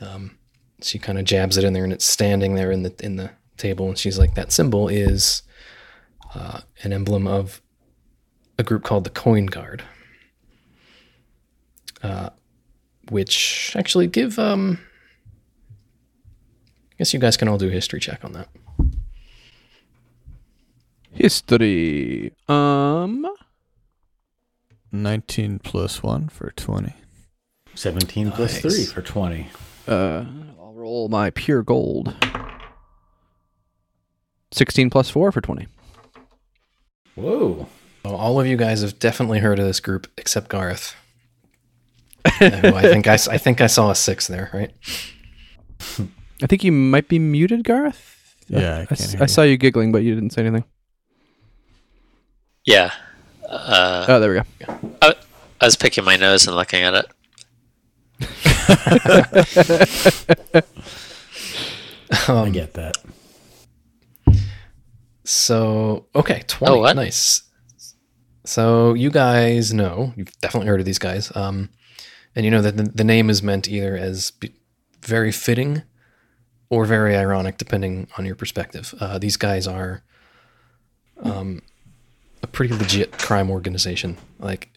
[0.00, 0.38] Um,
[0.80, 3.30] she kind of jabs it in there, and it's standing there in the in the
[3.56, 3.88] table.
[3.88, 5.42] And she's like, that symbol is
[6.36, 7.60] uh, an emblem of
[8.60, 9.82] a group called the Coin Guard.
[12.02, 12.30] Uh,
[13.10, 14.78] which actually give um
[16.92, 18.48] I guess you guys can all do a history check on that.
[21.10, 22.32] History.
[22.48, 23.26] Um.
[24.92, 26.92] 19 plus 1 for 20.
[27.74, 28.60] 17 Nice.
[28.60, 29.48] 3 for 20.
[29.88, 30.24] Uh,
[30.60, 32.14] I'll roll my pure gold.
[34.52, 35.66] 16 plus 4 for 20.
[37.14, 37.66] Whoa.
[38.04, 40.94] Well, all of you guys have definitely heard of this group except Gareth.
[42.38, 44.70] Who I think I, s- I think I saw a six there, right?
[46.42, 48.36] I think you might be muted, Garth.
[48.48, 50.64] Yeah, I I, can't s- hear I saw you giggling, but you didn't say anything.
[52.64, 52.92] Yeah.
[53.48, 54.78] Uh, Oh, there we go.
[55.02, 55.14] I,
[55.60, 57.06] I was picking my nose and looking at it.
[62.12, 62.96] I Um, get that.
[65.24, 66.74] So okay, twenty.
[66.74, 66.96] Oh, what?
[66.96, 67.42] Nice.
[68.44, 71.70] So you guys know you've definitely heard of these guys, um,
[72.34, 74.54] and you know that the, the name is meant either as be
[75.00, 75.82] very fitting
[76.70, 78.94] or very ironic, depending on your perspective.
[79.00, 80.02] Uh, these guys are
[81.22, 81.60] um,
[82.42, 84.16] a pretty legit crime organization.
[84.38, 84.70] Like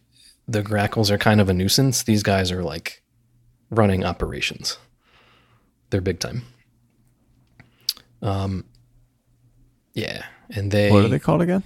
[0.47, 2.03] the Grackles are kind of a nuisance.
[2.03, 3.01] These guys are like
[3.69, 4.77] running operations.
[5.89, 6.43] They're big time.
[8.21, 8.65] Um,
[9.93, 11.63] yeah, and they What are they called again?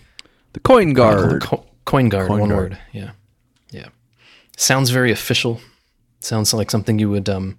[0.53, 1.41] The coin Called guard.
[1.41, 2.72] Co- coin guard, Coin one guard.
[2.72, 2.80] word.
[2.91, 3.11] Yeah,
[3.72, 3.88] yeah.
[4.57, 5.61] Sounds very official.
[6.19, 7.57] Sounds like something you would, um,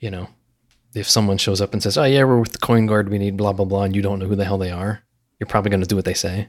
[0.00, 0.28] you know,
[0.94, 3.08] if someone shows up and says, "Oh yeah, we're with the coin guard.
[3.08, 5.02] We need blah blah blah," and you don't know who the hell they are,
[5.40, 6.48] you're probably going to do what they say,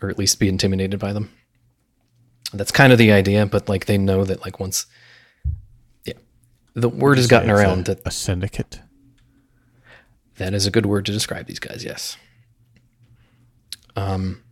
[0.00, 1.30] or at least be intimidated by them.
[2.52, 4.86] That's kind of the idea, but like they know that like once,
[6.04, 6.14] yeah,
[6.74, 8.80] the word has gotten It's a- around that a syndicate.
[10.36, 12.16] that is a good word to describe these guys, yes.
[13.96, 14.42] Um,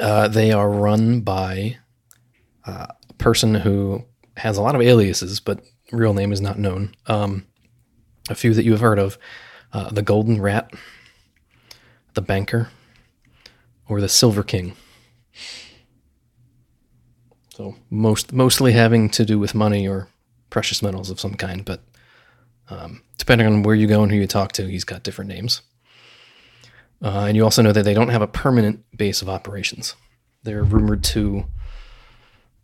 [0.00, 1.78] uh, they are run by
[2.64, 2.86] uh,
[3.22, 4.04] person who
[4.36, 5.60] has a lot of aliases, but
[5.92, 6.94] real name is not known.
[7.06, 7.46] Um,
[8.28, 9.16] a few that you have heard of
[9.72, 10.72] uh, the Golden Rat,
[12.14, 12.68] the Banker,
[13.88, 14.74] or the Silver King.
[17.50, 20.08] So most mostly having to do with money or
[20.50, 21.82] precious metals of some kind, but
[22.70, 25.62] um, depending on where you go and who you talk to, he's got different names.
[27.02, 29.94] Uh, and you also know that they don't have a permanent base of operations.
[30.42, 31.44] They're rumored to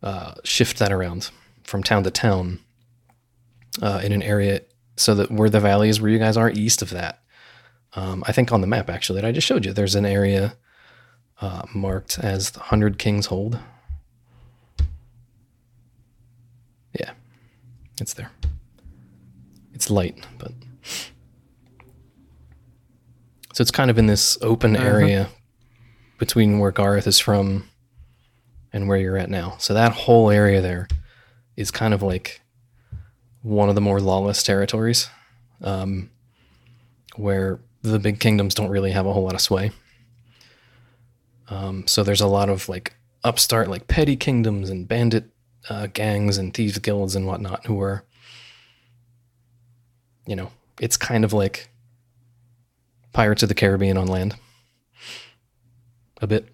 [0.03, 1.31] uh, shift that around
[1.63, 2.61] from town to town
[3.83, 4.63] uh, in an area
[4.97, 7.23] so that where the valley is where you guys are, east of that.
[7.95, 10.57] Um, I think on the map, actually, that I just showed you, there's an area
[11.41, 13.59] uh, marked as the Hundred Kings Hold.
[16.99, 17.13] Yeah,
[18.01, 18.31] it's there.
[19.73, 20.53] It's light, but
[23.53, 25.29] so it's kind of in this open area
[26.19, 27.69] between where Gareth is from
[28.73, 29.57] and where you're at now.
[29.59, 30.89] So that whole area there
[31.57, 32.41] is kind of like
[33.43, 35.09] one of the more lawless territories.
[35.61, 36.11] Um,
[37.19, 39.73] where the big kingdoms don't really have a whole lot of sway.
[41.49, 45.25] Um, so there's a lot of like upstart, like petty kingdoms and bandit
[45.69, 48.05] uh, gangs and thieves guilds and whatnot who are,
[50.27, 51.71] you know, it's kind of like
[53.13, 54.37] Pirates of the Caribbean on land.
[56.21, 56.49] A bit.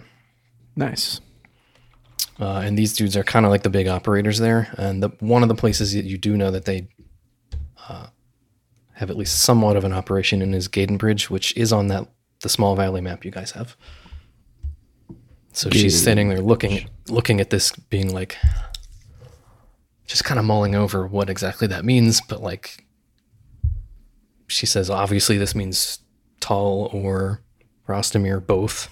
[0.77, 1.21] Nice.
[2.41, 4.73] Uh, and these dudes are kind of like the big operators there.
[4.77, 6.89] And the, one of the places that you do know that they
[7.89, 8.09] uh,
[8.95, 12.09] have at least somewhat of an operation in is Gaden Bridge, which is on that
[12.41, 13.77] the small valley map you guys have.
[15.53, 18.37] So she's sitting there looking looking at this, being like,
[20.07, 22.21] just kind of mulling over what exactly that means.
[22.21, 22.85] But like,
[24.49, 26.01] she says, obviously this means
[26.41, 27.41] Tull or
[27.89, 28.89] Rostamir both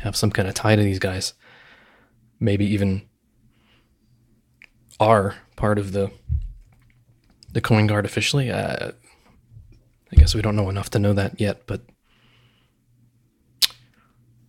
[0.00, 1.32] have some kind of tie to these guys
[2.40, 3.02] maybe even
[5.00, 6.10] are part of the
[7.52, 8.50] the coin guard officially.
[8.50, 8.92] Uh,
[10.12, 11.82] I guess we don't know enough to know that yet, but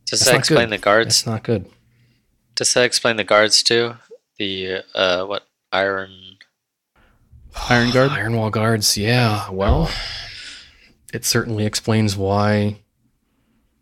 [0.05, 0.79] Does that's that not explain good.
[0.79, 1.07] the guards?
[1.07, 1.65] That's not good.
[2.55, 3.95] Does that explain the guards too?
[4.37, 6.37] The uh, what iron?
[7.69, 8.11] Iron Guard.
[8.11, 9.49] Iron Wall guards, yeah.
[9.49, 9.89] Well,
[11.13, 12.77] it certainly explains why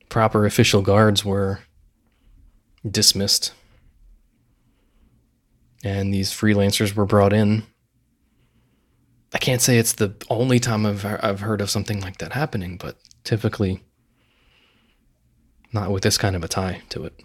[0.10, 1.60] proper official guards were
[2.90, 3.54] dismissed,
[5.84, 7.64] and these freelancers were brought in.
[9.34, 12.78] I can't say it's the only time I've I've heard of something like that happening,
[12.78, 13.84] but typically
[15.74, 17.22] not with this kind of a tie to it.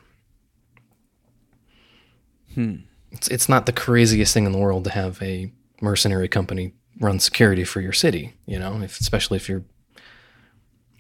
[2.55, 2.77] Hmm.
[3.11, 7.19] It's it's not the craziest thing in the world to have a mercenary company run
[7.19, 9.65] security for your city, you know, if, especially if you're,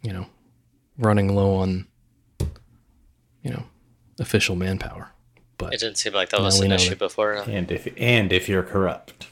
[0.02, 0.26] you know,
[0.98, 1.86] running low on,
[3.42, 3.64] you know,
[4.18, 5.11] official manpower.
[5.64, 7.32] But It didn't seem like that was we an issue that- before.
[7.34, 9.26] And if and if you're corrupt.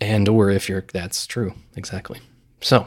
[0.00, 2.20] and or if you're that's true exactly.
[2.60, 2.86] So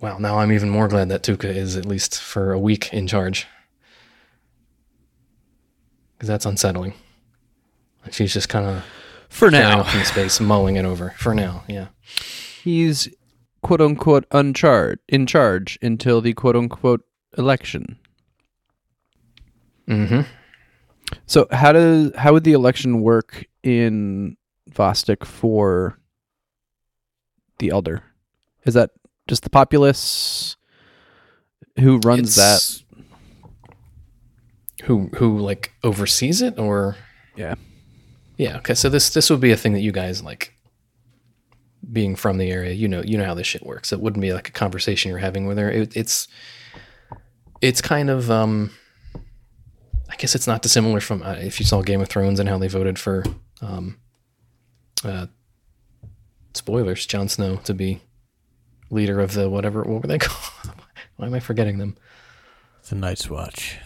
[0.00, 3.06] wow now i'm even more glad that tuka is at least for a week in
[3.06, 3.46] charge.
[6.16, 6.92] Because that's unsettling.
[8.10, 8.84] She's just kind of
[9.30, 11.14] For now, in space mulling it over.
[11.16, 11.86] For now yeah.
[12.62, 13.08] He's
[13.62, 17.02] quote unquote uncharged in charge until the quote unquote
[17.38, 17.98] election.
[19.88, 20.20] mm-hmm
[21.26, 24.36] So how does how would the election work in
[24.70, 25.98] Vostok for
[27.58, 28.02] the elder?
[28.64, 28.90] Is that
[29.26, 30.56] just the populace
[31.78, 32.82] who runs that?
[34.84, 36.96] who who like oversees it or
[37.36, 37.54] Yeah.
[38.36, 38.56] Yeah.
[38.58, 38.74] Okay.
[38.74, 40.54] So this this would be a thing that you guys like,
[41.92, 42.72] being from the area.
[42.72, 43.92] You know, you know how this shit works.
[43.92, 45.70] It wouldn't be like a conversation you're having with her.
[45.70, 46.28] It, it's
[47.60, 48.70] it's kind of um,
[50.08, 52.58] I guess it's not dissimilar from uh, if you saw Game of Thrones and how
[52.58, 53.24] they voted for
[53.60, 53.98] um,
[55.04, 55.26] uh,
[56.54, 58.00] spoilers, Jon Snow to be
[58.90, 59.82] leader of the whatever.
[59.82, 60.74] What were they called?
[61.16, 61.96] Why am I forgetting them?
[62.88, 63.78] The Night's Watch.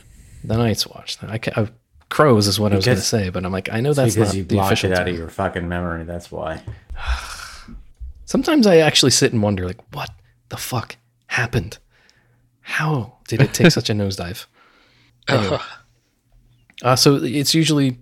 [0.43, 1.19] The Night's Watch.
[1.23, 1.69] I, I,
[2.09, 4.37] Crows is what I was going to say, but I'm like, I know that's because
[4.37, 5.09] you blocked it out term.
[5.09, 6.05] of your fucking memory.
[6.05, 6.63] That's why.
[8.25, 10.11] Sometimes I actually sit and wonder, like, what
[10.49, 10.97] the fuck
[11.27, 11.79] happened?
[12.61, 14.47] How did it take such a nosedive?
[15.27, 15.59] Anyway.
[16.83, 17.97] Uh, so it's usually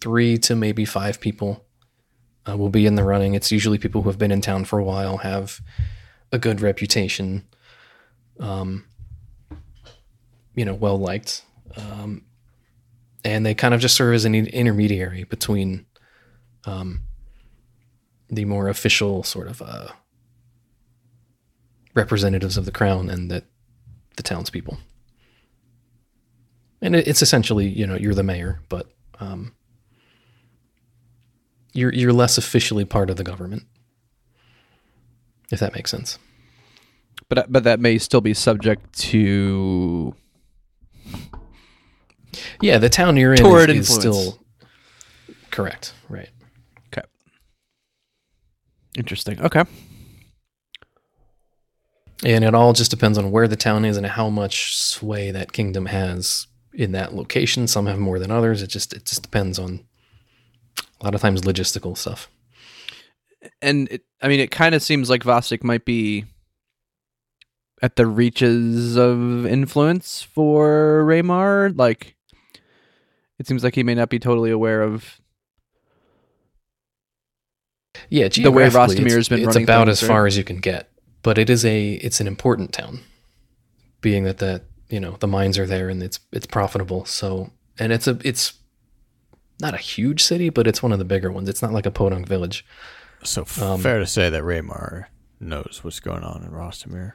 [0.00, 1.66] three to maybe five people
[2.48, 3.34] uh, will be in the running.
[3.34, 5.60] It's usually people who have been in town for a while, have
[6.32, 7.46] a good reputation,
[8.40, 8.86] um,
[10.54, 11.44] you know, well liked,
[11.76, 12.24] um,
[13.24, 15.86] and they kind of just serve as an intermediary between
[16.64, 17.02] um,
[18.28, 19.88] the more official sort of uh,
[21.94, 23.44] representatives of the crown and the
[24.16, 24.78] the townspeople.
[26.82, 29.54] And it's essentially, you know, you're the mayor, but um,
[31.72, 33.64] you're you're less officially part of the government,
[35.50, 36.18] if that makes sense.
[37.28, 40.14] But but that may still be subject to
[42.60, 44.38] Yeah, the town you're in Toward is, is still
[45.50, 46.28] correct, right?
[46.92, 47.06] Okay.
[48.96, 49.40] Interesting.
[49.40, 49.64] Okay.
[52.24, 55.52] And it all just depends on where the town is and how much sway that
[55.52, 57.66] kingdom has in that location.
[57.66, 58.62] Some have more than others.
[58.62, 59.84] It just it just depends on
[61.00, 62.30] a lot of times logistical stuff.
[63.60, 66.24] And it, I mean, it kind of seems like Vostok might be
[67.82, 71.76] at the reaches of influence for Raymar.
[71.76, 72.16] Like,
[73.38, 75.20] it seems like he may not be totally aware of
[78.08, 80.90] Yeah, The way Rostamir's it's- been it's about as far as you can get.
[81.26, 83.00] But it is a it's an important town,
[84.00, 87.04] being that the you know the mines are there and it's it's profitable.
[87.04, 87.50] So
[87.80, 88.52] and it's a it's
[89.60, 91.48] not a huge city, but it's one of the bigger ones.
[91.48, 92.64] It's not like a podunk village.
[93.24, 95.06] So f- Um, fair to say that Raymar
[95.40, 97.14] knows what's going on in Rostamir.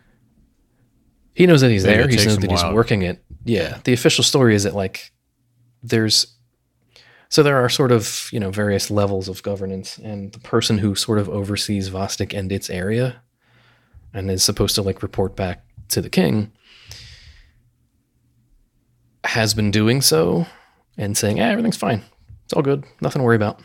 [1.33, 2.07] He knows that he's Maybe there.
[2.09, 2.73] He knows that he's while.
[2.73, 3.23] working it.
[3.45, 3.77] Yeah.
[3.85, 5.13] The official story is that like
[5.81, 6.35] there's
[7.29, 10.95] so there are sort of you know various levels of governance, and the person who
[10.95, 13.21] sort of oversees Vostok and its area,
[14.13, 16.51] and is supposed to like report back to the king,
[19.23, 20.45] has been doing so
[20.97, 22.03] and saying, "Yeah, everything's fine.
[22.45, 22.83] It's all good.
[23.01, 23.61] Nothing to worry about."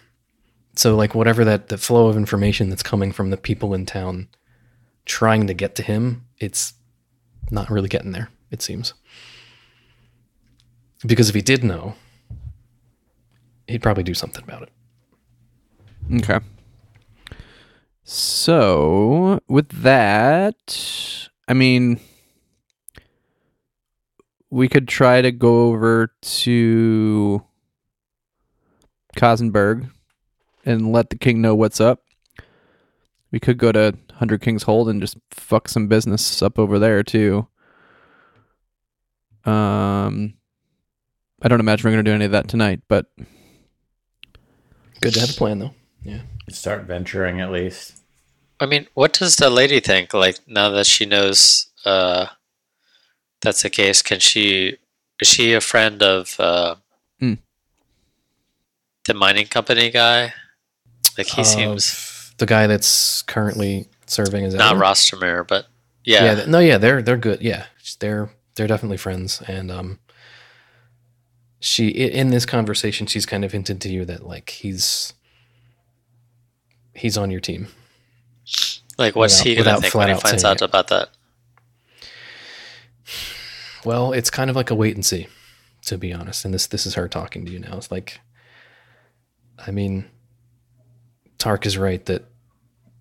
[0.76, 4.28] So like whatever that the flow of information that's coming from the people in town
[5.06, 6.74] trying to get to him, it's
[7.50, 8.92] not really getting there, it seems.
[11.06, 11.94] Because if he did know,
[13.68, 14.72] he'd probably do something about it.
[16.16, 16.40] Okay.
[18.08, 21.98] So with that, I mean,
[24.48, 27.42] we could try to go over to
[29.16, 29.90] Kosenberg
[30.64, 32.04] and let the king know what's up.
[33.32, 37.02] We could go to Hundred Kings Hold and just fuck some business up over there
[37.02, 37.48] too.
[39.44, 40.34] Um,
[41.42, 43.06] I don't imagine we're gonna do any of that tonight, but
[45.00, 45.74] Good to have a plan, though.
[46.50, 47.98] Start venturing at least.
[48.60, 50.14] I mean, what does the lady think?
[50.14, 52.26] Like now that she knows uh,
[53.40, 54.76] that's the case, can she?
[55.20, 56.76] Is she a friend of uh,
[57.20, 57.34] Hmm.
[59.06, 60.32] the mining company guy?
[61.18, 64.84] Like he Of seems the guy that's currently serving as not editor.
[64.84, 65.66] Rostamir, but
[66.04, 66.34] yeah, Yeah.
[66.36, 67.40] th- no, yeah, they're they're good.
[67.42, 67.66] Yeah,
[68.00, 69.98] they're they're definitely friends, and um,
[71.60, 75.12] she in this conversation, she's kind of hinted to you that like he's
[76.96, 77.68] he's on your team.
[78.98, 80.64] like what's without- he gonna without think flat when he out finds saying out it.
[80.64, 81.08] about that?
[83.84, 85.28] Well, it's kind of like a wait and see,
[85.86, 86.44] to be honest.
[86.44, 87.76] And this this is her talking to you now.
[87.76, 88.20] It's like,
[89.64, 90.06] I mean,
[91.38, 92.24] Tark is right that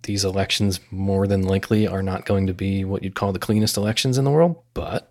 [0.02, 3.76] these elections more than likely are not going to be what you'd call the cleanest
[3.76, 5.10] elections in the world, but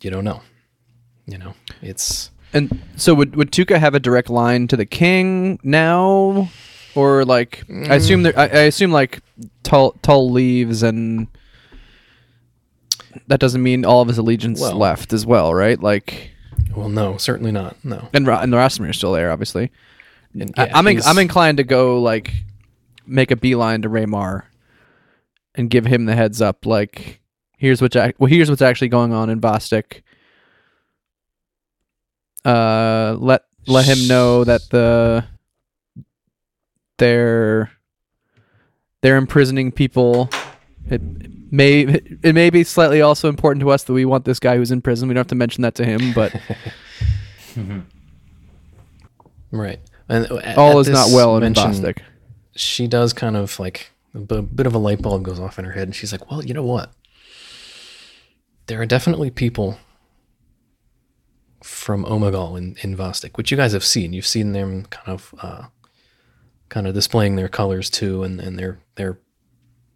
[0.00, 0.40] you don't know.
[1.26, 5.58] You know, it's And so would would Tuka have a direct line to the king
[5.62, 6.48] now,
[6.94, 8.38] or like I assume there?
[8.38, 9.20] I, I assume like
[9.62, 11.28] tall Tull leaves, and
[13.26, 15.80] that doesn't mean all of his allegiance Well- left as well, right?
[15.80, 16.30] Like,
[16.76, 17.76] well, no, certainly not.
[17.84, 19.70] No, and Ra- and the Rostamir is still there, obviously.
[20.34, 22.32] And, I, yeah, I'm in, I'm inclined to go like
[23.06, 24.44] make a beeline to Raymar
[25.54, 26.64] and give him the heads up.
[26.64, 27.20] Like,
[27.58, 30.00] here's what ac- well, here's what's actually going on in Vostok.
[32.44, 35.24] Uh, let let him know that the
[37.02, 37.70] they're
[39.00, 40.30] they're imprisoning people.
[40.88, 41.02] It
[41.52, 41.80] may
[42.22, 44.80] it may be slightly also important to us that we want this guy who's in
[44.82, 45.08] prison.
[45.08, 46.32] We don't have to mention that to him, but
[49.50, 49.80] right.
[50.08, 51.98] And at- all at is not well in Vostok.
[52.54, 55.72] she does kind of like a bit of a light bulb goes off in her
[55.72, 56.92] head and she's like well you know what
[58.66, 59.78] there are definitely people
[61.62, 65.34] from omegal in, in vostok which you guys have seen you've seen them kind of
[65.40, 65.62] uh,
[66.72, 69.18] kind of displaying their colors too and, and their their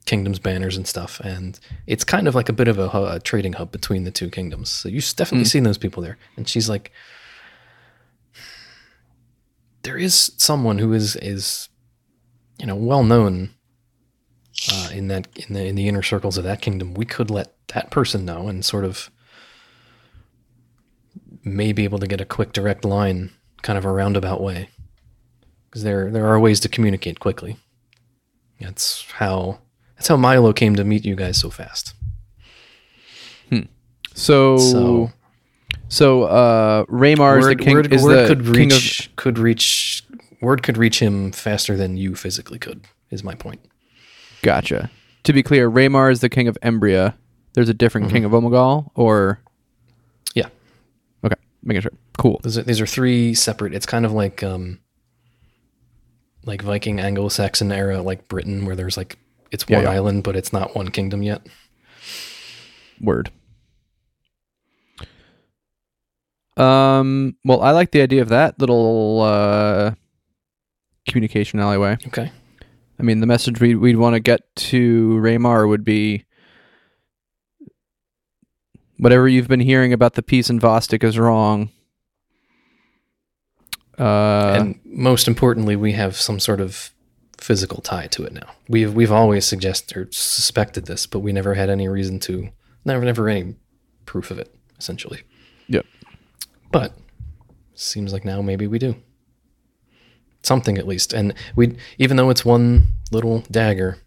[0.04, 1.18] kingdoms banners and stuff.
[1.20, 4.30] And it's kind of like a bit of a, a trading hub between the two
[4.30, 4.68] kingdoms.
[4.68, 6.18] So you've definitely seen those people there.
[6.36, 6.92] And she's like
[9.82, 11.68] there is someone who is is
[12.58, 13.50] you know, well known
[14.72, 17.52] uh, in that in the in the inner circles of that kingdom, we could let
[17.68, 19.10] that person know and sort of
[21.44, 23.30] may be able to get a quick direct line,
[23.62, 24.68] kind of a roundabout way,
[25.76, 27.58] because there there are ways to communicate quickly.
[28.58, 29.58] That's how
[29.96, 31.92] that's how Milo came to meet you guys so fast.
[34.14, 35.12] So, so,
[35.88, 37.74] So uh, Raymar is the king.
[37.74, 40.02] word, is word the could reach could reach
[40.40, 42.86] word could reach him faster than you physically could.
[43.10, 43.60] Is my point.
[44.40, 44.90] Gotcha.
[45.24, 47.12] To be clear, Raymar is the king of Embria.
[47.52, 49.40] There's a different king of Omegal, or
[50.34, 50.38] Mm-hmm.
[50.38, 50.48] Yeah.
[51.24, 51.92] okay, making sure.
[52.16, 52.40] Cool.
[52.42, 53.74] Those are, these are three separate.
[53.74, 54.80] It's kind of like um,
[56.46, 59.18] like Viking Anglo-Saxon era, like Britain, where there's like
[59.50, 59.90] it's Yeah, one yeah.
[59.90, 61.46] island, but it's not one kingdom yet.
[63.00, 63.30] Word.
[66.56, 67.36] Um.
[67.44, 69.92] Well, I like the idea of that little uh,
[71.06, 71.98] communication alleyway.
[72.06, 72.32] Okay.
[72.98, 76.24] I mean, the message we'd, we'd want to get to Raymar would be
[78.96, 81.68] whatever you've been hearing about the peace in Vostok is wrong.
[83.98, 86.90] Uh, and most importantly, we have some sort of
[87.38, 88.50] physical tie to it now.
[88.68, 92.48] We've we've always suggested or suspected this, but we never had any reason to,
[92.84, 93.54] never never any
[94.04, 94.54] proof of it.
[94.78, 95.22] Essentially.
[95.68, 95.86] Yep.
[96.70, 96.92] But
[97.74, 98.96] seems like now maybe we do
[100.46, 101.12] something at least.
[101.12, 103.98] And we, even though it's one little dagger,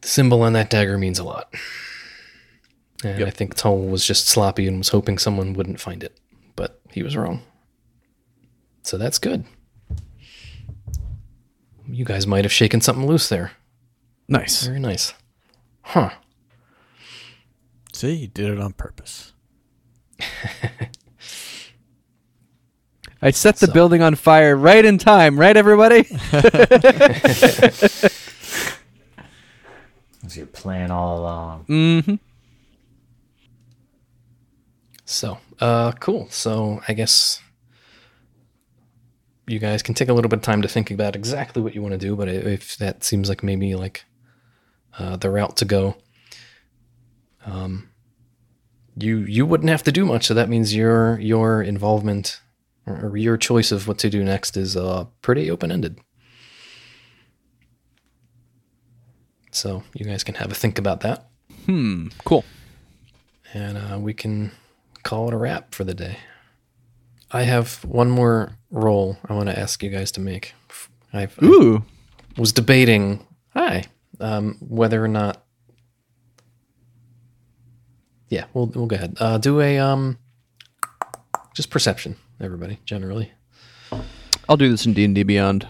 [0.00, 1.52] the symbol on that dagger means a lot.
[3.02, 6.18] And I think Tull was just sloppy and was hoping someone wouldn't find it,
[6.54, 7.42] but he was wrong.
[8.90, 9.44] So that's good.
[11.88, 13.52] You guys might have shaken something loose there.
[14.26, 14.66] Nice.
[14.66, 15.14] Very nice.
[15.82, 16.10] Huh.
[17.92, 19.32] See, you did it on purpose.
[23.22, 26.08] I set the So- building on fire right in time, right, everybody?
[30.24, 31.64] Was your plan all along?
[31.66, 32.14] mm-hmm.
[35.04, 36.26] So, uh, cool.
[36.30, 37.40] So I guess
[39.50, 41.82] you guys can take a little bit of time to think about exactly what you
[41.82, 42.14] want to do.
[42.16, 44.04] But if that seems like maybe like
[44.98, 45.96] uh, the route to go,
[47.44, 47.88] um,
[48.96, 50.26] you you wouldn't have to do much.
[50.26, 52.40] So that means your your involvement
[52.86, 55.98] or, your choice of what to do next is uh, pretty open ended.
[59.52, 61.28] So you guys can have a think about that,
[61.66, 62.08] Hmm.
[62.24, 62.44] Cool.
[63.52, 64.52] and uh, we can
[65.02, 66.18] call it a wrap for the day.
[67.30, 70.54] I have one more roll I want to ask you guys to make.
[71.12, 71.84] I've, I Ooh.
[72.36, 73.84] was debating, hi,
[74.20, 75.44] um, whether or not.
[78.28, 79.16] Yeah, we'll we'll go ahead.
[79.18, 80.18] Uh, do a um,
[81.54, 82.78] just perception, everybody.
[82.84, 83.32] Generally,
[84.48, 85.66] I'll do this in D&D Beyond.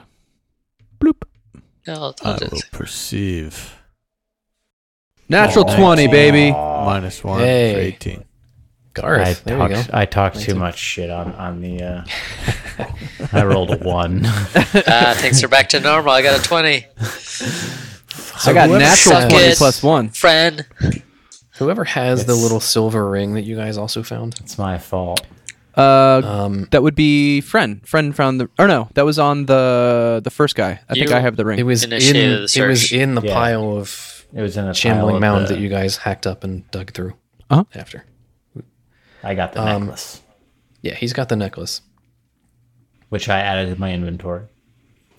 [1.01, 1.23] Bloop.
[1.89, 3.77] I'll, I I'll will just, perceive.
[5.31, 6.53] Natural twenty, baby.
[6.53, 7.73] Minus one Hey.
[7.74, 8.24] for 18.
[8.95, 9.27] Garth.
[9.27, 9.75] I there you go.
[9.77, 9.95] talked.
[9.95, 11.83] I talked Thank too much shit on on the.
[11.83, 12.05] Uh,
[13.33, 14.23] I rolled a one.
[14.27, 16.12] ah, things are back to normal.
[16.12, 16.87] I got a 20.
[18.47, 19.59] I got natural twenty it.
[19.59, 20.09] plus one.
[20.11, 20.65] Fren.
[21.59, 25.27] Whoever has the little silver ring that you guys also found, it's my fault.
[25.77, 27.81] Uh, um, that would be Fren.
[27.85, 28.49] Fren found the.
[28.59, 30.81] Or no, that was on the the first guy.
[30.89, 31.59] I think I have the ring.
[31.59, 33.35] it was in the it was in the Yeah.
[33.35, 36.69] pile of It was in a shambling mound the- that you guys hacked up and
[36.71, 37.15] dug through
[37.51, 37.65] Uh-huh.
[37.75, 38.05] after.
[39.22, 40.20] I got the Um, necklace,
[40.82, 41.82] Yeah, he's got the necklace.
[43.10, 44.44] which I added to my inventory.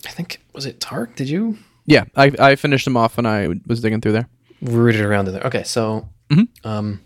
[0.06, 1.14] I think was it Tark?
[1.16, 4.28] Did you yeah, I I finished them off when I was digging through there.
[4.60, 5.42] Rooted around in there?
[5.46, 6.48] Okay, so Mhm.
[6.64, 7.00] um,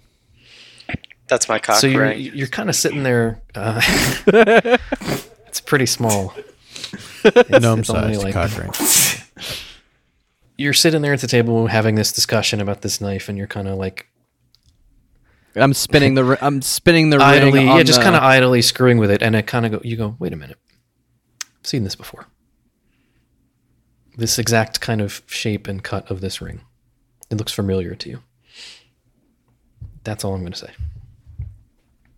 [1.28, 2.20] That's my cock so you're ring.
[2.20, 3.42] you're kind of sitting there.
[3.54, 3.80] Uh,
[5.46, 6.34] it's pretty small.
[7.24, 8.70] It's- Gnome it's sized like- cock ring.
[10.58, 13.68] You're sitting there at the table having this discussion about this knife, and you're kind
[13.68, 14.06] of like
[15.56, 16.38] I'm spinning the.
[16.40, 17.66] I'm spinning the idly, ring.
[17.68, 19.80] yeah, just the- kind of idly screwing with it, and it kind of go.
[19.82, 20.58] You go, wait a minute,
[21.42, 22.26] I've seen this before.
[24.16, 26.62] This exact kind of shape and cut of this ring,
[27.30, 28.20] it looks familiar to you.
[30.04, 30.70] That's all I'm going to say.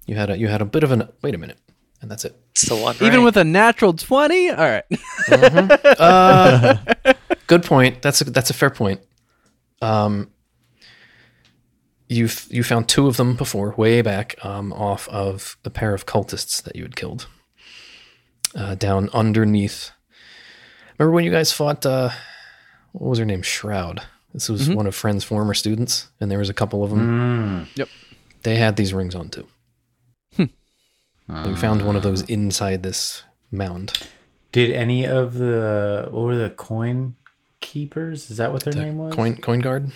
[0.06, 1.58] You had a you had a bit of an wait a minute,
[2.00, 2.34] and that's it.
[2.52, 2.94] It's the one.
[2.96, 3.24] even ring.
[3.24, 4.50] with a natural twenty.
[4.50, 4.84] All right.
[5.30, 6.76] Uh,
[7.46, 8.00] good point.
[8.02, 9.00] That's a that's a fair point.
[9.82, 10.30] Um,
[12.08, 16.06] you you found two of them before, way back, um, off of a pair of
[16.06, 17.26] cultists that you had killed.
[18.54, 19.90] Uh, down underneath.
[20.98, 21.84] Remember when you guys fought?
[21.84, 22.10] Uh,
[22.92, 23.42] what was her name?
[23.42, 24.02] Shroud.
[24.34, 27.66] This was one of Fren's former students, and there was a couple of them.
[27.76, 27.88] Yep.
[28.42, 29.46] They had these rings on too.
[30.38, 33.92] We found one of those inside this mound.
[34.50, 37.16] Did any of the what were the coin
[37.60, 38.30] keepers?
[38.30, 39.14] Is that what their The name was?
[39.14, 39.92] coin coin guard.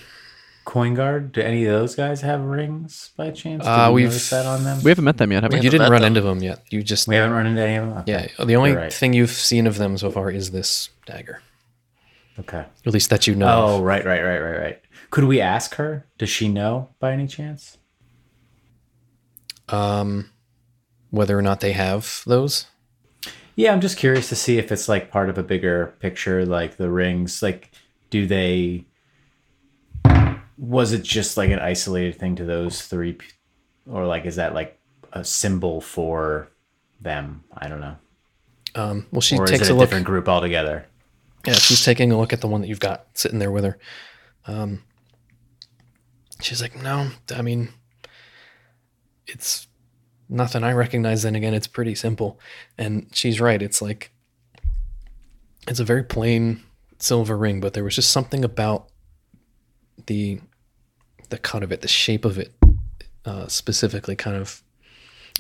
[0.64, 1.32] Coin guard.
[1.32, 3.64] Do any of those guys have rings by chance?
[3.64, 4.82] Did Uh, we we've- notice that on them.
[4.82, 5.59] We haven't met them yet, have we?
[5.59, 6.16] We You haven't didn't met run them.
[6.16, 6.62] into them yet.
[6.70, 7.98] You just We haven't run into any of them.
[7.98, 8.30] Okay.
[8.39, 8.44] yeah.
[8.44, 8.93] The only right.
[8.93, 11.43] thing you've seen of them so far is this dagger,
[12.39, 12.64] Okay.
[12.86, 13.48] at least that you know.
[13.48, 13.82] Oh, of.
[13.82, 14.80] right, right, right, right, right.
[15.10, 16.06] Could we ask her?
[16.18, 17.76] Does she know by any chance?
[19.68, 20.30] Um,
[21.10, 22.66] whether or not they have those.
[23.55, 26.76] Yeah, I'm just curious to see if it's like part of a bigger picture, like
[26.76, 27.43] the rings.
[27.43, 27.70] Like,
[28.10, 28.86] do they?
[30.62, 33.18] Was it just like an isolated thing to those three,
[33.90, 34.78] or like is that like
[35.12, 36.48] a symbol for
[37.01, 37.43] them?
[37.52, 37.97] I don't know.
[38.76, 39.89] Um, well, she or takes a a look.
[39.89, 40.86] different group altogether?
[41.44, 43.76] Yeah, she's taking a look at the one that you've got sitting there with her.
[44.47, 44.84] Um,
[46.40, 47.70] she's like, no, I mean,
[49.26, 49.66] it's
[50.28, 51.22] nothing I recognize.
[51.22, 52.39] Then again, it's pretty simple.
[52.78, 53.60] And she's right.
[53.60, 54.12] It's like,
[55.66, 56.62] it's a very plain
[57.01, 58.89] silver ring, but there was just something about
[60.06, 60.40] the,
[61.32, 62.52] the cut of it, the shape of it,
[63.24, 64.62] uh, specifically kind of,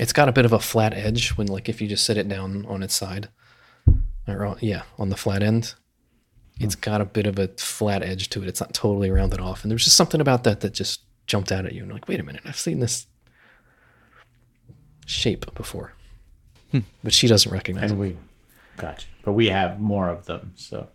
[0.00, 2.26] it's got a bit of a flat edge when like, if you just sit it
[2.26, 3.28] down on its side
[4.26, 5.74] or on, yeah, on the flat end,
[6.58, 8.48] it's got a bit of a flat edge to it.
[8.48, 9.62] It's not totally rounded off.
[9.62, 11.82] And there's just something about that that just jumped out at you.
[11.82, 13.06] And like, wait a minute, I've seen this
[15.04, 15.92] shape before.
[17.04, 18.16] but she doesn't recognize And we,
[18.78, 19.06] gotcha.
[19.24, 20.88] But we have more of them, so.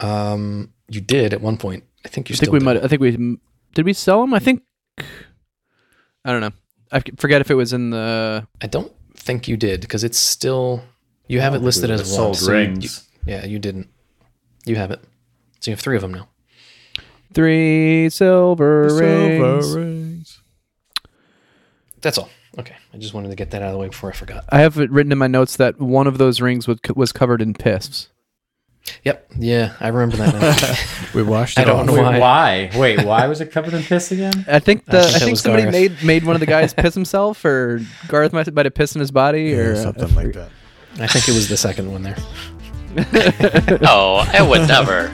[0.00, 1.84] Um, you did at one point.
[2.04, 2.64] I think you I think we do.
[2.64, 2.82] might.
[2.82, 3.38] I think we
[3.74, 3.84] did.
[3.84, 4.34] We sell them.
[4.34, 4.62] I think.
[4.98, 6.50] I don't know.
[6.92, 8.46] I forget if it was in the.
[8.60, 10.82] I don't think you did because it's still
[11.28, 12.08] you have it listed as one.
[12.08, 13.08] sold so you- rings.
[13.24, 13.88] you- yeah, you didn't.
[14.64, 15.00] You have it.
[15.60, 16.28] So you have three of them now.
[17.34, 19.66] Three silver rings.
[19.66, 20.40] Silver rings.
[22.00, 22.28] That's all.
[22.58, 24.44] Okay, I just wanted to get that out of the way before I forgot.
[24.48, 27.40] I have it written in my notes that one of those rings was was covered
[27.40, 28.08] in piss.
[29.04, 29.30] Yep.
[29.38, 30.34] Yeah, I remember that.
[30.34, 30.74] Now.
[31.14, 31.86] We washed It I don't off.
[31.86, 32.18] know Wait, why.
[32.18, 32.70] why?
[32.78, 34.44] Wait, why was it covered in piss again?
[34.48, 35.72] I think the I think that think, somebody Garth.
[35.72, 39.00] made made one of the guys piss himself, or Garth might might have pissed in
[39.00, 40.50] his body, Yeah, or something like that.
[40.98, 42.16] I think it was the second one there.
[43.82, 45.08] Oh, I would never.